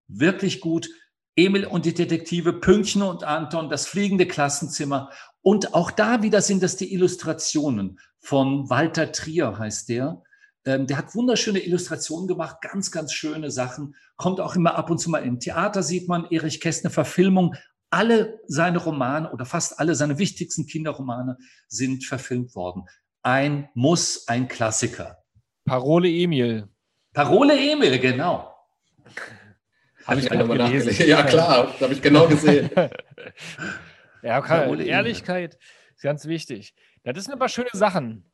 wirklich 0.09 0.61
gut. 0.61 0.89
Emil 1.37 1.65
und 1.65 1.87
die 1.87 1.95
Detektive, 1.95 2.53
Pünktchen 2.53 3.03
und 3.03 3.23
Anton, 3.23 3.71
das 3.71 3.87
fliegende 3.87 4.27
Klassenzimmer. 4.27 5.11
Und 5.41 5.73
auch 5.73 5.93
da 5.93 6.23
wieder 6.23 6.43
sind 6.43 6.65
das 6.65 6.77
die 6.77 6.93
Illustrationen 6.93 8.01
von 8.19 8.69
Walter 8.71 9.13
Trier, 9.13 9.57
heißt 9.59 9.89
der. 9.89 10.23
Ähm, 10.65 10.87
der 10.87 10.97
hat 10.99 11.15
wunderschöne 11.15 11.59
Illustrationen 11.59 12.29
gemacht, 12.29 12.61
ganz, 12.61 12.91
ganz 12.91 13.13
schöne 13.13 13.51
Sachen. 13.51 13.97
Kommt 14.17 14.41
auch 14.41 14.55
immer 14.55 14.77
ab 14.77 14.91
und 14.91 14.99
zu 14.99 15.11
mal 15.11 15.19
im 15.19 15.41
Theater, 15.41 15.83
sieht 15.83 16.09
man 16.09 16.27
Erich 16.31 16.61
Kästner 16.61 16.91
Verfilmung. 16.91 17.55
Alle 17.91 18.41
seine 18.47 18.79
Romane 18.79 19.31
oder 19.33 19.45
fast 19.45 19.79
alle 19.79 19.95
seine 19.95 20.19
wichtigsten 20.19 20.67
Kinderromane 20.67 21.37
sind 21.69 22.05
verfilmt 22.05 22.55
worden. 22.55 22.85
Ein 23.23 23.69
Muss, 23.75 24.27
ein 24.29 24.49
Klassiker. 24.49 25.19
Parole 25.65 26.09
Emil. 26.09 26.69
Parole 27.13 27.55
Emil, 27.55 27.99
genau. 27.99 28.55
Habe 30.07 30.21
ich 30.21 30.31
nochmal 30.31 30.59
gelesen. 30.59 30.89
nachgelesen. 30.89 31.09
Ja, 31.09 31.23
klar, 31.23 31.67
das 31.67 31.81
habe 31.81 31.93
ich 31.93 32.03
genau 32.03 32.27
gesehen. 32.27 32.71
Ja, 34.25 34.39
Emil. 34.39 34.87
Ehrlichkeit 34.87 35.59
ist 35.97 36.03
ganz 36.03 36.27
wichtig. 36.27 36.75
Das 37.03 37.25
sind 37.25 37.33
ein 37.33 37.41
paar 37.41 37.49
schöne 37.49 37.71
Sachen. 37.73 38.25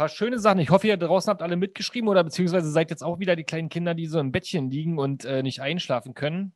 Paar 0.00 0.08
schöne 0.08 0.38
Sachen. 0.38 0.60
Ich 0.60 0.70
hoffe, 0.70 0.86
ihr 0.86 0.96
draußen 0.96 1.28
habt 1.28 1.42
alle 1.42 1.56
mitgeschrieben 1.56 2.08
oder 2.08 2.24
beziehungsweise 2.24 2.70
seid 2.70 2.88
jetzt 2.88 3.04
auch 3.04 3.18
wieder 3.18 3.36
die 3.36 3.44
kleinen 3.44 3.68
Kinder, 3.68 3.94
die 3.94 4.06
so 4.06 4.18
im 4.18 4.32
Bettchen 4.32 4.70
liegen 4.70 4.98
und 4.98 5.26
äh, 5.26 5.42
nicht 5.42 5.60
einschlafen 5.60 6.14
können. 6.14 6.54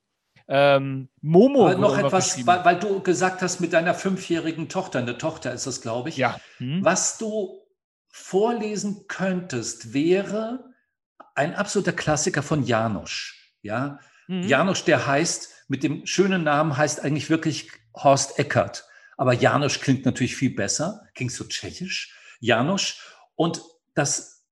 Ähm, 0.49 1.11
Momo. 1.21 1.67
Aber 1.67 1.79
noch 1.79 1.99
etwas, 1.99 2.47
weil, 2.47 2.65
weil 2.65 2.79
du 2.79 3.03
gesagt 3.03 3.43
hast, 3.43 3.61
mit 3.61 3.75
deiner 3.75 3.93
fünfjährigen 3.93 4.71
Tochter, 4.71 5.01
eine 5.01 5.19
Tochter 5.19 5.53
ist 5.53 5.67
das, 5.67 5.83
glaube 5.83 6.09
ich. 6.09 6.17
Ja. 6.17 6.41
Hm? 6.57 6.83
Was 6.83 7.19
du 7.19 7.61
vorlesen 8.09 9.05
könntest, 9.09 9.93
wäre 9.93 10.65
ein 11.35 11.55
absoluter 11.55 11.93
Klassiker 11.93 12.43
von 12.43 12.65
Janosch. 12.65 13.53
Ja, 13.61 13.99
Mhm. 14.27 14.45
Janosch, 14.45 14.85
der 14.85 15.07
heißt, 15.07 15.67
mit 15.69 15.83
dem 15.83 16.07
schönen 16.07 16.45
Namen 16.45 16.79
heißt 16.79 17.05
eigentlich 17.05 17.29
wirklich 17.29 17.71
Horst 17.95 18.39
Eckert. 18.39 18.87
Aber 19.19 19.35
Janosch 19.35 19.81
klingt 19.81 20.07
natürlich 20.07 20.35
viel 20.35 20.55
besser, 20.55 21.03
klingt 21.15 21.33
so 21.33 21.45
tschechisch. 21.45 22.17
Janosch. 22.41 23.01
Und 23.37 23.63
das 23.95 24.45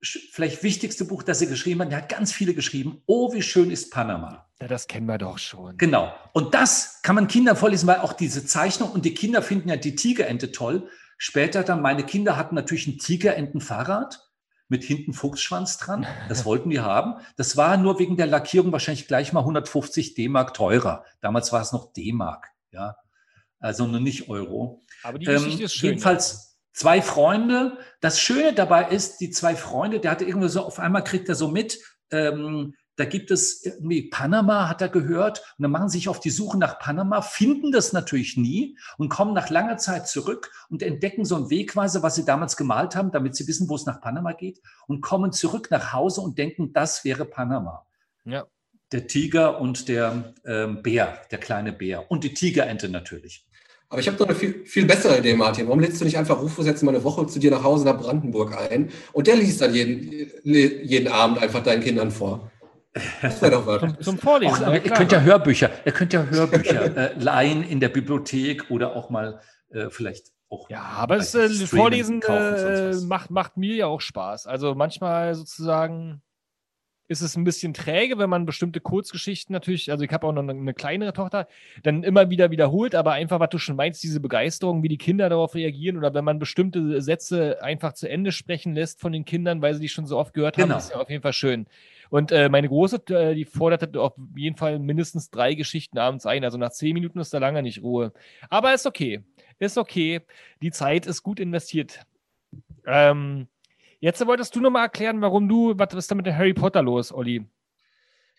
vielleicht 0.00 0.62
wichtigste 0.62 1.04
Buch, 1.04 1.22
das 1.22 1.40
er 1.40 1.48
geschrieben 1.48 1.80
hat, 1.82 1.90
er 1.90 1.98
hat 1.98 2.08
ganz 2.08 2.32
viele 2.32 2.54
geschrieben. 2.54 3.02
Oh, 3.06 3.32
wie 3.32 3.42
schön 3.42 3.70
ist 3.70 3.90
Panama. 3.90 4.46
Ja, 4.60 4.68
das 4.68 4.86
kennen 4.86 5.06
wir 5.06 5.18
doch 5.18 5.38
schon. 5.38 5.76
Genau. 5.76 6.12
Und 6.32 6.54
das 6.54 7.00
kann 7.02 7.14
man 7.16 7.26
Kindern 7.28 7.56
vorlesen, 7.56 7.86
weil 7.88 7.98
auch 7.98 8.12
diese 8.12 8.44
Zeichnung 8.46 8.90
und 8.92 9.04
die 9.04 9.14
Kinder 9.14 9.42
finden 9.42 9.68
ja 9.68 9.76
die 9.76 9.96
Tigerente 9.96 10.52
toll. 10.52 10.88
Später 11.16 11.64
dann, 11.64 11.82
meine 11.82 12.04
Kinder 12.04 12.36
hatten 12.36 12.54
natürlich 12.54 12.86
ein 12.86 12.98
Tigerentenfahrrad 12.98 14.24
mit 14.68 14.84
hinten 14.84 15.12
Fuchsschwanz 15.14 15.78
dran. 15.78 16.06
Das 16.28 16.44
wollten 16.44 16.70
die 16.70 16.80
haben. 16.80 17.14
Das 17.36 17.56
war 17.56 17.76
nur 17.76 17.98
wegen 17.98 18.16
der 18.16 18.26
Lackierung 18.26 18.70
wahrscheinlich 18.70 19.08
gleich 19.08 19.32
mal 19.32 19.40
150 19.40 20.14
D-Mark 20.14 20.54
teurer. 20.54 21.04
Damals 21.20 21.52
war 21.52 21.60
es 21.60 21.72
noch 21.72 21.92
D-Mark, 21.92 22.48
ja. 22.70 22.96
Also 23.60 23.88
nur 23.88 23.98
nicht 23.98 24.28
Euro. 24.28 24.84
Aber 25.02 25.18
die 25.18 25.26
Ähm, 25.26 25.34
Geschichte 25.42 25.64
ist 25.64 25.74
schön. 25.74 25.90
jedenfalls 25.90 26.47
zwei 26.78 27.02
Freunde. 27.02 27.76
Das 28.00 28.20
Schöne 28.20 28.52
dabei 28.52 28.88
ist, 28.88 29.20
die 29.20 29.30
zwei 29.30 29.56
Freunde, 29.56 29.98
der 29.98 30.12
hatte 30.12 30.24
irgendwie 30.24 30.48
so, 30.48 30.62
auf 30.62 30.78
einmal 30.78 31.02
kriegt 31.02 31.28
er 31.28 31.34
so 31.34 31.48
mit, 31.48 31.80
ähm, 32.12 32.74
da 32.94 33.04
gibt 33.04 33.30
es 33.30 33.64
irgendwie 33.64 34.08
Panama, 34.10 34.68
hat 34.68 34.80
er 34.80 34.88
gehört. 34.88 35.40
Und 35.56 35.62
dann 35.62 35.72
machen 35.72 35.88
sie 35.88 35.98
sich 35.98 36.08
auf 36.08 36.20
die 36.20 36.30
Suche 36.30 36.56
nach 36.56 36.78
Panama, 36.78 37.20
finden 37.20 37.72
das 37.72 37.92
natürlich 37.92 38.36
nie 38.36 38.78
und 38.96 39.08
kommen 39.08 39.34
nach 39.34 39.50
langer 39.50 39.76
Zeit 39.76 40.08
zurück 40.08 40.52
und 40.68 40.82
entdecken 40.82 41.24
so 41.24 41.34
ein 41.36 41.50
Wegweiser, 41.50 42.02
was 42.02 42.14
sie 42.14 42.24
damals 42.24 42.56
gemalt 42.56 42.94
haben, 42.94 43.10
damit 43.10 43.34
sie 43.34 43.46
wissen, 43.48 43.68
wo 43.68 43.74
es 43.74 43.86
nach 43.86 44.00
Panama 44.00 44.32
geht 44.32 44.60
und 44.86 45.00
kommen 45.00 45.32
zurück 45.32 45.68
nach 45.70 45.92
Hause 45.92 46.20
und 46.20 46.38
denken, 46.38 46.72
das 46.72 47.04
wäre 47.04 47.24
Panama. 47.24 47.86
Ja. 48.24 48.46
Der 48.92 49.06
Tiger 49.06 49.60
und 49.60 49.88
der 49.88 50.34
ähm, 50.44 50.82
Bär, 50.82 51.20
der 51.30 51.38
kleine 51.38 51.72
Bär 51.72 52.10
und 52.10 52.24
die 52.24 52.34
Tigerente 52.34 52.88
natürlich. 52.88 53.47
Aber 53.90 54.00
ich 54.00 54.06
habe 54.06 54.18
noch 54.18 54.26
eine 54.26 54.34
viel, 54.34 54.66
viel 54.66 54.84
bessere 54.84 55.18
Idee, 55.18 55.34
Martin. 55.34 55.66
Warum 55.66 55.80
lädst 55.80 56.00
du 56.00 56.04
nicht 56.04 56.18
einfach 56.18 56.40
Rufus 56.40 56.66
jetzt 56.66 56.82
mal 56.82 56.94
eine 56.94 57.04
Woche 57.04 57.26
zu 57.26 57.38
dir 57.38 57.50
nach 57.50 57.62
Hause 57.62 57.86
nach 57.86 57.98
Brandenburg 57.98 58.54
ein 58.70 58.90
und 59.12 59.26
der 59.26 59.36
liest 59.36 59.62
dann 59.62 59.72
jeden, 59.72 60.10
jeden 60.42 61.08
Abend 61.08 61.40
einfach 61.42 61.62
deinen 61.62 61.82
Kindern 61.82 62.10
vor? 62.10 62.50
Das 63.22 63.40
wäre 63.40 63.52
doch 63.52 63.66
was. 63.66 63.80
Zum, 63.80 64.00
zum 64.00 64.18
Vorlesen. 64.18 64.56
Auch, 64.56 64.60
ja, 64.60 64.66
aber 64.66 64.84
ihr 64.84 64.90
könnt 64.90 65.12
ja 65.12 65.20
Hörbücher, 65.20 65.70
ihr 65.84 65.92
könnt 65.92 66.12
ja 66.12 66.24
Hörbücher 66.24 66.96
äh, 66.96 67.14
leihen 67.18 67.62
in 67.62 67.80
der 67.80 67.88
Bibliothek 67.88 68.70
oder 68.70 68.94
auch 68.96 69.08
mal 69.08 69.40
äh, 69.70 69.88
vielleicht 69.88 70.32
auch. 70.50 70.68
Ja, 70.68 70.82
aber 70.82 71.16
es, 71.16 71.32
bei 71.32 71.44
äh, 71.44 71.48
Vorlesen 71.48 72.20
kaufen, 72.20 72.54
äh, 72.54 72.94
macht, 73.06 73.30
macht 73.30 73.56
mir 73.56 73.74
ja 73.74 73.86
auch 73.86 74.00
Spaß. 74.00 74.46
Also 74.46 74.74
manchmal 74.74 75.34
sozusagen 75.34 76.22
ist 77.08 77.22
es 77.22 77.36
ein 77.36 77.44
bisschen 77.44 77.74
träge, 77.74 78.18
wenn 78.18 78.30
man 78.30 78.46
bestimmte 78.46 78.80
Kurzgeschichten 78.80 79.52
natürlich, 79.52 79.90
also 79.90 80.04
ich 80.04 80.12
habe 80.12 80.26
auch 80.26 80.32
noch 80.32 80.42
eine, 80.42 80.52
eine, 80.52 80.74
kleinere 80.74 81.12
Tochter, 81.14 81.48
dann 81.82 82.02
immer 82.04 82.30
wieder 82.30 82.50
wiederholt, 82.50 82.94
aber 82.94 83.12
einfach, 83.12 83.40
was 83.40 83.48
du 83.48 83.58
schon 83.58 83.76
meinst, 83.76 84.02
diese 84.02 84.20
Begeisterung, 84.20 84.82
wie 84.82 84.88
die 84.88 84.98
Kinder 84.98 85.28
darauf 85.28 85.54
reagieren 85.54 85.96
oder 85.96 86.12
wenn 86.14 86.24
man 86.24 86.38
bestimmte 86.38 87.00
Sätze 87.00 87.62
einfach 87.62 87.94
zu 87.94 88.08
Ende 88.08 88.30
sprechen 88.30 88.74
lässt 88.74 89.00
von 89.00 89.12
den 89.12 89.24
Kindern, 89.24 89.62
weil 89.62 89.74
sie 89.74 89.80
die 89.80 89.88
schon 89.88 90.06
so 90.06 90.18
oft 90.18 90.34
gehört 90.34 90.58
haben, 90.58 90.68
Genau. 90.68 90.78
ist 90.78 90.90
ja 90.90 90.96
auf 91.00 91.08
jeden 91.08 91.22
Fall 91.22 91.32
schön. 91.32 91.66
Und 92.10 92.32
äh, 92.32 92.48
meine 92.48 92.68
Große, 92.68 93.02
äh, 93.10 93.34
die 93.34 93.44
forderte 93.44 94.00
auf 94.00 94.14
jeden 94.36 94.56
Fall 94.56 94.78
mindestens 94.78 95.30
drei 95.30 95.54
Geschichten 95.54 95.98
abends 95.98 96.26
ein. 96.26 96.44
Also 96.44 96.56
nach 96.58 96.70
zehn 96.70 96.94
Minuten 96.94 97.18
ist 97.18 97.34
da 97.34 97.38
lange 97.38 97.62
nicht 97.62 97.82
Ruhe. 97.82 98.12
Aber 98.48 98.72
ist 98.72 98.86
okay. 98.86 99.22
Ist 99.58 99.76
okay. 99.76 100.22
Die 100.62 100.70
Zeit 100.70 101.06
ist 101.06 101.22
gut 101.22 101.40
investiert. 101.40 102.06
Ähm, 102.86 103.48
jetzt 104.00 104.24
wolltest 104.26 104.54
du 104.54 104.60
nochmal 104.60 104.84
erklären, 104.84 105.20
warum 105.20 105.48
du, 105.48 105.74
was 105.76 105.94
ist 105.94 106.10
da 106.10 106.14
mit 106.14 106.26
Harry 106.26 106.54
Potter 106.54 106.82
los, 106.82 107.12
Olli? 107.12 107.44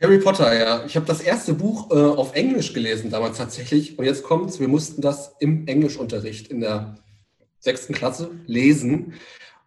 Harry 0.01 0.20
Potter, 0.20 0.57
ja. 0.57 0.86
Ich 0.86 0.95
habe 0.95 1.05
das 1.05 1.20
erste 1.20 1.53
Buch 1.53 1.91
äh, 1.91 1.95
auf 1.95 2.34
Englisch 2.34 2.74
gelesen 2.74 3.10
damals 3.10 3.38
tatsächlich. 3.38 3.99
Und 3.99 4.05
jetzt 4.05 4.24
kommt's, 4.24 4.60
wir 4.60 4.70
mussten 4.70 5.01
das 5.01 5.36
im 5.39 5.68
Englischunterricht 5.68 6.47
in 6.47 6.62
der 6.62 6.95
sechsten 7.60 7.93
Klasse 7.93 8.32
lesen. 8.45 9.14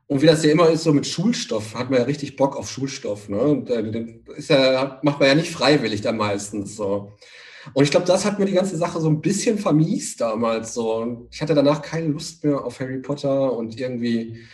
Und 0.07 0.23
wie 0.23 0.27
das 0.27 0.43
ja 0.43 0.51
immer 0.51 0.71
ist, 0.71 0.85
so 0.85 0.93
mit 0.93 1.07
Schulstoff, 1.07 1.75
hat 1.75 1.91
man 1.91 2.01
ja 2.01 2.07
richtig 2.07 2.37
Bock 2.37 2.57
auf 2.57 2.71
Schulstoff. 2.71 3.29
Ne? 3.29 3.39
Und, 3.39 3.71
äh, 3.71 4.21
ist 4.37 4.49
ja, 4.49 5.01
macht 5.03 5.21
man 5.21 5.29
ja 5.29 5.35
nicht 5.35 5.51
freiwillig 5.51 6.01
dann 6.01 6.17
meistens 6.17 6.77
so. 6.77 7.13
Und 7.75 7.85
ich 7.85 7.91
glaube, 7.91 8.07
das 8.07 8.25
hat 8.25 8.39
mir 8.39 8.47
die 8.47 8.53
ganze 8.53 8.77
Sache 8.77 9.01
so 9.01 9.09
ein 9.09 9.21
bisschen 9.21 9.59
vermiest 9.59 10.21
damals 10.21 10.75
so. 10.75 11.29
Ich 11.31 11.41
hatte 11.43 11.55
danach 11.55 11.83
keine 11.83 12.09
Lust 12.09 12.43
mehr 12.43 12.65
auf 12.65 12.81
Harry 12.81 12.99
Potter 12.99 13.53
und 13.53 13.79
irgendwie, 13.79 14.45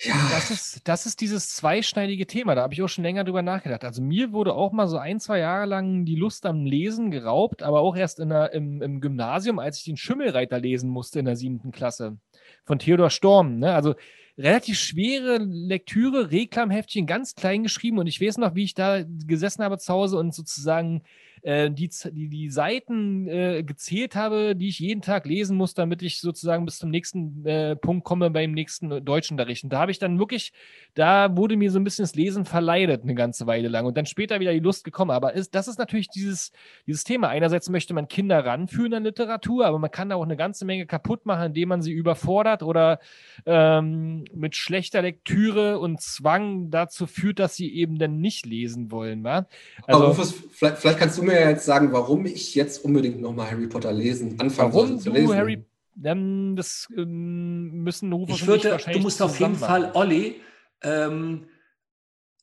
ja. 0.00 0.14
Das 0.30 0.50
ist, 0.50 0.86
das 0.86 1.06
ist 1.06 1.20
dieses 1.20 1.54
zweischneidige 1.56 2.26
Thema. 2.26 2.54
Da 2.54 2.62
habe 2.62 2.74
ich 2.74 2.82
auch 2.82 2.88
schon 2.88 3.04
länger 3.04 3.24
drüber 3.24 3.42
nachgedacht. 3.42 3.84
Also 3.84 4.00
mir 4.00 4.32
wurde 4.32 4.54
auch 4.54 4.72
mal 4.72 4.86
so 4.86 4.98
ein, 4.98 5.18
zwei 5.18 5.40
Jahre 5.40 5.66
lang 5.66 6.04
die 6.04 6.14
Lust 6.14 6.46
am 6.46 6.64
Lesen 6.64 7.10
geraubt, 7.10 7.62
aber 7.62 7.80
auch 7.80 7.96
erst 7.96 8.20
in 8.20 8.28
der, 8.28 8.52
im, 8.52 8.80
im 8.80 9.00
Gymnasium, 9.00 9.58
als 9.58 9.78
ich 9.78 9.84
den 9.84 9.96
Schimmelreiter 9.96 10.60
lesen 10.60 10.88
musste 10.88 11.18
in 11.18 11.24
der 11.24 11.36
siebten 11.36 11.72
Klasse 11.72 12.18
von 12.64 12.78
Theodor 12.78 13.10
Storm. 13.10 13.58
Ne? 13.58 13.74
Also 13.74 13.94
relativ 14.38 14.78
schwere 14.78 15.38
Lektüre, 15.38 16.30
Reklamheftchen, 16.30 17.06
ganz 17.06 17.34
klein 17.34 17.64
geschrieben 17.64 17.98
und 17.98 18.06
ich 18.06 18.20
weiß 18.20 18.38
noch, 18.38 18.54
wie 18.54 18.64
ich 18.64 18.74
da 18.74 19.02
gesessen 19.02 19.64
habe 19.64 19.78
zu 19.78 19.92
Hause 19.92 20.16
und 20.16 20.32
sozusagen 20.32 21.02
äh, 21.42 21.70
die, 21.70 21.90
die, 22.12 22.28
die 22.28 22.50
Seiten 22.50 23.26
äh, 23.28 23.62
gezählt 23.62 24.14
habe, 24.14 24.54
die 24.56 24.68
ich 24.68 24.78
jeden 24.78 25.02
Tag 25.02 25.26
lesen 25.26 25.56
muss, 25.56 25.74
damit 25.74 26.02
ich 26.02 26.20
sozusagen 26.20 26.64
bis 26.64 26.78
zum 26.78 26.90
nächsten 26.90 27.44
äh, 27.46 27.76
Punkt 27.76 28.04
komme 28.04 28.30
beim 28.30 28.52
nächsten 28.52 29.04
Deutschunterricht. 29.04 29.64
Und 29.64 29.72
da 29.72 29.80
habe 29.80 29.90
ich 29.90 29.98
dann 29.98 30.18
wirklich, 30.18 30.52
da 30.94 31.36
wurde 31.36 31.56
mir 31.56 31.70
so 31.70 31.78
ein 31.78 31.84
bisschen 31.84 32.02
das 32.02 32.14
Lesen 32.14 32.44
verleidet 32.44 33.02
eine 33.02 33.14
ganze 33.14 33.46
Weile 33.46 33.68
lang 33.68 33.86
und 33.86 33.96
dann 33.96 34.06
später 34.06 34.40
wieder 34.40 34.52
die 34.52 34.58
Lust 34.58 34.84
gekommen. 34.84 35.10
Aber 35.10 35.34
ist, 35.34 35.54
das 35.54 35.68
ist 35.68 35.78
natürlich 35.78 36.08
dieses, 36.08 36.52
dieses 36.86 37.04
Thema. 37.04 37.28
Einerseits 37.28 37.68
möchte 37.68 37.94
man 37.94 38.08
Kinder 38.08 38.44
ranführen 38.44 38.94
an 38.94 39.04
Literatur, 39.04 39.66
aber 39.66 39.78
man 39.78 39.90
kann 39.90 40.08
da 40.08 40.16
auch 40.16 40.24
eine 40.24 40.36
ganze 40.36 40.64
Menge 40.64 40.86
kaputt 40.86 41.26
machen, 41.26 41.46
indem 41.46 41.68
man 41.68 41.82
sie 41.82 41.92
überfordert 41.92 42.62
oder 42.62 42.98
ähm, 43.46 44.24
mit 44.34 44.56
schlechter 44.56 45.02
Lektüre 45.02 45.78
und 45.78 46.00
Zwang 46.00 46.70
dazu 46.70 47.06
führt, 47.06 47.38
dass 47.38 47.56
sie 47.56 47.72
eben 47.74 47.98
dann 47.98 48.20
nicht 48.20 48.46
lesen 48.46 48.90
wollen. 48.90 49.24
Wa? 49.24 49.46
Also, 49.86 50.00
aber 50.00 50.08
Rufus, 50.08 50.34
vielleicht, 50.52 50.78
vielleicht 50.78 50.98
kannst 50.98 51.18
du 51.18 51.22
mir 51.22 51.37
jetzt 51.40 51.64
sagen, 51.64 51.92
warum 51.92 52.26
ich 52.26 52.54
jetzt 52.54 52.84
unbedingt 52.84 53.20
nochmal 53.20 53.50
Harry 53.50 53.66
Potter 53.66 53.92
lesen, 53.92 54.38
anfangen 54.40 54.72
warum 54.72 54.98
zu 54.98 55.10
lesen. 55.10 55.34
Harry 55.34 55.64
ähm, 56.04 56.54
das 56.56 56.88
ähm, 56.96 57.82
müssen 57.82 58.12
Rufus 58.12 58.40
Ich 58.40 58.46
würde, 58.46 58.70
wahrscheinlich 58.72 59.02
du 59.02 59.02
musst 59.02 59.22
auf 59.22 59.38
jeden 59.40 59.52
machen. 59.52 59.66
Fall, 59.66 59.90
Olli, 59.94 60.40
ähm, 60.82 61.46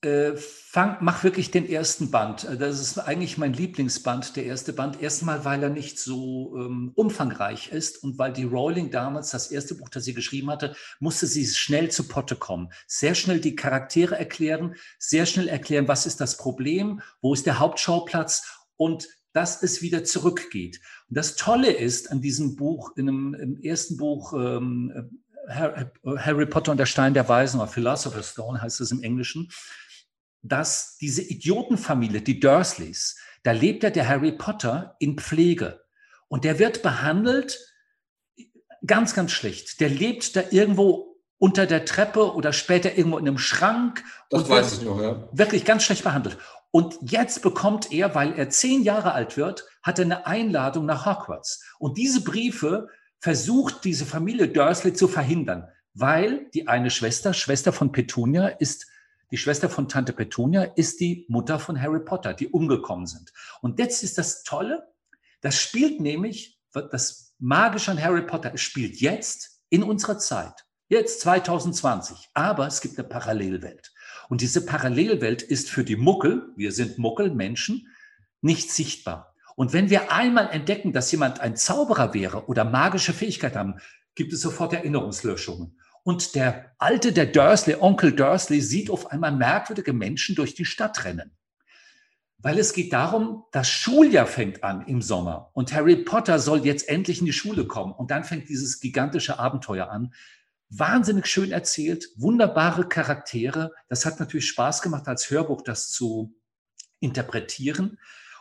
äh, 0.02 0.36
fang, 0.36 0.98
mach 1.02 1.24
wirklich 1.24 1.52
den 1.52 1.68
ersten 1.68 2.12
Band. 2.12 2.44
Äh, 2.44 2.58
Das 2.58 2.80
ist 2.80 3.00
eigentlich 3.00 3.38
mein 3.38 3.54
Lieblingsband, 3.54 4.36
der 4.36 4.46
erste 4.46 4.74
Band. 4.74 5.02
Erstmal, 5.02 5.46
weil 5.46 5.64
er 5.64 5.70
nicht 5.70 6.00
so 6.00 6.56
ähm, 6.58 6.92
umfangreich 6.96 7.72
ist 7.72 8.04
und 8.04 8.20
weil 8.20 8.34
die 8.34 8.44
Rowling 8.44 8.92
damals 8.92 9.32
das 9.32 9.52
erste 9.52 9.76
Buch, 9.76 9.90
das 9.90 10.04
sie 10.04 10.14
geschrieben 10.14 10.52
hatte, 10.52 10.76
musste 11.00 11.26
sie 11.26 11.48
schnell 11.48 11.90
zu 11.90 12.08
Potte 12.08 12.36
kommen. 12.36 12.70
Sehr 12.88 13.16
schnell 13.16 13.40
die 13.40 13.56
Charaktere 13.56 14.18
erklären, 14.18 14.76
sehr 15.00 15.26
schnell 15.26 15.48
erklären, 15.48 15.88
was 15.88 16.06
ist 16.06 16.22
das 16.22 16.38
Problem, 16.38 17.02
wo 17.22 17.34
ist 17.34 17.46
der 17.46 17.60
Hauptschauplatz 17.60 18.65
und 18.78 19.08
dass 19.34 19.62
es 19.62 19.82
wieder 19.82 20.04
zurückgeht. 20.04 20.80
Und 21.10 21.18
das 21.18 21.36
Tolle 21.36 21.72
ist 21.72 22.12
an 22.12 22.22
diesem 22.22 22.56
Buch, 22.56 22.96
in 22.96 23.10
einem, 23.10 23.34
im 23.34 23.62
ersten 23.62 23.98
Buch, 23.98 24.34
ähm, 24.34 25.22
Harry, 25.48 26.46
Potter 26.48 26.72
und 26.72 26.78
der 26.78 26.86
Stein 26.86 27.14
der 27.14 27.30
Weisen 27.30 27.60
oder 27.60 27.70
Philosopher's 27.70 28.32
Stone 28.32 28.62
heißt 28.62 28.82
es 28.82 28.92
im 28.92 29.04
Englischen, 29.04 29.52
dass 30.42 30.98
diese 30.98 31.22
Idiotenfamilie, 31.22 32.22
die 32.22 32.40
Dursleys, 32.40 33.18
da 33.44 33.52
lebt 33.52 33.84
ja 33.84 33.90
der 33.90 34.08
Harry 34.08 34.32
Potter 34.32 34.96
in 35.00 35.18
Pflege. 35.18 35.82
Und 36.28 36.46
der 36.46 36.58
wird 36.58 36.82
behandelt 36.82 37.60
ganz, 38.86 39.14
ganz 39.14 39.32
schlecht. 39.32 39.80
Der 39.80 39.90
lebt 39.90 40.36
da 40.36 40.44
irgendwo 40.50 41.16
unter 41.38 41.66
der 41.66 41.86
Treppe 41.86 42.34
oder 42.34 42.54
später 42.54 42.98
irgendwo 42.98 43.18
in 43.18 43.28
einem 43.28 43.38
Schrank. 43.38 44.04
Das 44.30 44.44
und 44.44 44.50
weiß 44.50 44.74
ich 44.74 44.82
noch, 44.84 45.02
ja. 45.02 45.30
Wirklich 45.32 45.66
ganz 45.66 45.84
schlecht 45.84 46.04
behandelt. 46.04 46.38
Und 46.76 46.98
jetzt 47.10 47.42
bekommt 47.42 47.94
er, 47.94 48.16
weil 48.16 48.34
er 48.34 48.50
zehn 48.50 48.84
Jahre 48.84 49.14
alt 49.14 49.38
wird, 49.38 49.66
hat 49.82 49.98
er 49.98 50.04
eine 50.04 50.28
Einladung 50.28 50.86
nach 50.86 51.06
Hogwarts. 51.06 51.64
Und 51.80 51.98
diese 51.98 52.22
Briefe 52.22 52.90
versucht 53.18 53.86
diese 53.86 54.06
Familie 54.06 54.50
Dursley 54.50 54.92
zu 54.92 55.08
verhindern, 55.08 55.70
weil 55.94 56.50
die 56.54 56.68
eine 56.68 56.90
Schwester, 56.90 57.34
Schwester 57.34 57.72
von 57.72 57.94
Petunia, 57.94 58.48
ist 58.48 58.88
die 59.32 59.38
Schwester 59.38 59.70
von 59.70 59.88
Tante 59.88 60.12
Petunia, 60.12 60.64
ist 60.64 61.00
die 61.00 61.26
Mutter 61.30 61.60
von 61.60 61.82
Harry 61.82 62.02
Potter, 62.02 62.34
die 62.34 62.50
umgekommen 62.50 63.08
sind. 63.08 63.32
Und 63.62 63.80
jetzt 63.80 64.04
ist 64.04 64.18
das 64.18 64.44
Tolle, 64.44 64.86
das 65.40 65.58
spielt 65.58 66.02
nämlich, 66.02 66.60
das 66.74 67.36
Magische 67.40 67.92
an 67.92 68.04
Harry 68.04 68.24
Potter, 68.24 68.54
es 68.54 68.60
spielt 68.60 69.00
jetzt 69.00 69.62
in 69.70 69.82
unserer 69.82 70.18
Zeit, 70.18 70.66
jetzt 70.90 71.22
2020, 71.22 72.32
aber 72.34 72.68
es 72.68 72.82
gibt 72.82 73.00
eine 73.00 73.08
Parallelwelt. 73.08 73.94
Und 74.30 74.42
diese 74.42 74.66
Parallelwelt 74.66 75.42
ist 75.42 75.70
für 75.70 75.84
die 75.84 75.96
Muckel, 75.96 76.50
wir 76.56 76.72
sind 76.72 76.98
Muckel, 76.98 77.32
Menschen, 77.32 77.88
nicht 78.42 78.72
sichtbar. 78.72 79.34
Und 79.56 79.74
wenn 79.74 79.90
wir 79.90 80.12
einmal 80.12 80.50
entdecken, 80.52 80.94
dass 80.94 81.12
jemand 81.12 81.40
ein 81.40 81.56
Zauberer 81.56 82.14
wäre 82.14 82.48
oder 82.48 82.66
magische 82.66 83.14
Fähigkeit 83.14 83.56
haben, 83.56 83.76
gibt 84.16 84.34
es 84.34 84.42
sofort 84.42 84.74
Erinnerungslöschungen. 84.74 85.80
Und 86.04 86.36
der 86.36 86.72
alte, 86.78 87.14
der 87.14 87.26
Dursley, 87.26 87.76
Onkel 87.80 88.12
Dursley, 88.12 88.62
sieht 88.62 88.90
auf 88.90 89.12
einmal 89.12 89.32
merkwürdige 89.32 89.94
Menschen 89.94 90.36
durch 90.36 90.54
die 90.54 90.66
Stadt 90.66 91.04
rennen. 91.04 91.32
Weil 92.38 92.60
es 92.60 92.74
geht 92.74 92.94
darum, 92.94 93.44
das 93.52 93.68
Schuljahr 93.70 94.28
fängt 94.28 94.64
an 94.64 94.86
im 94.86 95.02
Sommer 95.02 95.50
und 95.54 95.74
Harry 95.74 95.96
Potter 95.96 96.38
soll 96.38 96.64
jetzt 96.64 96.88
endlich 96.88 97.22
in 97.22 97.26
die 97.26 97.34
Schule 97.34 97.66
kommen. 97.66 97.92
Und 97.92 98.12
dann 98.12 98.24
fängt 98.24 98.50
dieses 98.50 98.80
gigantische 98.80 99.40
Abenteuer 99.40 99.90
an. 99.90 100.14
Wahnsinnig 100.70 101.28
schön 101.28 101.52
erzählt, 101.52 102.10
wunderbare 102.18 102.88
Charaktere. 102.88 103.72
Das 103.88 104.06
hat 104.06 104.20
natürlich 104.20 104.48
Spaß 104.48 104.82
gemacht, 104.82 105.08
als 105.08 105.30
Hörbuch 105.30 105.62
das 105.62 105.92
zu 105.92 106.36
interpretieren. 107.00 108.00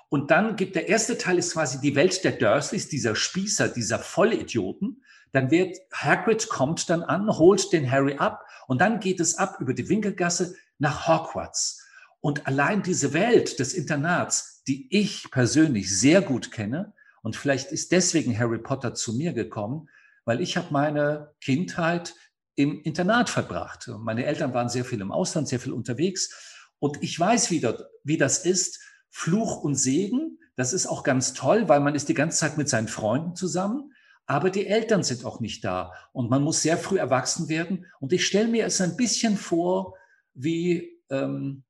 Und 0.09 0.31
dann 0.31 0.57
gibt 0.57 0.77
der 0.77 0.89
erste 0.89 1.19
Teil 1.19 1.39
ist 1.39 1.55
quasi 1.55 1.81
die 1.81 1.97
Welt 1.97 2.23
der 2.25 2.33
Dursleys, 2.33 2.89
dieser 2.89 3.17
Spießer, 3.17 3.69
dieser 3.69 3.99
Vollidioten. 3.99 5.03
Dann 5.33 5.51
wird 5.51 5.79
Hagrid 5.93 6.49
kommt 6.49 6.89
dann 6.89 7.03
an, 7.03 7.29
holt 7.29 7.73
den 7.73 7.91
Harry 7.91 8.17
ab 8.17 8.45
und 8.69 8.81
dann 8.81 9.01
geht 9.01 9.21
es 9.21 9.37
ab 9.37 9.57
über 9.61 9.75
die 9.75 9.89
Winkelgasse 9.89 10.55
nach 10.79 11.09
Hogwarts. 11.09 11.85
Und 12.21 12.47
allein 12.47 12.83
diese 12.83 13.13
Welt 13.13 13.59
des 13.59 13.75
Internats, 13.75 14.63
die 14.67 14.87
ich 14.91 15.31
persönlich 15.31 15.99
sehr 15.99 16.23
gut 16.23 16.53
kenne, 16.53 16.95
und 17.23 17.37
vielleicht 17.37 17.73
ist 17.73 17.91
deswegen 17.91 18.39
Harry 18.39 18.59
Potter 18.59 18.95
zu 18.95 19.15
mir 19.15 19.33
gekommen, 19.33 19.89
weil 20.25 20.41
ich 20.41 20.57
habe 20.57 20.69
meine 20.71 21.35
Kindheit 21.41 22.15
im 22.57 22.81
Internat 22.83 23.31
verbracht. 23.31 23.91
Meine 23.99 24.25
Eltern 24.25 24.55
waren 24.55 24.69
sehr 24.69 24.85
viel 24.85 25.01
im 25.01 25.13
Ausland, 25.13 25.49
sehr 25.49 25.61
viel 25.61 25.73
unterwegs. 25.73 26.71
Und 26.79 27.03
ich 27.03 27.19
weiß, 27.19 27.51
wie, 27.51 27.61
dort, 27.61 27.85
wie 28.05 28.17
das 28.17 28.45
ist, 28.45 28.81
Fluch 29.11 29.63
und 29.63 29.75
Segen. 29.75 30.39
Das 30.57 30.73
ist 30.73 30.87
auch 30.87 31.03
ganz 31.03 31.33
toll, 31.33 31.69
weil 31.69 31.81
man 31.81 31.95
ist 31.95 32.09
die 32.09 32.15
ganze 32.15 32.39
Zeit 32.39 32.57
mit 32.57 32.69
seinen 32.69 32.89
Freunden 32.89 33.35
zusammen. 33.35 33.93
Aber 34.27 34.51
die 34.51 34.67
Eltern 34.67 35.03
sind 35.03 35.25
auch 35.25 35.41
nicht 35.41 35.65
da 35.65 35.93
und 36.13 36.31
man 36.31 36.43
muss 36.43 36.63
sehr 36.63 36.79
früh 36.79 36.99
erwachsen 36.99 37.49
werden. 37.49 37.87
Und 38.01 38.13
ich 38.13 38.25
stelle 38.25 38.49
mir 38.49 38.65
es 38.65 38.81
ein 38.81 38.97
bisschen 38.97 39.37
vor, 39.37 39.95
wie 40.33 40.99
ähm, 41.11 41.64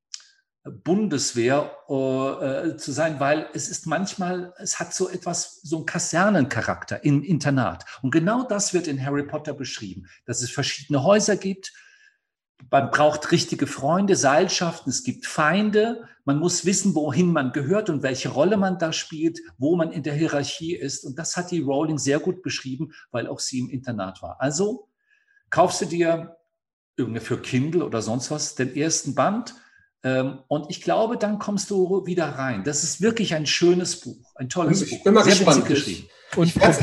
Bundeswehr 0.65 1.71
äh, 1.87 2.75
zu 2.77 2.91
sein, 2.91 3.19
weil 3.19 3.47
es 3.53 3.69
ist 3.69 3.85
manchmal, 3.85 4.51
es 4.57 4.79
hat 4.79 4.95
so 4.95 5.09
etwas, 5.09 5.61
so 5.61 5.77
einen 5.77 5.85
Kasernencharakter 5.85 7.03
im 7.03 7.21
Internat. 7.21 7.85
Und 8.01 8.09
genau 8.09 8.43
das 8.43 8.73
wird 8.73 8.87
in 8.87 9.03
Harry 9.03 9.23
Potter 9.23 9.53
beschrieben, 9.53 10.07
dass 10.25 10.41
es 10.41 10.49
verschiedene 10.49 11.03
Häuser 11.03 11.37
gibt. 11.37 11.71
Man 12.71 12.89
braucht 12.89 13.31
richtige 13.31 13.67
Freunde, 13.67 14.15
Seilschaften, 14.15 14.89
es 14.89 15.03
gibt 15.03 15.27
Feinde. 15.27 16.07
Man 16.23 16.39
muss 16.39 16.65
wissen, 16.65 16.95
wohin 16.95 17.31
man 17.31 17.51
gehört 17.51 17.91
und 17.91 18.01
welche 18.01 18.29
Rolle 18.29 18.57
man 18.57 18.79
da 18.79 18.91
spielt, 18.91 19.39
wo 19.59 19.75
man 19.75 19.91
in 19.91 20.01
der 20.01 20.15
Hierarchie 20.15 20.75
ist. 20.75 21.03
Und 21.03 21.19
das 21.19 21.37
hat 21.37 21.51
die 21.51 21.61
Rowling 21.61 21.99
sehr 21.99 22.19
gut 22.19 22.41
beschrieben, 22.41 22.91
weil 23.11 23.27
auch 23.27 23.39
sie 23.39 23.59
im 23.59 23.69
Internat 23.69 24.23
war. 24.23 24.41
Also 24.41 24.89
kaufst 25.51 25.81
du 25.81 25.85
dir 25.85 26.37
für 26.97 27.39
Kindle 27.39 27.85
oder 27.85 28.01
sonst 28.01 28.31
was 28.31 28.55
den 28.55 28.75
ersten 28.75 29.13
Band, 29.13 29.53
und 30.47 30.65
ich 30.69 30.81
glaube, 30.81 31.17
dann 31.17 31.39
kommst 31.39 31.69
du 31.71 32.05
wieder 32.05 32.25
rein. 32.25 32.63
Das 32.63 32.83
ist 32.83 33.01
wirklich 33.01 33.33
ein 33.33 33.45
schönes 33.45 33.99
Buch, 34.01 34.17
ein 34.35 34.49
tolles 34.49 34.81
Ich 34.83 34.89
Buch. 34.91 35.03
bin 35.03 35.13
mal 35.15 35.23
Sehr 35.23 35.33
gespannt. 35.33 35.65
geschrieben. 35.65 36.07
Und 36.35 36.47
Ich 36.47 36.55
werde 36.59 36.71
es 36.71 36.77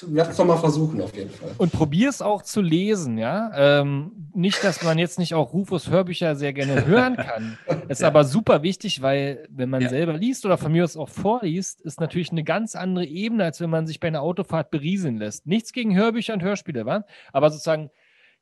probier's- 0.00 0.36
doch 0.36 0.44
mal 0.44 0.58
versuchen, 0.58 1.00
auf 1.00 1.14
jeden 1.16 1.30
Fall. 1.30 1.50
Und 1.58 1.72
probier 1.72 2.08
es 2.08 2.22
auch 2.22 2.42
zu 2.42 2.60
lesen, 2.60 3.18
ja. 3.18 3.50
Ähm, 3.80 4.12
nicht, 4.34 4.62
dass 4.62 4.82
man 4.84 4.96
jetzt 4.98 5.18
nicht 5.18 5.34
auch 5.34 5.52
Rufus 5.52 5.90
Hörbücher 5.90 6.36
sehr 6.36 6.52
gerne 6.52 6.86
hören 6.86 7.16
kann. 7.16 7.58
Ist 7.88 8.02
Ja. 8.02 8.06
aber 8.08 8.24
super 8.24 8.62
wichtig, 8.62 9.02
weil 9.02 9.46
wenn 9.50 9.70
man 9.70 9.80
Ja. 9.82 9.88
selber 9.88 10.12
liest 10.12 10.44
oder 10.46 10.56
von 10.58 10.70
mir 10.72 10.84
aus 10.84 10.96
auch 10.96 11.08
vorliest, 11.08 11.80
ist 11.80 12.00
natürlich 12.00 12.30
eine 12.30 12.44
ganz 12.44 12.76
andere 12.76 13.06
Ebene, 13.06 13.44
als 13.44 13.60
wenn 13.60 13.70
man 13.70 13.86
sich 13.86 13.98
bei 13.98 14.08
einer 14.08 14.22
Autofahrt 14.22 14.70
berieseln 14.70 15.16
lässt. 15.16 15.46
Nichts 15.46 15.72
gegen 15.72 15.96
Hörbücher 15.96 16.34
und 16.34 16.42
Hörspiele, 16.42 16.86
wa? 16.86 17.04
Aber 17.32 17.50
sozusagen, 17.50 17.90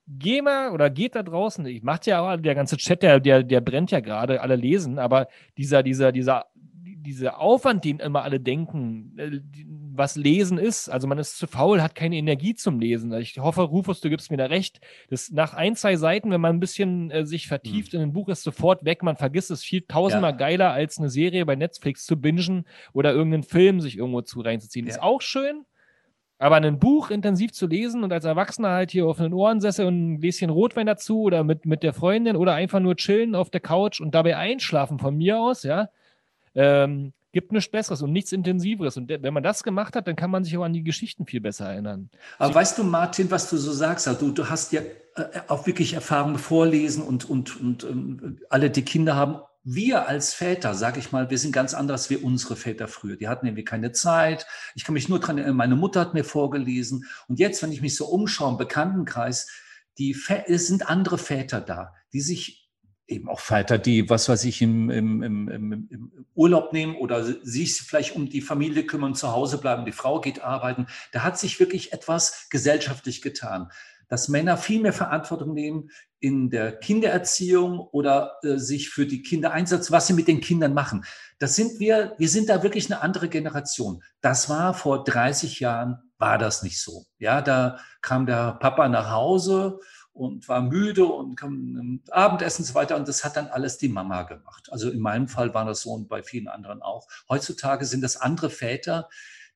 geh 0.07 0.43
mal 0.43 0.71
oder 0.73 0.91
geht 0.91 1.15
da 1.15 1.23
draußen, 1.23 1.65
ich 1.67 1.83
macht 1.83 2.07
ja 2.07 2.21
auch, 2.21 2.37
der 2.37 2.55
ganze 2.55 2.77
Chat, 2.77 3.03
der, 3.03 3.21
der, 3.21 3.43
der 3.43 3.61
brennt 3.61 3.91
ja 3.91 4.01
gerade, 4.01 4.41
alle 4.41 4.57
lesen, 4.57 4.99
aber 4.99 5.29
dieser, 5.57 5.83
dieser, 5.83 6.13
dieser, 6.13 6.47
dieser 6.77 7.39
Aufwand, 7.39 7.85
den 7.85 7.99
immer 8.01 8.23
alle 8.23 8.41
denken, 8.41 9.13
äh, 9.19 9.41
was 9.97 10.17
Lesen 10.17 10.59
ist, 10.59 10.89
also 10.89 11.07
man 11.07 11.19
ist 11.19 11.39
zu 11.39 11.47
faul, 11.47 11.81
hat 11.83 11.95
keine 11.95 12.17
Energie 12.17 12.55
zum 12.55 12.81
Lesen. 12.81 13.13
Ich 13.13 13.39
hoffe, 13.39 13.63
Rufus, 13.63 14.01
du 14.01 14.09
gibst 14.11 14.31
mir 14.31 14.39
da 14.39 14.47
recht. 14.47 14.81
Das 15.09 15.31
nach 15.31 15.55
ein, 15.55 15.77
zwei 15.77 15.97
Seiten, 15.97 16.31
wenn 16.31 16.41
man 16.41 16.57
ein 16.57 16.61
bisschen 16.61 17.11
äh, 17.11 17.25
sich 17.27 17.47
vertieft 17.47 17.95
in 17.95 18.01
ein 18.01 18.13
Buch, 18.13 18.29
ist 18.29 18.43
sofort 18.43 18.85
weg. 18.85 19.03
Man 19.03 19.17
vergisst 19.17 19.51
es 19.53 19.63
viel 19.63 19.83
tausendmal 19.83 20.33
Ja. 20.33 20.37
geiler, 20.37 20.73
als 20.73 20.99
eine 20.99 21.11
Serie 21.11 21.47
bei 21.47 21.55
Netflix 21.55 22.07
zu 22.07 22.21
bingen 22.21 22.65
oder 22.93 23.13
irgendeinen 23.13 23.45
Film 23.45 23.81
sich 23.81 23.99
irgendwo 23.99 24.23
zu 24.23 24.41
reinzuziehen. 24.41 24.87
Ist 24.87 24.97
Ja. 24.97 25.03
auch 25.03 25.21
schön. 25.21 25.65
Aber 26.45 26.57
ein 26.57 26.79
Buch 26.79 27.09
intensiv 27.09 27.53
zu 27.53 27.67
lesen 27.67 28.05
und 28.05 28.13
als 28.13 28.27
Erwachsener 28.27 28.69
halt 28.69 28.91
hier 28.91 29.07
auf 29.07 29.19
einen 29.19 29.33
Ohrensessel 29.33 29.87
und 29.87 30.13
ein 30.13 30.21
Gläschen 30.21 30.51
Rotwein 30.51 30.87
dazu 30.87 31.23
oder 31.23 31.43
mit, 31.43 31.65
mit 31.65 31.83
der 31.83 31.95
Freundin 31.95 32.37
oder 32.37 32.53
einfach 32.53 32.81
nur 32.81 32.97
chillen 32.97 33.35
auf 33.35 33.49
der 33.49 33.63
Couch 33.63 33.99
und 33.99 34.15
dabei 34.15 34.37
einschlafen 34.37 34.99
von 34.99 35.17
mir 35.17 35.41
aus, 35.41 35.63
ja, 35.63 35.89
ähm, 36.55 37.15
gibt 37.33 37.51
nichts 37.53 37.71
Besseres 37.71 38.03
und 38.03 38.13
nichts 38.13 38.31
Intensiveres. 38.33 38.99
Und 38.99 39.09
wenn 39.09 39.33
man 39.33 39.43
das 39.43 39.63
gemacht 39.63 39.97
hat, 39.97 40.07
dann 40.07 40.17
kann 40.17 40.31
man 40.31 40.45
sich 40.45 40.55
auch 40.59 40.65
an 40.65 40.75
die 40.75 40.85
Geschichten 40.85 41.25
viel 41.25 41.41
besser 41.41 41.71
erinnern. 41.71 42.11
Aber 42.37 42.55
weißt 42.55 42.77
du, 42.77 42.85
Martin, 42.85 43.31
was 43.31 43.49
du 43.49 43.57
so 43.57 43.73
sagst, 43.73 44.07
also 44.07 44.27
du, 44.27 44.33
du 44.33 44.51
hast 44.51 44.71
ja 44.73 44.83
äh, 45.17 45.25
auch 45.49 45.67
wirklich 45.67 45.95
Erfahrung 45.95 46.33
mit 46.33 46.43
Vorlesen 46.43 47.03
und, 47.03 47.25
und, 47.25 47.59
und 47.59 47.85
ähm, 47.85 48.37
alle, 48.51 48.69
die 48.69 48.83
Kinder 48.83 49.17
haben. 49.17 49.37
Wir 49.67 50.07
als 50.09 50.35
Väter, 50.35 50.75
sage 50.75 51.01
ich 51.01 51.11
mal, 51.11 51.31
wir 51.31 51.39
sind 51.39 51.53
ganz 51.53 51.73
anders 51.73 52.11
wie 52.11 52.17
unsere 52.17 52.55
Väter 52.55 52.87
früher. 52.87 53.17
Die 53.17 53.29
hatten 53.29 53.47
irgendwie 53.47 53.65
keine 53.65 53.93
Zeit. 53.93 54.47
Ich 54.75 54.85
kann 54.85 54.93
mich 54.93 55.09
nur 55.09 55.21
dran 55.21 55.39
erinnern, 55.39 55.57
meine 55.57 55.75
Mutter 55.77 56.01
hat 56.01 56.13
mir 56.13 56.25
vorgelesen. 56.25 57.07
Und 57.29 57.39
jetzt, 57.39 57.63
wenn 57.63 57.73
ich 57.73 57.81
mich 57.81 57.97
so 57.97 58.05
umschaue 58.05 58.53
im 58.53 58.59
Bekanntenkreis, 58.59 59.49
die, 59.97 60.15
es 60.47 60.67
sind 60.67 60.89
andere 60.89 61.17
Väter 61.17 61.63
da, 61.63 61.95
die 62.13 62.21
sich 62.21 62.65
eben 63.07 63.29
auch 63.29 63.41
Väter, 63.41 63.79
die, 63.79 64.09
was 64.09 64.29
weiß 64.29 64.45
ich, 64.45 64.63
im, 64.63 64.91
im, 64.91 65.23
im, 65.23 65.49
im 65.49 66.27
Urlaub 66.35 66.73
nehmen 66.73 66.97
oder 66.97 67.25
sich 67.25 67.75
vielleicht 67.75 68.17
um 68.17 68.29
die 68.29 68.41
Familie 68.41 68.85
kümmern, 68.85 69.15
zu 69.15 69.33
Hause 69.33 69.59
bleiben, 69.59 69.85
die 69.85 69.93
Frau 69.93 70.21
geht 70.21 70.43
arbeiten. 70.43 70.87
Da 71.13 71.23
hat 71.23 71.39
sich 71.39 71.61
wirklich 71.61 71.93
etwas 71.93 72.49
gesellschaftlich 72.51 73.21
getan, 73.21 73.71
dass 74.09 74.29
Männer 74.29 74.57
viel 74.57 74.81
mehr 74.81 74.93
Verantwortung 74.93 75.55
nehmen 75.55 75.91
in 76.21 76.51
der 76.51 76.73
Kindererziehung 76.73 77.79
oder 77.79 78.37
äh, 78.43 78.57
sich 78.57 78.91
für 78.91 79.07
die 79.07 79.23
Kinder 79.23 79.53
einsetzen, 79.53 79.93
was 79.93 80.07
sie 80.07 80.15
mit 80.15 80.29
den 80.29 80.41
Kindern 80.41 80.75
machen. 80.75 81.05
Das 81.39 81.57
sind 81.57 81.79
wir, 81.81 82.15
wir 82.19 82.29
sind 82.29 82.49
da 82.49 82.63
wirklich 82.63 82.91
eine 82.91 83.03
andere 83.03 83.29
Generation. 83.29 84.03
Das 84.21 84.49
war 84.49 84.75
vor 84.75 85.05
30 85.05 85.61
Jahren, 85.61 85.99
war 86.19 86.39
das 86.39 86.63
nicht 86.63 86.81
so. 86.81 87.05
Ja, 87.19 87.43
da 87.43 87.79
kam 88.01 88.27
der 88.27 88.55
Papa 88.55 88.89
nach 88.89 89.11
Hause 89.11 89.81
und 90.15 90.49
war 90.49 90.63
müde 90.63 91.05
und 91.05 91.35
kam 91.37 92.01
Abendessen 92.11 92.63
und 92.63 92.69
so 92.69 92.75
weiter. 92.75 92.97
Und 92.97 93.09
das 93.09 93.25
hat 93.25 93.37
dann 93.37 93.49
alles 93.49 93.79
die 93.79 93.89
Mama 93.89 94.23
gemacht. 94.23 94.69
Also 94.71 94.91
in 94.91 95.01
meinem 95.01 95.29
Fall 95.29 95.53
war 95.53 95.65
das 95.65 95.83
so 95.83 95.91
und 95.91 96.09
bei 96.09 96.23
vielen 96.23 96.49
anderen 96.49 96.83
auch. 96.83 97.09
Heutzutage 97.29 97.85
sind 97.85 98.01
das 98.01 98.17
andere 98.17 98.49
Väter, 98.49 99.09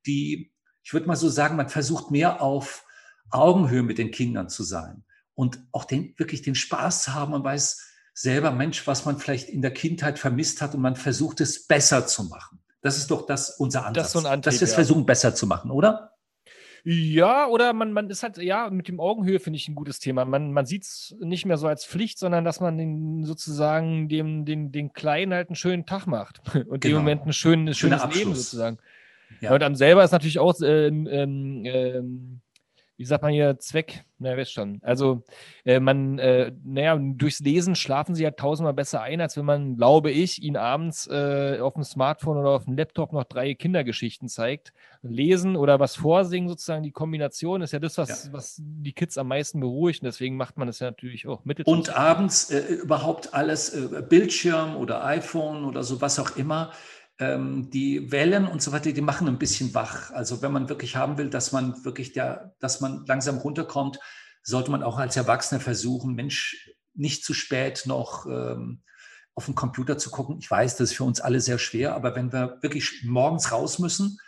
die, 0.04 0.52
ich 0.82 0.92
würde 0.92 1.06
mal 1.06 1.16
so 1.16 1.28
sagen, 1.28 1.56
man 1.56 1.68
versucht 1.68 2.10
mehr 2.10 2.42
auf 2.42 2.84
Augenhöhe 3.30 3.82
mit 3.82 3.98
den 3.98 4.10
Kindern 4.10 4.48
zu 4.48 4.62
sein 4.62 5.04
und 5.34 5.60
auch 5.72 5.84
den, 5.84 6.14
wirklich 6.16 6.42
den 6.42 6.54
Spaß 6.54 7.04
zu 7.04 7.14
haben. 7.14 7.32
Man 7.32 7.44
weiß 7.44 7.84
selber, 8.14 8.50
Mensch, 8.50 8.86
was 8.86 9.04
man 9.04 9.18
vielleicht 9.18 9.48
in 9.48 9.62
der 9.62 9.70
Kindheit 9.72 10.18
vermisst 10.18 10.60
hat 10.60 10.74
und 10.74 10.80
man 10.80 10.96
versucht 10.96 11.40
es 11.40 11.66
besser 11.66 12.06
zu 12.06 12.24
machen. 12.24 12.58
Das 12.80 12.96
ist 12.96 13.10
doch 13.10 13.26
das 13.26 13.50
unser 13.50 13.86
Ansatz, 13.86 13.94
Das 13.94 14.06
ist 14.06 14.12
so 14.12 14.18
ein 14.20 14.26
Antrieb, 14.26 14.44
dass 14.44 14.60
wir 14.60 14.64
es 14.64 14.70
ja. 14.72 14.74
versuchen 14.76 15.06
besser 15.06 15.34
zu 15.34 15.46
machen, 15.46 15.70
oder? 15.70 16.12
Ja, 16.84 17.46
oder 17.48 17.72
man, 17.72 17.92
man 17.92 18.08
ist 18.08 18.22
halt, 18.22 18.38
ja, 18.38 18.70
mit 18.70 18.88
dem 18.88 19.00
Augenhöhe 19.00 19.40
finde 19.40 19.58
ich 19.58 19.68
ein 19.68 19.74
gutes 19.74 19.98
Thema. 19.98 20.24
Man, 20.24 20.52
man 20.52 20.64
sieht 20.64 20.84
es 20.84 21.14
nicht 21.20 21.44
mehr 21.44 21.58
so 21.58 21.66
als 21.66 21.84
Pflicht, 21.84 22.18
sondern 22.18 22.44
dass 22.44 22.60
man 22.60 22.78
den, 22.78 23.24
sozusagen 23.24 24.08
dem, 24.08 24.44
den, 24.44 24.72
den 24.72 24.92
Kleinen 24.92 25.34
halt 25.34 25.48
einen 25.48 25.56
schönen 25.56 25.86
Tag 25.86 26.06
macht 26.06 26.40
und 26.54 26.80
Genau. 26.80 26.80
dem 26.80 26.94
Moment 26.96 27.26
ein 27.26 27.32
schönes, 27.32 27.76
schönes 27.76 28.02
Leben 28.14 28.34
sozusagen. 28.34 28.78
Ja. 29.40 29.54
Und 29.54 29.62
am 29.62 29.74
selber 29.74 30.02
ist 30.04 30.12
natürlich 30.12 30.38
auch, 30.38 30.54
ähm, 30.62 31.06
ähm, 31.10 31.62
ähm, 31.64 32.40
wie 32.98 33.04
sagt 33.04 33.22
man 33.22 33.32
hier, 33.32 33.58
Zweck, 33.60 34.04
na, 34.18 34.36
wisst 34.36 34.52
schon. 34.52 34.80
Also, 34.82 35.22
äh, 35.64 35.78
man, 35.78 36.18
äh, 36.18 36.50
naja, 36.64 36.98
durchs 36.98 37.38
Lesen 37.38 37.76
schlafen 37.76 38.16
sie 38.16 38.24
ja 38.24 38.32
tausendmal 38.32 38.74
besser 38.74 39.00
ein, 39.00 39.20
als 39.20 39.36
wenn 39.36 39.44
man, 39.44 39.76
glaube 39.76 40.10
ich, 40.10 40.42
ihnen 40.42 40.56
abends 40.56 41.06
äh, 41.06 41.60
auf 41.60 41.74
dem 41.74 41.84
Smartphone 41.84 42.38
oder 42.38 42.50
auf 42.50 42.64
dem 42.64 42.76
Laptop 42.76 43.12
noch 43.12 43.22
drei 43.22 43.54
Kindergeschichten 43.54 44.28
zeigt. 44.28 44.72
Lesen 45.02 45.54
oder 45.54 45.78
was 45.78 45.94
vorsingen, 45.94 46.48
sozusagen, 46.48 46.82
die 46.82 46.90
Kombination 46.90 47.62
ist 47.62 47.72
ja 47.72 47.78
das, 47.78 47.98
was, 47.98 48.32
was 48.32 48.56
die 48.58 48.92
Kids 48.92 49.16
am 49.16 49.28
meisten 49.28 49.60
beruhigt. 49.60 50.02
Und 50.02 50.06
deswegen 50.06 50.36
macht 50.36 50.58
man 50.58 50.66
das 50.66 50.80
ja 50.80 50.88
natürlich 50.88 51.28
auch 51.28 51.44
mit. 51.44 51.64
Und 51.64 51.96
abends 51.96 52.50
äh, 52.50 52.58
überhaupt 52.58 53.32
alles, 53.32 53.72
äh, 53.74 54.02
Bildschirm 54.02 54.74
oder 54.76 55.04
iPhone 55.04 55.64
oder 55.64 55.84
so, 55.84 56.00
was 56.00 56.18
auch 56.18 56.36
immer, 56.36 56.72
ähm, 57.18 57.70
die 57.70 58.10
Wellen 58.12 58.46
und 58.46 58.62
so 58.62 58.72
weiter, 58.72 58.92
die 58.92 59.00
machen 59.00 59.28
ein 59.28 59.38
bisschen 59.38 59.74
wach. 59.74 60.10
Also 60.12 60.42
wenn 60.42 60.52
man 60.52 60.68
wirklich 60.68 60.96
haben 60.96 61.18
will, 61.18 61.30
dass 61.30 61.52
man 61.52 61.84
wirklich 61.84 62.12
der, 62.12 62.54
dass 62.60 62.80
man 62.80 63.04
langsam 63.06 63.38
runterkommt, 63.38 63.98
sollte 64.42 64.70
man 64.70 64.82
auch 64.82 64.98
als 64.98 65.16
Erwachsener 65.16 65.60
versuchen, 65.60 66.14
Mensch, 66.14 66.70
nicht 66.94 67.24
zu 67.24 67.34
spät 67.34 67.84
noch 67.86 68.26
ähm, 68.26 68.82
auf 69.34 69.46
den 69.46 69.54
Computer 69.54 69.98
zu 69.98 70.10
gucken. 70.10 70.38
Ich 70.40 70.50
weiß, 70.50 70.76
das 70.76 70.90
ist 70.90 70.96
für 70.96 71.04
uns 71.04 71.20
alle 71.20 71.40
sehr 71.40 71.58
schwer, 71.58 71.94
aber 71.94 72.16
wenn 72.16 72.32
wir 72.32 72.58
wirklich 72.60 73.04
morgens 73.04 73.52
raus 73.52 73.78
müssen, 73.78 74.18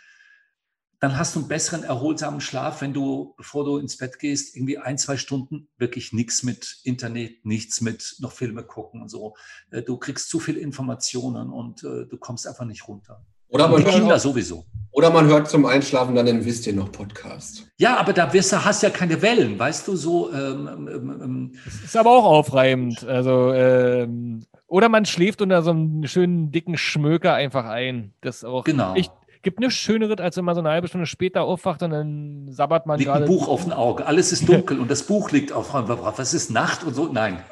dann 1.01 1.17
hast 1.17 1.35
du 1.35 1.39
einen 1.39 1.47
besseren, 1.47 1.83
erholsamen 1.83 2.41
Schlaf, 2.41 2.81
wenn 2.81 2.93
du, 2.93 3.33
bevor 3.35 3.65
du 3.65 3.77
ins 3.79 3.97
Bett 3.97 4.19
gehst, 4.19 4.55
irgendwie 4.55 4.77
ein, 4.77 4.99
zwei 4.99 5.17
Stunden 5.17 5.67
wirklich 5.79 6.13
nichts 6.13 6.43
mit 6.43 6.77
Internet, 6.83 7.43
nichts 7.43 7.81
mit 7.81 8.17
noch 8.19 8.31
Filme 8.31 8.63
gucken 8.63 9.01
und 9.01 9.09
so. 9.09 9.33
Äh, 9.71 9.81
Du 9.81 9.97
kriegst 9.97 10.29
zu 10.29 10.39
viel 10.39 10.57
Informationen 10.57 11.49
und 11.49 11.83
äh, 11.83 12.05
du 12.05 12.17
kommst 12.17 12.47
einfach 12.47 12.65
nicht 12.65 12.87
runter. 12.87 13.25
Oder 13.47 13.67
man, 13.67 13.83
Kinder 13.83 14.09
hört, 14.09 14.21
sowieso. 14.21 14.63
oder 14.91 15.09
man 15.09 15.25
hört 15.25 15.49
zum 15.49 15.65
Einschlafen 15.65 16.15
dann 16.15 16.25
den 16.25 16.45
Wisst 16.45 16.67
ihr 16.67 16.73
noch 16.73 16.89
Podcast. 16.91 17.67
Ja, 17.77 17.97
aber 17.97 18.13
da 18.13 18.31
wirst 18.31 18.53
du, 18.53 18.63
hast 18.63 18.81
ja 18.83 18.89
keine 18.89 19.21
Wellen, 19.21 19.59
weißt 19.59 19.87
du, 19.87 19.95
so. 19.97 20.31
Ähm, 20.31 20.87
ähm, 20.87 21.21
ähm, 21.21 21.51
Ist 21.83 21.97
aber 21.97 22.11
auch 22.11 22.23
aufreibend. 22.23 23.03
Also, 23.03 23.51
ähm, 23.53 24.45
oder 24.67 24.87
man 24.87 25.05
schläft 25.05 25.41
unter 25.41 25.63
so 25.63 25.71
einem 25.71 26.07
schönen 26.07 26.51
dicken 26.53 26.77
Schmöker 26.77 27.33
einfach 27.33 27.65
ein. 27.65 28.13
Das 28.21 28.45
auch. 28.45 28.63
Genau. 28.63 28.95
Ich, 28.95 29.09
gibt 29.41 29.59
nichts 29.59 29.75
Schöneres, 29.75 30.19
als 30.19 30.37
wenn 30.37 30.45
man 30.45 30.55
so 30.55 30.61
eine 30.61 30.69
halbe 30.69 30.87
Stunde 30.87 31.05
später 31.05 31.43
aufwacht 31.43 31.83
und 31.83 31.91
dann 31.91 32.51
sabbert 32.51 32.85
man 32.85 32.97
liegt 32.99 33.09
gerade. 33.09 33.25
ein 33.25 33.27
Buch 33.27 33.47
auf 33.47 33.63
dem 33.63 33.73
Auge, 33.73 34.05
alles 34.05 34.31
ist 34.31 34.47
dunkel 34.47 34.79
und 34.79 34.89
das 34.91 35.03
Buch 35.03 35.31
liegt 35.31 35.51
auf. 35.51 35.73
Was 35.73 36.33
ist 36.33 36.51
Nacht 36.51 36.83
und 36.83 36.93
so? 36.93 37.11
Nein. 37.11 37.43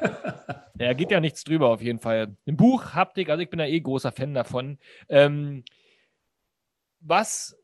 Ja, 0.80 0.94
geht 0.94 1.10
ja 1.10 1.20
nichts 1.20 1.44
drüber 1.44 1.68
auf 1.68 1.82
jeden 1.82 1.98
Fall. 1.98 2.34
Im 2.46 2.56
Buch, 2.56 2.94
Haptik, 2.94 3.28
also 3.28 3.42
ich 3.42 3.50
bin 3.50 3.58
da 3.58 3.66
eh 3.66 3.80
großer 3.80 4.12
Fan 4.12 4.32
davon. 4.32 4.78
Ähm, 5.10 5.62
was 7.00 7.54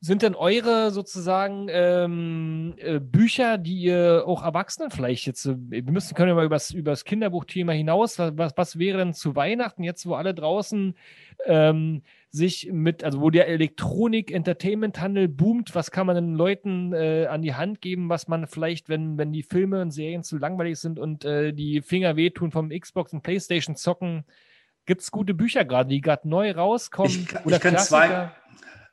sind 0.00 0.22
denn 0.22 0.34
eure 0.34 0.90
sozusagen 0.90 1.68
ähm, 1.70 2.74
äh, 2.78 2.98
Bücher, 2.98 3.58
die 3.58 3.76
ihr 3.76 4.24
auch 4.26 4.42
Erwachsenen 4.42 4.90
vielleicht 4.90 5.26
jetzt, 5.26 5.46
äh, 5.46 5.54
wir 5.56 5.84
müssen 5.84 6.16
können 6.16 6.30
ja 6.30 6.34
mal 6.34 6.46
über 6.46 6.90
das 6.90 7.04
Kinderbuchthema 7.04 7.70
hinaus, 7.70 8.18
was, 8.18 8.32
was, 8.36 8.52
was 8.56 8.78
wäre 8.80 8.98
denn 8.98 9.14
zu 9.14 9.36
Weihnachten 9.36 9.84
jetzt, 9.84 10.04
wo 10.04 10.14
alle 10.14 10.34
draußen 10.34 10.96
ähm, 11.46 12.02
sich 12.32 12.70
mit, 12.72 13.04
also 13.04 13.20
wo 13.20 13.28
der 13.28 13.46
Elektronik-Entertainment-Handel 13.48 15.28
boomt, 15.28 15.74
was 15.74 15.90
kann 15.90 16.06
man 16.06 16.16
den 16.16 16.34
Leuten 16.34 16.94
äh, 16.94 17.26
an 17.26 17.42
die 17.42 17.54
Hand 17.54 17.82
geben, 17.82 18.08
was 18.08 18.26
man 18.26 18.46
vielleicht, 18.46 18.88
wenn, 18.88 19.18
wenn 19.18 19.32
die 19.32 19.42
Filme 19.42 19.82
und 19.82 19.90
Serien 19.90 20.22
zu 20.22 20.38
langweilig 20.38 20.78
sind 20.78 20.98
und 20.98 21.26
äh, 21.26 21.52
die 21.52 21.82
Finger 21.82 22.16
wehtun 22.16 22.50
vom 22.50 22.70
Xbox 22.70 23.12
und 23.12 23.22
Playstation 23.22 23.76
zocken, 23.76 24.24
gibt 24.86 25.02
es 25.02 25.10
gute 25.10 25.34
Bücher 25.34 25.66
gerade, 25.66 25.90
die 25.90 26.00
gerade 26.00 26.26
neu 26.26 26.52
rauskommen? 26.52 27.10
Ich, 27.10 27.26
kann- 27.26 27.44
oder 27.44 27.56
ich 27.56 27.62
kann 27.62 27.74
Klassiker? 27.74 28.32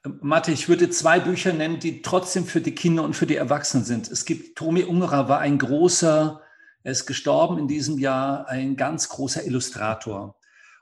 zwei, 0.04 0.10
Mathe, 0.22 0.52
ich 0.52 0.68
würde 0.68 0.90
zwei 0.90 1.22
Bücher 1.22 1.54
nennen, 1.54 1.80
die 1.80 2.02
trotzdem 2.02 2.44
für 2.44 2.60
die 2.60 2.76
Kinder 2.76 3.04
und 3.04 3.16
für 3.16 3.26
die 3.26 3.38
Erwachsenen 3.38 3.86
sind. 3.86 4.12
Es 4.12 4.26
gibt, 4.26 4.58
Tomi 4.58 4.84
Ungerer 4.84 5.30
war 5.30 5.40
ein 5.40 5.58
großer, 5.58 6.42
er 6.84 6.92
ist 6.92 7.06
gestorben 7.06 7.58
in 7.58 7.70
diesem 7.70 8.00
Jahr, 8.00 8.50
ein 8.50 8.76
ganz 8.76 9.08
großer 9.08 9.46
Illustrator. 9.46 10.36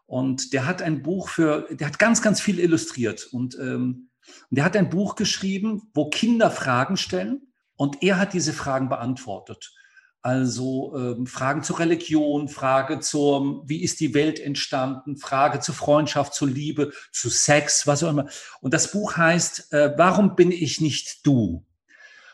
Und 0.08 0.54
der 0.54 0.66
hat 0.66 0.82
ein 0.82 1.04
Buch 1.04 1.30
für, 1.30 1.68
der 1.70 1.88
hat 1.88 2.00
ganz, 2.00 2.22
ganz 2.22 2.42
viel 2.42 2.60
illustriert. 2.60 3.28
Und 3.32 3.58
ähm, 3.60 4.10
der 4.50 4.64
hat 4.64 4.76
ein 4.76 4.90
Buch 4.90 5.16
geschrieben, 5.16 5.90
wo 5.94 6.10
Kinder 6.10 6.50
Fragen 6.50 6.98
stellen 6.98 7.54
und 7.76 8.02
er 8.02 8.18
hat 8.18 8.34
diese 8.34 8.54
Fragen 8.54 8.90
beantwortet. 8.90 9.74
Also 10.22 10.94
ähm, 10.98 11.28
Fragen 11.28 11.62
zur 11.62 11.80
Religion, 11.80 12.48
Frage 12.48 13.00
zur, 13.00 13.64
wie 13.68 13.84
ist 13.84 14.00
die 14.00 14.14
Welt 14.14 14.40
entstanden, 14.40 15.18
Frage 15.18 15.60
zur 15.60 15.76
Freundschaft, 15.76 16.34
zur 16.34 16.50
Liebe, 16.50 16.92
zu 17.12 17.30
Sex, 17.30 17.86
was 17.86 18.04
auch 18.04 18.10
immer. 18.10 18.28
Und 18.62 18.74
das 18.74 18.92
Buch 18.92 19.16
heißt, 19.16 19.72
äh, 19.74 19.94
warum 19.98 20.36
bin 20.36 20.52
ich 20.52 20.82
nicht 20.82 21.26
du? 21.26 21.66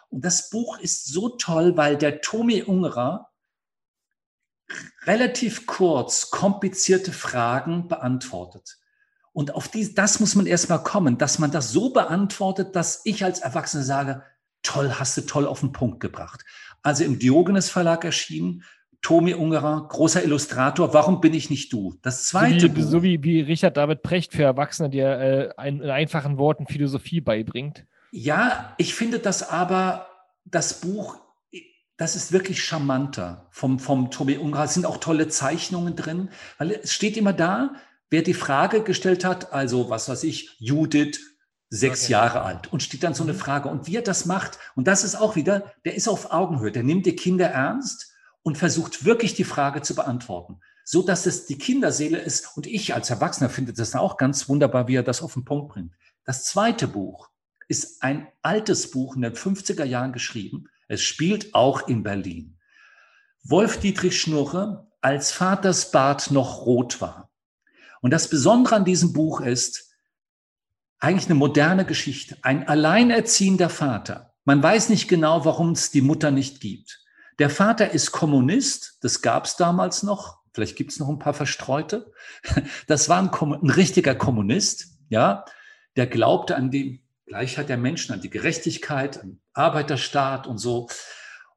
Und 0.09 0.23
das 0.23 0.49
Buch 0.49 0.79
ist 0.79 1.07
so 1.07 1.29
toll, 1.29 1.75
weil 1.75 1.97
der 1.97 2.21
Tomi 2.21 2.63
Ungerer 2.63 3.32
relativ 5.05 5.65
kurz 5.65 6.29
komplizierte 6.29 7.11
Fragen 7.11 7.87
beantwortet. 7.87 8.77
Und 9.33 9.55
auf 9.55 9.67
die, 9.67 9.93
das 9.95 10.19
muss 10.19 10.35
man 10.35 10.45
erstmal 10.45 10.83
kommen, 10.83 11.17
dass 11.17 11.39
man 11.39 11.51
das 11.51 11.71
so 11.71 11.91
beantwortet, 11.91 12.75
dass 12.75 13.01
ich 13.03 13.23
als 13.23 13.39
Erwachsener 13.39 13.83
sage, 13.83 14.23
toll, 14.61 14.93
hast 14.99 15.17
du 15.17 15.21
toll 15.21 15.47
auf 15.47 15.61
den 15.61 15.71
Punkt 15.71 15.99
gebracht. 15.99 16.45
Also 16.83 17.03
im 17.03 17.17
Diogenes 17.17 17.69
Verlag 17.69 18.05
erschienen, 18.05 18.63
Tomi 19.01 19.33
Ungerer, 19.33 19.87
großer 19.89 20.23
Illustrator, 20.23 20.93
Warum 20.93 21.19
bin 21.19 21.33
ich 21.33 21.49
nicht 21.49 21.73
du? 21.73 21.95
Das 22.01 22.27
zweite 22.27 22.67
so 22.67 22.75
wie. 22.75 22.81
So 22.81 23.03
wie, 23.03 23.23
wie 23.23 23.41
Richard 23.41 23.75
David 23.75 24.01
Precht 24.01 24.33
für 24.33 24.43
Erwachsene, 24.43 24.89
der 24.89 25.55
äh, 25.57 25.67
in 25.67 25.81
einfachen 25.83 26.37
Worten 26.37 26.67
Philosophie 26.67 27.19
beibringt. 27.19 27.85
Ja, 28.11 28.73
ich 28.77 28.95
finde 28.95 29.19
das 29.19 29.49
aber, 29.49 30.07
das 30.45 30.81
Buch, 30.81 31.17
das 32.03 32.17
ist 32.17 32.33
wirklich 32.33 32.61
charmanter 32.61 33.47
vom, 33.49 33.79
vom 33.79 34.11
Tobi 34.11 34.35
Ungerer. 34.35 34.65
Es 34.65 34.73
sind 34.73 34.85
auch 34.85 34.97
tolle 34.97 35.29
Zeichnungen 35.29 35.95
drin, 35.95 36.31
weil 36.57 36.71
es 36.71 36.91
steht 36.91 37.15
immer 37.15 37.31
da, 37.31 37.75
wer 38.09 38.21
die 38.23 38.33
Frage 38.33 38.83
gestellt 38.83 39.23
hat, 39.23 39.53
also 39.53 39.89
was 39.89 40.09
weiß 40.09 40.25
ich, 40.25 40.57
Judith, 40.59 41.21
sechs 41.69 42.03
Okay. 42.03 42.11
Jahre 42.11 42.41
alt 42.41 42.73
und 42.73 42.83
steht 42.83 43.03
dann 43.03 43.13
so 43.13 43.23
eine 43.23 43.31
Mhm. 43.31 43.37
Frage. 43.37 43.69
Und 43.69 43.87
wie 43.87 43.95
er 43.95 44.01
das 44.01 44.25
macht, 44.25 44.59
und 44.75 44.89
das 44.89 45.05
ist 45.05 45.15
auch 45.15 45.37
wieder, 45.37 45.71
der 45.85 45.95
ist 45.95 46.09
auf 46.09 46.33
Augenhöhe, 46.33 46.73
der 46.73 46.83
nimmt 46.83 47.05
die 47.05 47.15
Kinder 47.15 47.47
ernst 47.47 48.11
und 48.41 48.57
versucht 48.57 49.05
wirklich 49.05 49.33
die 49.33 49.45
Frage 49.45 49.81
zu 49.81 49.95
beantworten, 49.95 50.59
so 50.83 51.03
dass 51.03 51.25
es 51.25 51.45
die 51.45 51.57
Kinderseele 51.57 52.17
ist. 52.17 52.57
Und 52.57 52.67
ich 52.67 52.93
als 52.93 53.11
Erwachsener 53.11 53.49
finde 53.49 53.71
das 53.71 53.95
auch 53.95 54.17
ganz 54.17 54.49
wunderbar, 54.49 54.89
wie 54.89 54.97
er 54.97 55.03
das 55.03 55.21
auf 55.21 55.35
den 55.35 55.45
Punkt 55.45 55.71
bringt. 55.71 55.93
Das 56.25 56.43
zweite 56.43 56.89
Buch 56.89 57.29
ist 57.69 58.03
ein 58.03 58.27
altes 58.41 58.91
Buch 58.91 59.15
in 59.15 59.21
den 59.21 59.35
50er 59.35 59.85
Jahren 59.85 60.11
geschrieben. 60.11 60.67
Es 60.87 61.01
spielt 61.01 61.53
auch 61.53 61.87
in 61.87 62.03
Berlin. 62.03 62.59
Wolf 63.43 63.79
Dietrich 63.79 64.19
Schnurre, 64.19 64.87
als 65.01 65.31
Vaters 65.31 65.91
Bart 65.91 66.31
noch 66.31 66.65
rot 66.65 67.01
war. 67.01 67.29
Und 68.01 68.11
das 68.11 68.29
Besondere 68.29 68.75
an 68.75 68.85
diesem 68.85 69.13
Buch 69.13 69.41
ist, 69.41 69.93
eigentlich 70.99 71.25
eine 71.25 71.35
moderne 71.35 71.85
Geschichte. 71.85 72.37
Ein 72.41 72.67
alleinerziehender 72.67 73.69
Vater. 73.69 74.33
Man 74.45 74.63
weiß 74.63 74.89
nicht 74.89 75.09
genau, 75.09 75.43
warum 75.43 75.71
es 75.71 75.91
die 75.91 76.01
Mutter 76.01 76.31
nicht 76.31 76.61
gibt. 76.61 77.03
Der 77.39 77.49
Vater 77.49 77.91
ist 77.91 78.11
Kommunist, 78.11 78.99
das 79.01 79.21
gab 79.21 79.45
es 79.45 79.57
damals 79.57 80.03
noch. 80.03 80.39
Vielleicht 80.53 80.77
gibt 80.77 80.91
es 80.91 80.99
noch 80.99 81.09
ein 81.09 81.19
paar 81.19 81.33
Verstreute. 81.33 82.11
Das 82.87 83.09
war 83.09 83.19
ein, 83.19 83.29
ein 83.29 83.69
richtiger 83.69 84.15
Kommunist, 84.15 84.97
ja, 85.09 85.45
der 85.95 86.07
glaubte 86.07 86.55
an 86.55 86.71
die 86.71 87.02
Gleichheit 87.25 87.69
der 87.69 87.77
Menschen, 87.77 88.13
an 88.13 88.21
die 88.21 88.29
Gerechtigkeit, 88.29 89.21
an 89.21 89.39
Arbeiterstaat 89.53 90.47
und 90.47 90.57
so. 90.57 90.89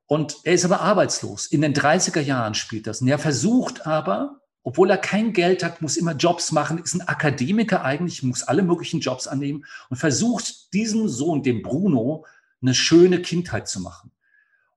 Und 0.07 0.37
er 0.45 0.55
ist 0.55 0.65
aber 0.65 0.81
arbeitslos. 0.81 1.47
In 1.47 1.63
den 1.63 1.75
30er 1.75 2.21
Jahren 2.21 2.55
spielt 2.55 2.87
das. 2.87 3.01
Und 3.01 3.09
er 3.09 3.19
versucht 3.19 3.87
aber, 3.87 4.41
obwohl 4.63 4.91
er 4.91 4.99
kein 4.99 5.33
Geld 5.33 5.63
hat, 5.63 5.83
muss 5.83 5.97
immer 5.97 6.15
Jobs 6.15 6.53
machen, 6.53 6.79
ist 6.79 6.95
ein 6.95 7.07
Akademiker 7.07 7.85
eigentlich, 7.85 8.23
muss 8.23 8.43
alle 8.43 8.63
möglichen 8.63 9.01
Jobs 9.01 9.27
annehmen 9.27 9.65
und 9.91 9.97
versucht 9.97 10.73
diesem 10.73 11.09
Sohn, 11.09 11.43
dem 11.43 11.63
Bruno, 11.63 12.27
eine 12.63 12.75
schöne 12.75 13.21
Kindheit 13.21 13.69
zu 13.69 13.81
machen. 13.81 14.11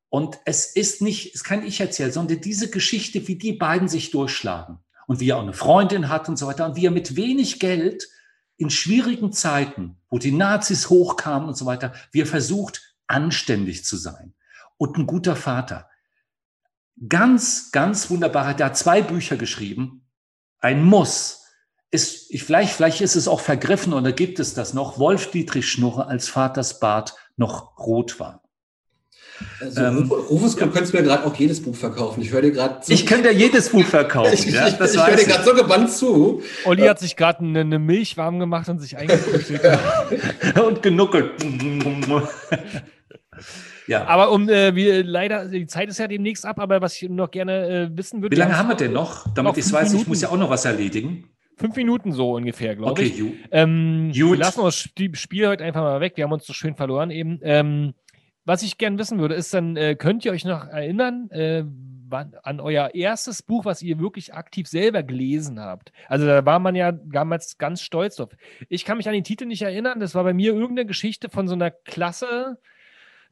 Und 0.09 0.39
es 0.45 0.75
ist 0.75 1.01
nicht, 1.01 1.35
es 1.35 1.43
kann 1.43 1.65
ich 1.65 1.79
erzählen, 1.79 2.11
sondern 2.11 2.41
diese 2.41 2.69
Geschichte, 2.69 3.27
wie 3.27 3.35
die 3.35 3.53
beiden 3.53 3.87
sich 3.87 4.11
durchschlagen 4.11 4.79
und 5.07 5.19
wie 5.19 5.29
er 5.29 5.37
auch 5.37 5.43
eine 5.43 5.53
Freundin 5.53 6.09
hat 6.09 6.29
und 6.29 6.37
so 6.37 6.47
weiter 6.47 6.65
und 6.65 6.75
wie 6.75 6.85
er 6.85 6.91
mit 6.91 7.15
wenig 7.15 7.59
Geld 7.59 8.09
in 8.59 8.69
schwierigen 8.69 9.31
Zeiten, 9.31 9.95
wo 10.09 10.19
die 10.19 10.33
Nazis 10.33 10.89
hochkamen 10.89 11.47
und 11.47 11.55
so 11.55 11.65
weiter, 11.65 11.93
wie 12.11 12.21
er 12.21 12.25
versucht, 12.25 12.95
anständig 13.07 13.85
zu 13.85 13.95
sein 13.95 14.33
und 14.77 14.97
ein 14.97 15.07
guter 15.07 15.37
Vater. 15.37 15.89
Ganz, 17.07 17.71
ganz 17.71 18.09
wunderbar. 18.09 18.53
Der 18.53 18.67
hat 18.67 18.77
zwei 18.77 19.01
Bücher 19.01 19.37
geschrieben. 19.37 20.05
Ein 20.59 20.83
Muss. 20.83 21.45
Ist, 21.89 22.29
ich, 22.29 22.43
vielleicht, 22.43 22.73
vielleicht 22.73 22.99
ist 22.99 23.15
es 23.15 23.29
auch 23.29 23.39
vergriffen 23.39 23.93
oder 23.93 24.11
gibt 24.11 24.39
es 24.39 24.53
das 24.53 24.73
noch. 24.73 24.99
Wolf 24.99 25.31
Dietrich 25.31 25.71
Schnurre, 25.71 26.07
als 26.07 26.27
Vaters 26.27 26.81
Bart 26.81 27.15
noch 27.37 27.79
rot 27.79 28.19
war. 28.19 28.43
Also, 29.61 29.81
Ähm, 29.81 30.11
Rufus, 30.11 30.57
ja. 30.59 30.65
du 30.65 30.71
könntest 30.71 30.93
mir 30.93 31.03
gerade 31.03 31.25
auch 31.25 31.35
jedes 31.35 31.61
Buch 31.61 31.75
verkaufen. 31.75 32.21
Ich 32.21 32.31
höre 32.31 32.41
dir 32.41 32.51
gerade 32.51 32.79
so, 32.83 32.93
Ich 32.93 33.05
könnte 33.05 33.29
ja 33.31 33.33
jedes 33.37 33.69
Buch 33.69 33.83
verkaufen. 33.85 34.33
ich, 34.33 34.45
ja, 34.47 34.67
ich, 34.67 34.75
das 34.75 34.93
ich 34.93 35.05
höre 35.05 35.15
dir 35.15 35.25
gerade 35.25 35.43
so 35.43 35.53
gebannt 35.53 35.91
zu. 35.91 36.41
Olli 36.65 36.83
hat 36.87 36.99
sich 36.99 37.15
gerade 37.15 37.39
eine, 37.39 37.61
eine 37.61 37.79
Milch 37.79 38.17
warm 38.17 38.39
gemacht 38.39 38.67
und 38.69 38.79
sich 38.79 38.97
eingefrühstückt. 38.97 39.65
ich. 40.11 40.61
Und 40.61 40.81
genuckelt. 40.81 41.31
ja. 43.87 44.05
aber 44.07 44.31
um, 44.31 44.49
äh, 44.49 44.75
wir, 44.75 45.03
leider, 45.03 45.45
die 45.47 45.65
Zeit 45.67 45.89
ist 45.89 45.99
ja 45.99 46.07
demnächst 46.07 46.45
ab, 46.45 46.59
aber 46.59 46.81
was 46.81 47.01
ich 47.01 47.09
noch 47.09 47.31
gerne 47.31 47.91
äh, 47.93 47.97
wissen 47.97 48.21
würde. 48.21 48.35
Wie 48.35 48.39
lange 48.39 48.57
haben 48.57 48.69
wir 48.69 48.75
denn 48.75 48.93
noch? 48.93 49.25
Damit 49.33 49.51
Noch 49.53 49.57
ich 49.57 49.71
weiß, 49.71 49.87
ich 49.87 49.93
Minuten. 49.93 50.09
muss 50.09 50.21
ja 50.21 50.29
auch 50.29 50.37
noch 50.37 50.49
was 50.49 50.65
erledigen. 50.65 51.25
Fünf 51.57 51.75
Minuten 51.75 52.13
so 52.13 52.35
ungefähr, 52.35 52.75
glaube 52.75 52.91
Okay, 52.91 53.03
ich. 53.03 53.17
Ju. 53.17 53.31
Ähm, 53.51 54.11
wir 54.13 54.35
lassen 54.37 54.61
uns 54.61 54.89
das 54.95 55.19
Spiel 55.19 55.47
heute 55.47 55.63
einfach 55.63 55.81
mal 55.81 55.99
weg. 55.99 56.13
Wir 56.15 56.23
haben 56.23 56.31
uns 56.31 56.45
so 56.45 56.53
schön 56.53 56.75
verloren 56.75 57.11
eben. 57.11 57.39
Ähm, 57.43 57.93
was 58.45 58.63
ich 58.63 58.77
gerne 58.77 58.97
wissen 58.97 59.19
würde, 59.19 59.35
ist 59.35 59.53
dann, 59.53 59.75
äh, 59.75 59.95
könnt 59.95 60.25
ihr 60.25 60.31
euch 60.31 60.45
noch 60.45 60.67
erinnern 60.67 61.29
äh, 61.31 61.63
wann, 62.09 62.33
an 62.43 62.59
euer 62.59 62.93
erstes 62.93 63.43
Buch, 63.43 63.65
was 63.65 63.81
ihr 63.81 63.99
wirklich 63.99 64.33
aktiv 64.33 64.67
selber 64.67 65.03
gelesen 65.03 65.59
habt? 65.59 65.91
Also 66.07 66.25
da 66.25 66.45
war 66.45 66.59
man 66.59 66.75
ja 66.75 66.91
damals 66.91 67.57
ganz 67.57 67.81
stolz 67.81 68.15
drauf. 68.15 68.29
Ich 68.67 68.85
kann 68.85 68.97
mich 68.97 69.07
an 69.07 69.13
den 69.13 69.23
Titel 69.23 69.45
nicht 69.45 69.61
erinnern. 69.61 69.99
Das 69.99 70.15
war 70.15 70.23
bei 70.23 70.33
mir 70.33 70.53
irgendeine 70.53 70.85
Geschichte 70.85 71.29
von 71.29 71.47
so 71.47 71.53
einer 71.53 71.71
Klasse, 71.71 72.57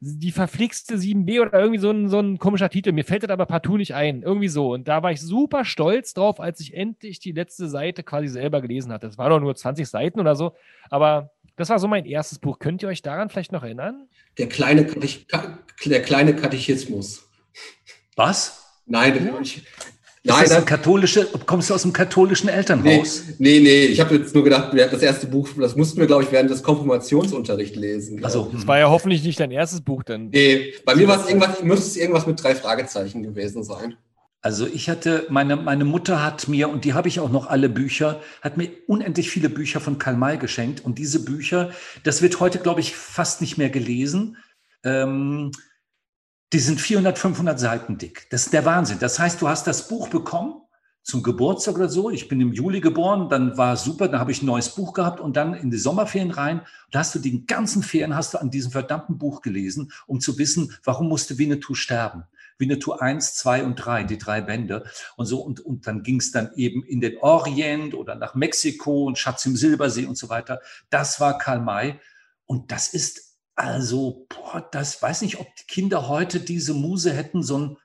die 0.00 0.30
verflixte 0.30 0.96
7b 0.96 1.40
oder 1.40 1.58
irgendwie 1.58 1.80
so 1.80 1.90
ein, 1.90 2.08
so 2.08 2.20
ein 2.20 2.38
komischer 2.38 2.70
Titel. 2.70 2.92
Mir 2.92 3.04
fällt 3.04 3.24
das 3.24 3.30
aber 3.30 3.46
partout 3.46 3.78
nicht 3.78 3.94
ein. 3.94 4.22
Irgendwie 4.22 4.48
so. 4.48 4.72
Und 4.72 4.86
da 4.86 5.02
war 5.02 5.10
ich 5.10 5.20
super 5.20 5.64
stolz 5.64 6.14
drauf, 6.14 6.40
als 6.40 6.60
ich 6.60 6.74
endlich 6.74 7.18
die 7.18 7.32
letzte 7.32 7.68
Seite 7.68 8.04
quasi 8.04 8.28
selber 8.28 8.60
gelesen 8.60 8.92
hatte. 8.92 9.08
Das 9.08 9.18
war 9.18 9.28
doch 9.28 9.40
nur 9.40 9.56
20 9.56 9.88
Seiten 9.88 10.20
oder 10.20 10.36
so. 10.36 10.54
Aber 10.88 11.32
das 11.58 11.68
war 11.68 11.78
so 11.78 11.88
mein 11.88 12.06
erstes 12.06 12.38
Buch. 12.38 12.58
Könnt 12.58 12.82
ihr 12.82 12.88
euch 12.88 13.02
daran 13.02 13.28
vielleicht 13.28 13.52
noch 13.52 13.62
erinnern? 13.62 14.08
Der 14.38 14.48
kleine, 14.48 14.86
Katech 14.86 15.26
Ka- 15.28 15.58
der 15.84 16.02
kleine 16.02 16.34
Katechismus. 16.34 17.28
Was? 18.16 18.64
Nein, 18.86 19.38
ich, 19.42 19.58
Ist 19.58 19.64
nein, 20.24 20.44
das 20.48 20.64
katholische, 20.64 21.26
kommst 21.46 21.68
du 21.70 21.74
aus 21.74 21.84
einem 21.84 21.92
katholischen 21.92 22.46
nee, 22.46 22.52
Elternhaus? 22.52 23.24
nee, 23.38 23.60
nee, 23.60 23.84
ich 23.84 24.00
habe 24.00 24.16
jetzt 24.16 24.34
nur 24.34 24.44
gedacht, 24.44 24.72
das 24.74 25.02
erste 25.02 25.26
Buch, 25.26 25.48
das 25.60 25.76
mussten 25.76 26.00
wir, 26.00 26.06
glaube 26.06 26.22
ich, 26.24 26.32
während 26.32 26.50
des 26.50 26.62
Konfirmationsunterrichts 26.62 27.76
lesen. 27.76 28.24
Also, 28.24 28.50
Das 28.52 28.66
war 28.66 28.78
ja 28.78 28.88
hoffentlich 28.88 29.22
nicht 29.24 29.38
dein 29.38 29.50
erstes 29.50 29.80
Buch 29.82 30.02
dann. 30.04 30.30
Nee, 30.30 30.72
bei 30.86 30.94
mir 30.94 31.06
war 31.06 31.20
es 31.20 31.28
irgendwas, 31.28 31.62
müsste 31.62 31.86
es 31.86 31.96
irgendwas 31.96 32.26
mit 32.26 32.42
drei 32.42 32.54
Fragezeichen 32.54 33.22
gewesen 33.22 33.62
sein. 33.62 33.96
Also 34.40 34.66
ich 34.66 34.88
hatte, 34.88 35.26
meine, 35.30 35.56
meine 35.56 35.84
Mutter 35.84 36.22
hat 36.22 36.46
mir, 36.46 36.68
und 36.68 36.84
die 36.84 36.94
habe 36.94 37.08
ich 37.08 37.18
auch 37.18 37.30
noch 37.30 37.46
alle 37.46 37.68
Bücher, 37.68 38.20
hat 38.40 38.56
mir 38.56 38.70
unendlich 38.86 39.30
viele 39.30 39.48
Bücher 39.48 39.80
von 39.80 39.98
Karl 39.98 40.16
May 40.16 40.38
geschenkt. 40.38 40.84
Und 40.84 40.98
diese 40.98 41.24
Bücher, 41.24 41.72
das 42.04 42.22
wird 42.22 42.38
heute, 42.38 42.60
glaube 42.60 42.80
ich, 42.80 42.94
fast 42.94 43.40
nicht 43.40 43.58
mehr 43.58 43.70
gelesen. 43.70 44.36
Ähm, 44.84 45.50
die 46.52 46.60
sind 46.60 46.80
400, 46.80 47.18
500 47.18 47.58
Seiten 47.58 47.98
dick. 47.98 48.28
Das 48.30 48.44
ist 48.44 48.52
der 48.52 48.64
Wahnsinn. 48.64 48.98
Das 49.00 49.18
heißt, 49.18 49.42
du 49.42 49.48
hast 49.48 49.66
das 49.66 49.88
Buch 49.88 50.08
bekommen 50.08 50.62
zum 51.02 51.22
Geburtstag 51.22 51.74
oder 51.76 51.88
so. 51.88 52.10
Ich 52.10 52.28
bin 52.28 52.40
im 52.40 52.52
Juli 52.52 52.80
geboren, 52.80 53.28
dann 53.28 53.56
war 53.56 53.76
super, 53.76 54.08
dann 54.08 54.20
habe 54.20 54.30
ich 54.30 54.42
ein 54.42 54.46
neues 54.46 54.68
Buch 54.68 54.92
gehabt 54.92 55.20
und 55.20 55.36
dann 55.36 55.54
in 55.54 55.70
die 55.70 55.78
Sommerferien 55.78 56.30
rein. 56.30 56.60
Da 56.90 57.00
hast 57.00 57.14
du 57.14 57.18
die 57.18 57.46
ganzen 57.46 57.82
Ferien 57.82 58.14
hast 58.14 58.34
du 58.34 58.38
an 58.38 58.50
diesem 58.50 58.70
verdammten 58.70 59.18
Buch 59.18 59.40
gelesen, 59.40 59.90
um 60.06 60.20
zu 60.20 60.38
wissen, 60.38 60.74
warum 60.84 61.08
musste 61.08 61.38
Winnetou 61.38 61.74
sterben. 61.74 62.24
Winnetou 62.58 62.92
1, 62.92 63.34
2 63.34 63.64
und 63.64 63.76
3, 63.76 64.04
die 64.04 64.18
drei 64.18 64.40
Bände. 64.40 64.84
Und 65.16 65.26
so, 65.26 65.40
und, 65.40 65.60
und 65.60 65.86
dann 65.86 66.02
ging 66.02 66.18
es 66.18 66.32
dann 66.32 66.50
eben 66.56 66.84
in 66.84 67.00
den 67.00 67.18
Orient 67.18 67.94
oder 67.94 68.14
nach 68.14 68.34
Mexiko 68.34 69.04
und 69.04 69.18
Schatz 69.18 69.46
im 69.46 69.56
Silbersee 69.56 70.06
und 70.06 70.18
so 70.18 70.28
weiter. 70.28 70.60
Das 70.90 71.20
war 71.20 71.38
Karl 71.38 71.60
May. 71.60 72.00
Und 72.46 72.72
das 72.72 72.88
ist 72.88 73.36
also, 73.54 74.26
boah, 74.28 74.68
das 74.70 75.02
weiß 75.02 75.22
nicht, 75.22 75.40
ob 75.40 75.54
die 75.56 75.66
Kinder 75.66 76.08
heute 76.08 76.40
diese 76.40 76.74
Muse 76.74 77.12
hätten, 77.12 77.42
so 77.42 77.58
ein 77.58 77.76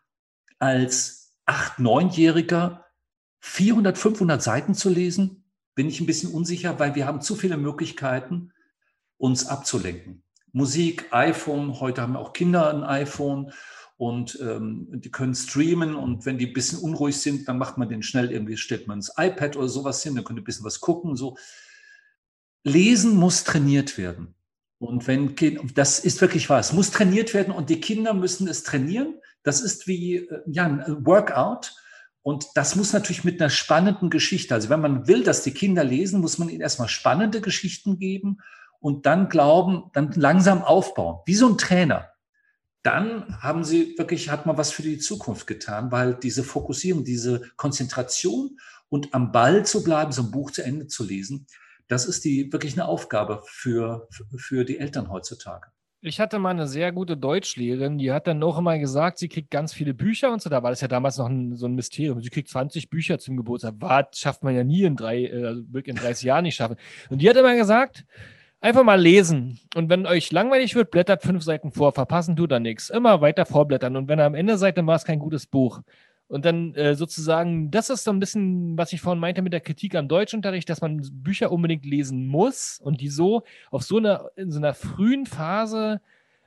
als 0.59 1.33
8-, 1.45 1.79
9-Jähriger 1.79 2.83
400, 3.39 3.97
500 3.97 4.41
Seiten 4.41 4.75
zu 4.75 4.89
lesen. 4.89 5.43
Bin 5.75 5.89
ich 5.89 5.99
ein 5.99 6.05
bisschen 6.05 6.31
unsicher, 6.31 6.79
weil 6.79 6.95
wir 6.95 7.05
haben 7.05 7.21
zu 7.21 7.35
viele 7.35 7.57
Möglichkeiten, 7.57 8.53
uns 9.17 9.47
abzulenken. 9.47 10.23
Musik, 10.51 11.07
iPhone, 11.11 11.79
heute 11.79 12.03
haben 12.03 12.15
auch 12.15 12.31
Kinder 12.31 12.69
ein 12.69 12.83
iPhone 12.83 13.51
und 13.97 14.39
ähm, 14.41 14.87
die 14.91 15.11
können 15.11 15.35
streamen 15.35 15.95
und 15.95 16.25
wenn 16.25 16.37
die 16.37 16.47
ein 16.47 16.53
bisschen 16.53 16.79
unruhig 16.79 17.17
sind, 17.17 17.47
dann 17.47 17.57
macht 17.57 17.77
man 17.77 17.89
den 17.89 18.03
schnell 18.03 18.31
irgendwie, 18.31 18.57
stellt 18.57 18.87
man 18.87 18.97
ins 18.99 19.13
iPad 19.17 19.55
oder 19.55 19.69
sowas 19.69 20.01
hin, 20.03 20.15
dann 20.15 20.23
könnt 20.23 20.39
ihr 20.39 20.41
ein 20.41 20.45
bisschen 20.45 20.65
was 20.65 20.79
gucken. 20.79 21.15
So. 21.15 21.37
Lesen 22.63 23.15
muss 23.15 23.43
trainiert 23.43 23.97
werden. 23.97 24.35
Und 24.79 25.07
wenn 25.07 25.35
das 25.75 25.99
ist 25.99 26.19
wirklich 26.19 26.49
wahr, 26.49 26.59
es 26.59 26.73
muss 26.73 26.91
trainiert 26.91 27.33
werden 27.33 27.53
und 27.53 27.69
die 27.69 27.79
Kinder 27.79 28.13
müssen 28.13 28.47
es 28.47 28.63
trainieren. 28.63 29.15
Das 29.43 29.61
ist 29.61 29.87
wie 29.87 30.15
äh, 30.17 30.41
ja, 30.47 30.65
ein 30.65 31.05
Workout. 31.05 31.73
Und 32.21 32.47
das 32.55 32.75
muss 32.75 32.93
natürlich 32.93 33.23
mit 33.23 33.41
einer 33.41 33.49
spannenden 33.49 34.09
Geschichte, 34.09 34.55
also 34.55 34.69
wenn 34.69 34.79
man 34.79 35.07
will, 35.07 35.23
dass 35.23 35.43
die 35.43 35.53
Kinder 35.53 35.83
lesen, 35.83 36.21
muss 36.21 36.37
man 36.37 36.47
ihnen 36.47 36.61
erstmal 36.61 36.87
spannende 36.87 37.41
Geschichten 37.41 37.99
geben 37.99 38.37
und 38.79 39.05
dann 39.05 39.27
glauben, 39.27 39.89
dann 39.93 40.13
langsam 40.13 40.63
aufbauen, 40.63 41.19
wie 41.25 41.35
so 41.35 41.49
ein 41.49 41.57
Trainer. 41.57 42.12
Dann 42.83 43.41
haben 43.41 43.63
sie 43.63 43.97
wirklich, 43.97 44.29
hat 44.29 44.45
man 44.45 44.57
was 44.57 44.71
für 44.71 44.81
die 44.81 44.97
Zukunft 44.97 45.47
getan, 45.47 45.91
weil 45.91 46.15
diese 46.15 46.43
Fokussierung, 46.43 47.05
diese 47.05 47.41
Konzentration 47.55 48.59
und 48.89 49.13
am 49.13 49.31
Ball 49.31 49.65
zu 49.65 49.83
bleiben, 49.83 50.11
so 50.11 50.23
ein 50.23 50.31
Buch 50.31 50.51
zu 50.51 50.63
Ende 50.63 50.87
zu 50.87 51.05
lesen, 51.05 51.47
das 51.87 52.05
ist 52.05 52.25
die 52.25 52.51
wirklich 52.51 52.73
eine 52.73 52.85
Aufgabe 52.85 53.41
für, 53.45 54.07
für 54.37 54.65
die 54.65 54.79
Eltern 54.79 55.09
heutzutage. 55.09 55.67
Ich 56.05 56.19
hatte 56.19 56.37
mal 56.37 56.49
eine 56.49 56.67
sehr 56.67 56.91
gute 56.91 57.15
Deutschlehrerin, 57.15 57.97
die 57.97 58.11
hat 58.11 58.27
dann 58.27 58.37
noch 58.37 58.57
immer 58.57 58.77
gesagt, 58.77 59.19
sie 59.19 59.29
kriegt 59.29 59.49
ganz 59.49 59.71
viele 59.71 59.93
Bücher 59.93 60.33
und 60.33 60.41
so. 60.41 60.49
Da 60.49 60.61
war 60.61 60.69
das 60.69 60.81
ja 60.81 60.89
damals 60.89 61.17
noch 61.17 61.27
ein, 61.27 61.55
so 61.55 61.65
ein 61.65 61.75
Mysterium. 61.75 62.21
Sie 62.21 62.29
kriegt 62.29 62.49
20 62.49 62.89
Bücher 62.89 63.19
zum 63.19 63.37
Geburtstag. 63.37 63.75
Was 63.79 64.19
schafft 64.19 64.43
man 64.43 64.53
ja 64.53 64.65
nie 64.65 64.83
in 64.83 64.97
drei, 64.97 65.23
äh, 65.23 65.45
also 65.45 65.63
in 65.71 65.95
30 65.95 66.25
Jahren 66.25 66.43
nicht 66.43 66.55
schaffen. 66.55 66.75
Und 67.09 67.21
die 67.21 67.29
hat 67.29 67.37
immer 67.37 67.55
gesagt, 67.55 68.05
einfach 68.63 68.83
mal 68.83 68.99
lesen. 68.99 69.59
Und 69.75 69.89
wenn 69.89 70.07
euch 70.07 70.31
langweilig 70.31 70.73
wird, 70.73 70.89
blättert 70.89 71.21
fünf 71.21 71.43
Seiten 71.43 71.71
vor. 71.71 71.91
Verpassen 71.91 72.35
tut 72.35 72.51
da 72.51 72.59
nichts. 72.59 72.89
Immer 72.89 73.21
weiter 73.21 73.45
vorblättern. 73.45 73.95
Und 73.97 74.07
wenn 74.07 74.19
ihr 74.19 74.25
am 74.25 74.35
Ende 74.35 74.57
seid, 74.57 74.77
dann 74.77 74.87
war 74.87 74.95
es 74.95 75.03
kein 75.03 75.19
gutes 75.19 75.45
Buch. 75.45 75.81
Und 76.27 76.45
dann 76.45 76.73
äh, 76.75 76.95
sozusagen, 76.95 77.69
das 77.69 77.89
ist 77.89 78.05
so 78.05 78.11
ein 78.11 78.19
bisschen, 78.19 78.77
was 78.77 78.93
ich 78.93 79.01
vorhin 79.01 79.19
meinte 79.19 79.41
mit 79.41 79.53
der 79.53 79.59
Kritik 79.59 79.95
am 79.95 80.07
Deutschunterricht, 80.07 80.69
dass 80.69 80.81
man 80.81 81.01
Bücher 81.11 81.51
unbedingt 81.51 81.85
lesen 81.85 82.25
muss 82.25 82.79
und 82.81 83.01
die 83.01 83.09
so 83.09 83.43
auf 83.69 83.83
so 83.83 83.97
einer, 83.97 84.31
in 84.37 84.49
so 84.49 84.59
einer 84.59 84.73
frühen 84.73 85.25
Phase 85.25 86.01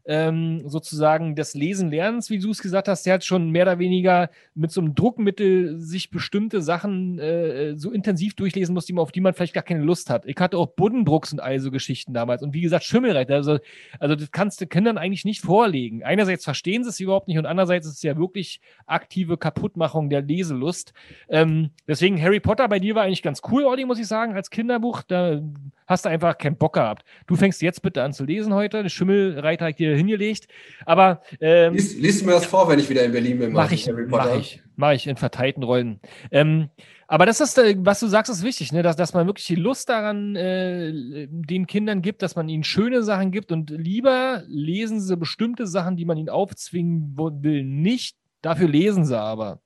ähm, 0.07 0.69
sozusagen 0.69 1.35
des 1.35 1.55
Lesen 1.55 1.91
Lernens, 1.91 2.31
wie 2.31 2.39
du 2.39 2.51
es 2.51 2.63
gesagt 2.63 2.87
hast, 2.89 3.05
der 3.07 3.15
hat 3.15 3.25
schon 3.25 3.51
mehr 3.51 3.65
oder 3.65 3.79
weniger 3.79 4.31
mit 4.55 4.71
so 4.71 4.81
einem 4.81 4.95
Druckmittel 4.95 5.81
sich 5.81 6.11
bestimmte 6.11 6.63
Sachen 6.63 7.19
äh, 7.19 7.77
so 7.77 7.91
intensiv 7.91 8.35
durchlesen 8.35 8.73
muss, 8.73 8.91
auf 8.97 9.13
die 9.13 9.21
man 9.21 9.35
vielleicht 9.35 9.55
gar 9.55 9.65
keine 9.65 9.83
Lust 9.83 10.09
hat. 10.09 10.25
Ich 10.27 10.37
hatte 10.39 10.59
auch 10.59 10.69
Buddendrucks 10.69 11.33
und 11.33 11.41
all 11.41 11.59
so 11.59 11.71
Geschichten 11.71 12.15
damals 12.15 12.43
und 12.43 12.55
wie 12.55 12.61
gesagt 12.61 12.85
Schimmelreiter. 12.85 13.35
Also, 13.35 13.59
also 13.99 14.15
das 14.15 14.31
kannst 14.31 14.61
du 14.61 14.67
Kindern 14.67 14.97
eigentlich 14.97 15.25
nicht 15.25 15.41
vorlegen. 15.41 16.05
Einerseits 16.05 16.45
verstehen 16.45 16.85
sie 16.85 16.91
es 16.91 17.01
überhaupt 17.01 17.27
nicht 17.27 17.39
und 17.39 17.47
andererseits 17.47 17.87
ist 17.87 17.95
es 17.95 18.03
ja 18.03 18.17
wirklich 18.17 18.61
aktive 18.87 19.37
Kaputtmachung 19.37 20.09
der 20.09 20.23
Leselust. 20.23 20.93
Ähm, 21.29 21.71
deswegen 21.89 22.21
Harry 22.23 22.39
Potter 22.39 22.69
bei 22.69 22.79
dir 22.79 22.95
war 22.95 23.03
eigentlich 23.03 23.23
ganz 23.23 23.43
cool, 23.51 23.65
Olli, 23.65 23.85
muss 23.85 23.99
ich 23.99 24.07
sagen, 24.07 24.35
als 24.35 24.51
Kinderbuch. 24.51 25.03
Da 25.03 25.43
hast 25.87 26.05
du 26.05 26.09
einfach 26.09 26.37
keinen 26.39 26.57
Bock 26.57 26.75
gehabt. 26.75 27.05
Du 27.27 27.37
fängst 27.37 27.63
jetzt 27.63 27.83
bitte 27.83 28.03
an 28.03 28.13
zu 28.13 28.25
lesen 28.25 28.55
heute. 28.55 28.83
Den 28.83 28.91
Schimmelreiter 28.91 29.69
hier 29.69 29.97
hingelegt. 29.97 30.49
Aber. 30.85 31.23
Ähm, 31.41 31.75
lies, 31.75 31.97
liest 31.97 32.27
mir 32.27 32.33
das 32.33 32.47
vor, 32.47 32.69
wenn 32.69 32.79
ich 32.79 32.89
wieder 32.89 33.05
in 33.05 33.13
Berlin 33.13 33.39
bin. 33.39 33.53
Mach 33.53 33.71
ich, 33.71 33.91
mach 34.09 34.35
ich, 34.37 34.63
mach 34.77 34.93
ich 34.93 35.07
in 35.07 35.17
verteilten 35.17 35.63
Rollen. 35.63 36.01
Ähm, 36.31 36.71
aber 37.09 37.25
das 37.25 37.41
ist, 37.41 37.57
äh, 37.59 37.77
was 37.79 38.01
du 38.01 38.09
sagst, 38.09 38.31
ist 38.31 38.43
wichtig, 38.43 38.73
ne? 38.73 38.83
dass, 38.83 38.97
dass 38.97 39.15
man 39.15 39.27
wirklich 39.27 39.47
die 39.47 39.55
Lust 39.55 39.89
daran 39.89 40.35
äh, 40.35 41.27
den 41.29 41.67
Kindern 41.67 42.03
gibt, 42.03 42.23
dass 42.23 42.35
man 42.35 42.49
ihnen 42.49 42.65
schöne 42.65 43.03
Sachen 43.03 43.31
gibt 43.31 43.53
und 43.53 43.71
lieber 43.71 44.43
lesen 44.49 45.01
sie 45.01 45.17
bestimmte 45.17 45.67
Sachen, 45.67 45.97
die 45.97 46.05
man 46.05 46.19
ihnen 46.19 46.29
aufzwingen 46.29 47.17
will, 47.17 47.65
nicht. 47.65 48.17
Dafür 48.43 48.69
lesen 48.69 49.05
sie 49.05 49.19
aber. 49.19 49.61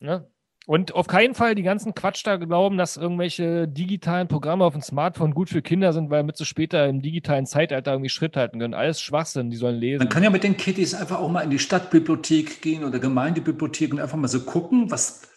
Ja? 0.00 0.18
Ne? 0.18 0.33
Und 0.66 0.94
auf 0.94 1.06
keinen 1.06 1.34
Fall 1.34 1.54
die 1.54 1.62
ganzen 1.62 1.94
Quatsch 1.94 2.26
da 2.26 2.36
glauben, 2.36 2.78
dass 2.78 2.96
irgendwelche 2.96 3.68
digitalen 3.68 4.28
Programme 4.28 4.64
auf 4.64 4.72
dem 4.72 4.80
Smartphone 4.80 5.34
gut 5.34 5.50
für 5.50 5.60
Kinder 5.60 5.92
sind, 5.92 6.08
weil 6.08 6.20
damit 6.20 6.38
sie 6.38 6.46
später 6.46 6.88
im 6.88 7.02
digitalen 7.02 7.44
Zeitalter 7.44 7.92
irgendwie 7.92 8.08
Schritt 8.08 8.36
halten 8.36 8.60
können. 8.60 8.72
Alles 8.72 9.00
Schwachsinn, 9.00 9.50
die 9.50 9.56
sollen 9.56 9.76
lesen. 9.76 9.98
Man 9.98 10.08
kann 10.08 10.22
ja 10.22 10.30
mit 10.30 10.42
den 10.42 10.56
Kittys 10.56 10.94
einfach 10.94 11.20
auch 11.20 11.30
mal 11.30 11.42
in 11.42 11.50
die 11.50 11.58
Stadtbibliothek 11.58 12.62
gehen 12.62 12.82
oder 12.84 12.98
Gemeindebibliothek 12.98 13.92
und 13.92 14.00
einfach 14.00 14.16
mal 14.16 14.28
so 14.28 14.40
gucken, 14.40 14.90
was 14.90 15.33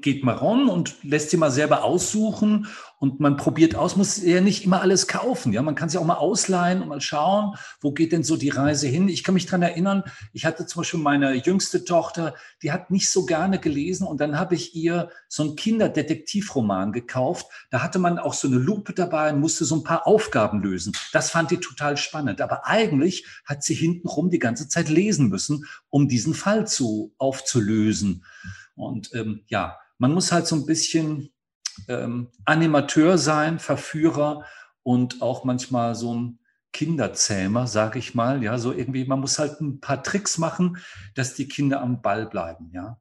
geht 0.00 0.24
mal 0.24 0.34
ran 0.34 0.68
und 0.68 0.96
lässt 1.02 1.30
sie 1.30 1.36
mal 1.36 1.50
selber 1.50 1.84
aussuchen 1.84 2.68
und 3.02 3.18
man 3.18 3.36
probiert 3.36 3.74
aus, 3.74 3.96
muss 3.96 4.22
ja 4.22 4.40
nicht 4.40 4.64
immer 4.64 4.80
alles 4.80 5.08
kaufen. 5.08 5.52
Ja, 5.52 5.60
man 5.60 5.74
kann 5.74 5.88
sie 5.88 5.98
auch 5.98 6.04
mal 6.04 6.18
ausleihen 6.18 6.82
und 6.82 6.88
mal 6.88 7.00
schauen, 7.00 7.56
wo 7.80 7.90
geht 7.90 8.12
denn 8.12 8.22
so 8.22 8.36
die 8.36 8.50
Reise 8.50 8.86
hin. 8.86 9.08
Ich 9.08 9.24
kann 9.24 9.34
mich 9.34 9.46
daran 9.46 9.62
erinnern, 9.62 10.04
ich 10.32 10.46
hatte 10.46 10.66
zum 10.66 10.82
Beispiel 10.82 11.00
meine 11.00 11.34
jüngste 11.34 11.84
Tochter, 11.84 12.36
die 12.62 12.70
hat 12.70 12.92
nicht 12.92 13.10
so 13.10 13.26
gerne 13.26 13.58
gelesen 13.58 14.06
und 14.06 14.20
dann 14.20 14.38
habe 14.38 14.54
ich 14.54 14.76
ihr 14.76 15.10
so 15.26 15.42
einen 15.42 15.56
Kinderdetektivroman 15.56 16.92
gekauft. 16.92 17.46
Da 17.72 17.82
hatte 17.82 17.98
man 17.98 18.20
auch 18.20 18.34
so 18.34 18.46
eine 18.46 18.58
Lupe 18.58 18.92
dabei 18.92 19.32
und 19.32 19.40
musste 19.40 19.64
so 19.64 19.74
ein 19.74 19.82
paar 19.82 20.06
Aufgaben 20.06 20.62
lösen. 20.62 20.92
Das 21.12 21.30
fand 21.30 21.50
die 21.50 21.58
total 21.58 21.96
spannend. 21.96 22.40
Aber 22.40 22.68
eigentlich 22.68 23.26
hat 23.44 23.64
sie 23.64 23.74
hintenrum 23.74 24.30
die 24.30 24.38
ganze 24.38 24.68
Zeit 24.68 24.88
lesen 24.88 25.28
müssen, 25.28 25.66
um 25.90 26.06
diesen 26.06 26.34
Fall 26.34 26.68
zu 26.68 27.12
aufzulösen. 27.18 28.24
Und 28.82 29.14
ähm, 29.14 29.44
ja, 29.48 29.78
man 29.98 30.12
muss 30.12 30.32
halt 30.32 30.46
so 30.46 30.56
ein 30.56 30.66
bisschen 30.66 31.32
ähm, 31.88 32.28
Animateur 32.44 33.18
sein, 33.18 33.58
Verführer 33.58 34.44
und 34.82 35.22
auch 35.22 35.44
manchmal 35.44 35.94
so 35.94 36.14
ein 36.14 36.38
Kinderzähmer, 36.72 37.66
sage 37.66 37.98
ich 37.98 38.14
mal. 38.14 38.42
Ja, 38.42 38.58
so 38.58 38.72
irgendwie, 38.72 39.04
man 39.04 39.20
muss 39.20 39.38
halt 39.38 39.60
ein 39.60 39.80
paar 39.80 40.02
Tricks 40.02 40.38
machen, 40.38 40.78
dass 41.14 41.34
die 41.34 41.48
Kinder 41.48 41.80
am 41.80 42.02
Ball 42.02 42.26
bleiben. 42.26 42.70
Ja, 42.72 42.98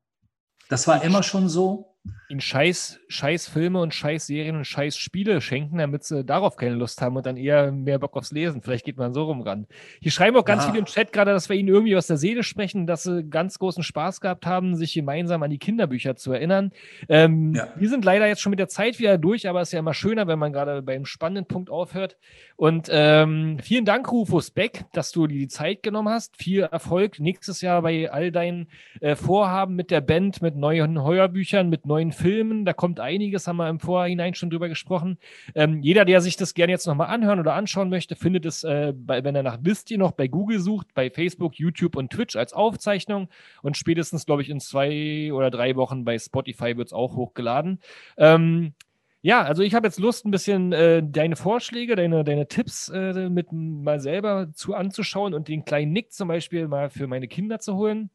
das 0.70 0.88
war 0.88 1.04
immer 1.04 1.24
schon 1.24 1.50
so 1.50 1.91
ihnen 2.30 2.42
scheiß, 2.42 3.00
scheiß 3.10 3.48
Filme 3.48 3.80
und 3.80 3.94
scheiß 3.94 4.28
Serien 4.28 4.56
und 4.56 4.66
scheiß 4.66 4.98
Spiele 4.98 5.42
schenken, 5.42 5.78
damit 5.78 6.04
sie 6.04 6.24
darauf 6.24 6.56
keine 6.56 6.76
Lust 6.76 7.02
haben 7.02 7.18
und 7.18 7.26
dann 7.26 7.38
eher 7.38 7.72
mehr 7.72 8.00
Bock 8.00 8.16
aufs 8.16 8.32
Lesen. 8.32 8.62
Vielleicht 8.62 8.86
geht 8.86 8.98
man 8.98 9.14
so 9.14 9.26
rum 9.26 9.42
ran. 9.42 9.68
Hier 10.00 10.12
schreiben 10.12 10.36
auch 10.38 10.46
ganz 10.46 10.64
ja. 10.64 10.70
viele 10.70 10.80
im 10.80 10.86
Chat 10.86 11.12
gerade, 11.12 11.32
dass 11.32 11.50
wir 11.50 11.56
ihnen 11.58 11.68
irgendwie 11.68 11.96
aus 11.96 12.08
der 12.08 12.18
Seele 12.18 12.44
sprechen, 12.44 12.88
dass 12.88 13.04
sie 13.04 13.24
ganz 13.30 13.60
großen 13.60 13.84
Spaß 13.84 14.22
gehabt 14.22 14.46
haben, 14.46 14.76
sich 14.76 14.94
gemeinsam 14.94 15.44
an 15.44 15.52
die 15.52 15.60
Kinderbücher 15.60 16.16
zu 16.16 16.32
erinnern. 16.32 16.72
Ähm, 17.10 17.54
ja. 17.54 17.68
Wir 17.76 17.90
sind 17.90 18.06
leider 18.06 18.28
jetzt 18.28 18.42
schon 18.42 18.52
mit 18.52 18.60
der 18.60 18.70
Zeit 18.70 18.98
wieder 18.98 19.18
durch, 19.18 19.48
aber 19.48 19.62
es 19.62 19.70
ist 19.70 19.74
ja 19.74 19.80
immer 19.80 19.94
schöner, 19.94 20.26
wenn 20.28 20.40
man 20.40 20.54
gerade 20.54 20.82
beim 20.82 21.06
spannenden 21.06 21.46
Punkt 21.46 21.70
aufhört. 21.70 22.18
Und 22.56 22.88
ähm, 22.92 23.58
vielen 23.62 23.86
Dank, 23.86 24.12
Rufus 24.12 24.52
Beck, 24.52 24.86
dass 24.94 25.12
du 25.12 25.28
dir 25.28 25.38
die 25.38 25.48
Zeit 25.48 25.84
genommen 25.84 26.10
hast. 26.10 26.38
Viel 26.38 26.62
Erfolg 26.62 27.20
nächstes 27.20 27.62
Jahr 27.62 27.82
bei 27.82 28.10
all 28.12 28.32
deinen 28.32 28.68
äh, 29.02 29.16
Vorhaben 29.16 29.76
mit 29.76 29.92
der 29.92 30.02
Band, 30.02 30.42
mit 30.42 30.56
neuen 30.56 31.04
Heuerbüchern, 31.04 31.70
mit 31.70 31.86
neuen 31.92 32.12
Filmen. 32.14 32.64
Da 32.64 32.74
kommt 32.74 33.00
einiges, 33.00 33.48
haben 33.48 33.58
wir 33.58 33.70
im 33.70 33.80
Vorhinein 33.80 34.34
schon 34.34 34.50
drüber 34.50 34.70
gesprochen. 34.70 35.18
Ähm, 35.56 35.82
jeder, 35.82 36.06
der 36.06 36.22
sich 36.22 36.38
das 36.38 36.54
gerne 36.54 36.72
jetzt 36.72 36.88
nochmal 36.88 37.08
anhören 37.08 37.40
oder 37.40 37.54
anschauen 37.54 37.90
möchte, 37.90 38.16
findet 38.16 38.46
es, 38.46 38.64
äh, 38.64 38.94
bei, 38.96 39.24
wenn 39.24 39.36
er 39.36 39.44
nach 39.44 39.60
Wisst 39.62 39.92
ihr 39.92 39.98
noch 39.98 40.14
bei 40.14 40.28
Google 40.28 40.60
sucht, 40.60 40.94
bei 40.94 41.10
Facebook, 41.10 41.56
YouTube 41.56 41.98
und 41.98 42.12
Twitch 42.12 42.36
als 42.38 42.54
Aufzeichnung. 42.54 43.28
Und 43.62 43.76
spätestens, 43.76 44.26
glaube 44.26 44.42
ich, 44.42 44.50
in 44.50 44.60
zwei 44.62 45.32
oder 45.34 45.52
drei 45.52 45.76
Wochen 45.76 46.06
bei 46.06 46.18
Spotify 46.18 46.78
wird 46.78 46.88
es 46.88 46.94
auch 46.94 47.16
hochgeladen. 47.16 47.80
Ähm, 48.18 48.74
ja, 49.22 49.44
also 49.44 49.62
ich 49.62 49.76
habe 49.76 49.88
jetzt 49.88 50.00
Lust, 50.00 50.26
ein 50.26 50.32
bisschen 50.32 50.72
äh, 50.72 51.04
deine 51.06 51.36
Vorschläge, 51.36 51.96
deine, 51.96 52.24
deine 52.24 52.48
Tipps 52.48 52.90
äh, 52.90 53.30
mit 53.30 53.52
mal 53.52 54.00
selber 54.00 54.52
zu 54.54 54.74
anzuschauen 54.74 55.34
und 55.34 55.48
den 55.48 55.66
kleinen 55.66 55.92
Nick 55.92 56.12
zum 56.14 56.30
Beispiel 56.30 56.68
mal 56.68 56.90
für 56.90 57.06
meine 57.06 57.28
Kinder 57.28 57.60
zu 57.60 57.76
holen. 57.76 58.10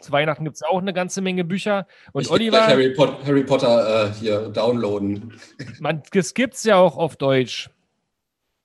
Zu 0.00 0.12
Weihnachten 0.12 0.44
gibt 0.44 0.56
es 0.56 0.62
auch 0.62 0.78
eine 0.78 0.92
ganze 0.92 1.22
Menge 1.22 1.44
Bücher. 1.44 1.86
Und 2.12 2.22
ich 2.22 2.30
Oliver. 2.30 2.66
Harry, 2.66 2.90
Pot 2.90 3.24
Harry 3.24 3.44
Potter 3.44 4.08
äh, 4.08 4.12
hier 4.12 4.48
downloaden. 4.48 5.32
Man, 5.80 6.02
das 6.12 6.34
gibt 6.34 6.54
es 6.54 6.64
ja 6.64 6.76
auch 6.76 6.98
auf 6.98 7.16
Deutsch. 7.16 7.70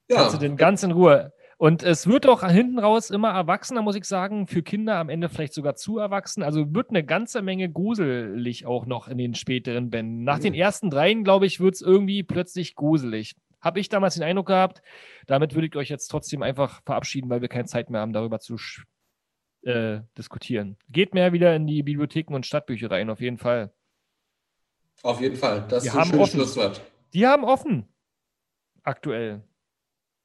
Ja. 0.08 0.16
Kannst 0.16 0.34
du 0.34 0.38
den 0.38 0.56
ganz 0.56 0.82
in 0.82 0.90
Ruhe. 0.90 1.32
Und 1.56 1.84
es 1.84 2.08
wird 2.08 2.26
auch 2.26 2.44
hinten 2.44 2.80
raus 2.80 3.10
immer 3.10 3.30
erwachsener, 3.30 3.82
muss 3.82 3.94
ich 3.94 4.04
sagen, 4.04 4.48
für 4.48 4.64
Kinder 4.64 4.96
am 4.96 5.08
Ende 5.08 5.28
vielleicht 5.28 5.54
sogar 5.54 5.76
zu 5.76 5.96
erwachsen. 5.98 6.42
Also 6.42 6.74
wird 6.74 6.90
eine 6.90 7.04
ganze 7.04 7.40
Menge 7.40 7.70
gruselig 7.70 8.66
auch 8.66 8.84
noch 8.84 9.06
in 9.06 9.16
den 9.16 9.34
späteren 9.34 9.88
Bänden. 9.88 10.24
Nach 10.24 10.38
mhm. 10.38 10.42
den 10.42 10.54
ersten 10.54 10.90
dreien, 10.90 11.22
glaube 11.22 11.46
ich, 11.46 11.60
wird 11.60 11.76
es 11.76 11.80
irgendwie 11.80 12.24
plötzlich 12.24 12.74
gruselig. 12.74 13.36
Habe 13.60 13.78
ich 13.78 13.88
damals 13.88 14.14
den 14.14 14.24
Eindruck 14.24 14.48
gehabt. 14.48 14.82
Damit 15.28 15.54
würde 15.54 15.68
ich 15.68 15.76
euch 15.76 15.88
jetzt 15.88 16.08
trotzdem 16.08 16.42
einfach 16.42 16.82
verabschieden, 16.84 17.30
weil 17.30 17.42
wir 17.42 17.48
keine 17.48 17.66
Zeit 17.66 17.90
mehr 17.90 18.00
haben, 18.00 18.12
darüber 18.12 18.40
zu 18.40 18.58
äh, 19.62 20.00
diskutieren. 20.18 20.76
Geht 20.88 21.14
mehr 21.14 21.32
wieder 21.32 21.54
in 21.54 21.66
die 21.66 21.82
Bibliotheken 21.82 22.34
und 22.34 22.46
Stadtbücher 22.46 22.90
rein, 22.90 23.10
auf 23.10 23.20
jeden 23.20 23.38
Fall. 23.38 23.72
Auf 25.02 25.20
jeden 25.20 25.36
Fall. 25.36 25.66
Das 25.68 25.82
die 25.82 25.88
ist 25.88 25.96
ein 25.96 26.04
schönes 26.04 26.30
Schlusswort. 26.30 26.80
Die 27.12 27.26
haben 27.26 27.44
offen. 27.44 27.88
Aktuell. 28.82 29.42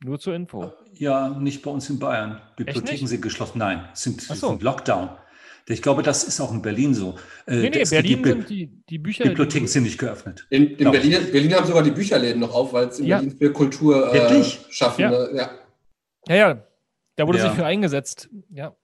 Nur 0.04 0.20
zur 0.20 0.36
Info. 0.36 0.74
Ja, 0.94 1.30
nicht 1.30 1.64
bei 1.64 1.72
uns 1.72 1.90
in 1.90 1.98
Bayern. 1.98 2.42
Bibliotheken 2.56 3.08
sind 3.08 3.22
geschlossen. 3.22 3.58
Nein, 3.58 3.90
sind, 3.94 4.22
so. 4.22 4.50
sind 4.50 4.62
Lockdown. 4.62 5.10
Ich 5.70 5.82
glaube, 5.82 6.02
das 6.02 6.24
ist 6.24 6.40
auch 6.40 6.54
in 6.54 6.62
Berlin 6.62 6.94
so. 6.94 7.16
Äh, 7.46 7.58
nee, 7.58 7.70
nee, 7.70 7.84
Berlin 7.84 8.24
die, 8.24 8.30
sind 8.30 8.50
die, 8.50 8.68
die 8.90 8.98
Bücher. 9.00 9.26
Bibliotheken 9.26 9.68
sind 9.68 9.84
nicht 9.84 9.98
geöffnet. 9.98 10.48
In, 10.50 10.68
in 10.78 10.92
Berlin, 10.92 11.32
Berlin, 11.32 11.54
haben 11.56 11.68
sogar 11.68 11.84
die 11.84 11.92
Bücherläden 11.92 12.40
noch 12.40 12.54
auf, 12.54 12.72
weil 12.72 12.88
es 12.88 13.00
in 13.00 13.08
ja. 13.08 13.18
Berlin 13.18 13.38
für 13.38 13.52
Kultur 13.52 14.14
äh, 14.14 14.44
schaffen. 14.70 15.02
Ja. 15.02 15.10
Ne? 15.10 15.30
ja. 15.34 15.50
ja, 16.28 16.36
ja. 16.36 16.64
Da 17.18 17.28
wurde 17.28 17.40
ja. 17.40 17.48
sich 17.48 17.54
für 17.54 17.66
eingesetzt. 17.66 18.30
Ja. 18.50 18.76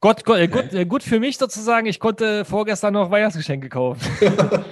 Gott, 0.00 0.24
Gott, 0.24 0.38
äh, 0.38 0.48
gut, 0.48 0.72
äh, 0.72 0.84
gut 0.86 1.02
für 1.02 1.18
mich 1.18 1.38
sozusagen. 1.38 1.86
Ich 1.86 1.98
konnte 1.98 2.44
vorgestern 2.44 2.94
noch 2.94 3.10
Weihnachtsgeschenke 3.10 3.68
kaufen. 3.68 4.00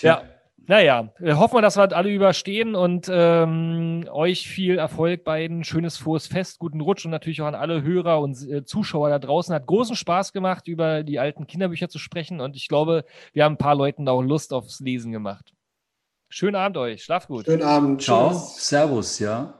ja. 0.00 0.22
Naja, 0.68 1.12
äh, 1.20 1.34
hoffen 1.34 1.56
wir, 1.56 1.62
dass 1.62 1.76
wir 1.76 1.86
das 1.86 1.96
alle 1.96 2.10
überstehen 2.10 2.74
und 2.74 3.08
ähm, 3.08 4.08
euch 4.10 4.48
viel 4.48 4.78
Erfolg 4.78 5.22
beiden. 5.22 5.62
Schönes 5.62 5.96
frohes 5.96 6.26
Fest, 6.26 6.58
guten 6.58 6.80
Rutsch 6.80 7.04
und 7.04 7.12
natürlich 7.12 7.40
auch 7.40 7.46
an 7.46 7.54
alle 7.54 7.82
Hörer 7.82 8.20
und 8.20 8.36
äh, 8.50 8.64
Zuschauer 8.64 9.10
da 9.10 9.20
draußen. 9.20 9.54
Hat 9.54 9.66
großen 9.66 9.94
Spaß 9.94 10.32
gemacht, 10.32 10.66
über 10.66 11.04
die 11.04 11.20
alten 11.20 11.46
Kinderbücher 11.46 11.88
zu 11.88 12.00
sprechen 12.00 12.40
und 12.40 12.56
ich 12.56 12.66
glaube, 12.66 13.04
wir 13.32 13.44
haben 13.44 13.54
ein 13.54 13.58
paar 13.58 13.76
Leuten 13.76 14.08
auch 14.08 14.22
Lust 14.22 14.52
aufs 14.52 14.80
Lesen 14.80 15.12
gemacht. 15.12 15.52
Schönen 16.28 16.56
Abend 16.56 16.78
euch, 16.78 17.04
schlaft 17.04 17.28
gut. 17.28 17.44
Schönen 17.44 17.62
Abend. 17.62 18.02
Ciao, 18.02 18.30
Tschüss. 18.30 18.68
Servus, 18.68 19.20
ja. 19.20 19.54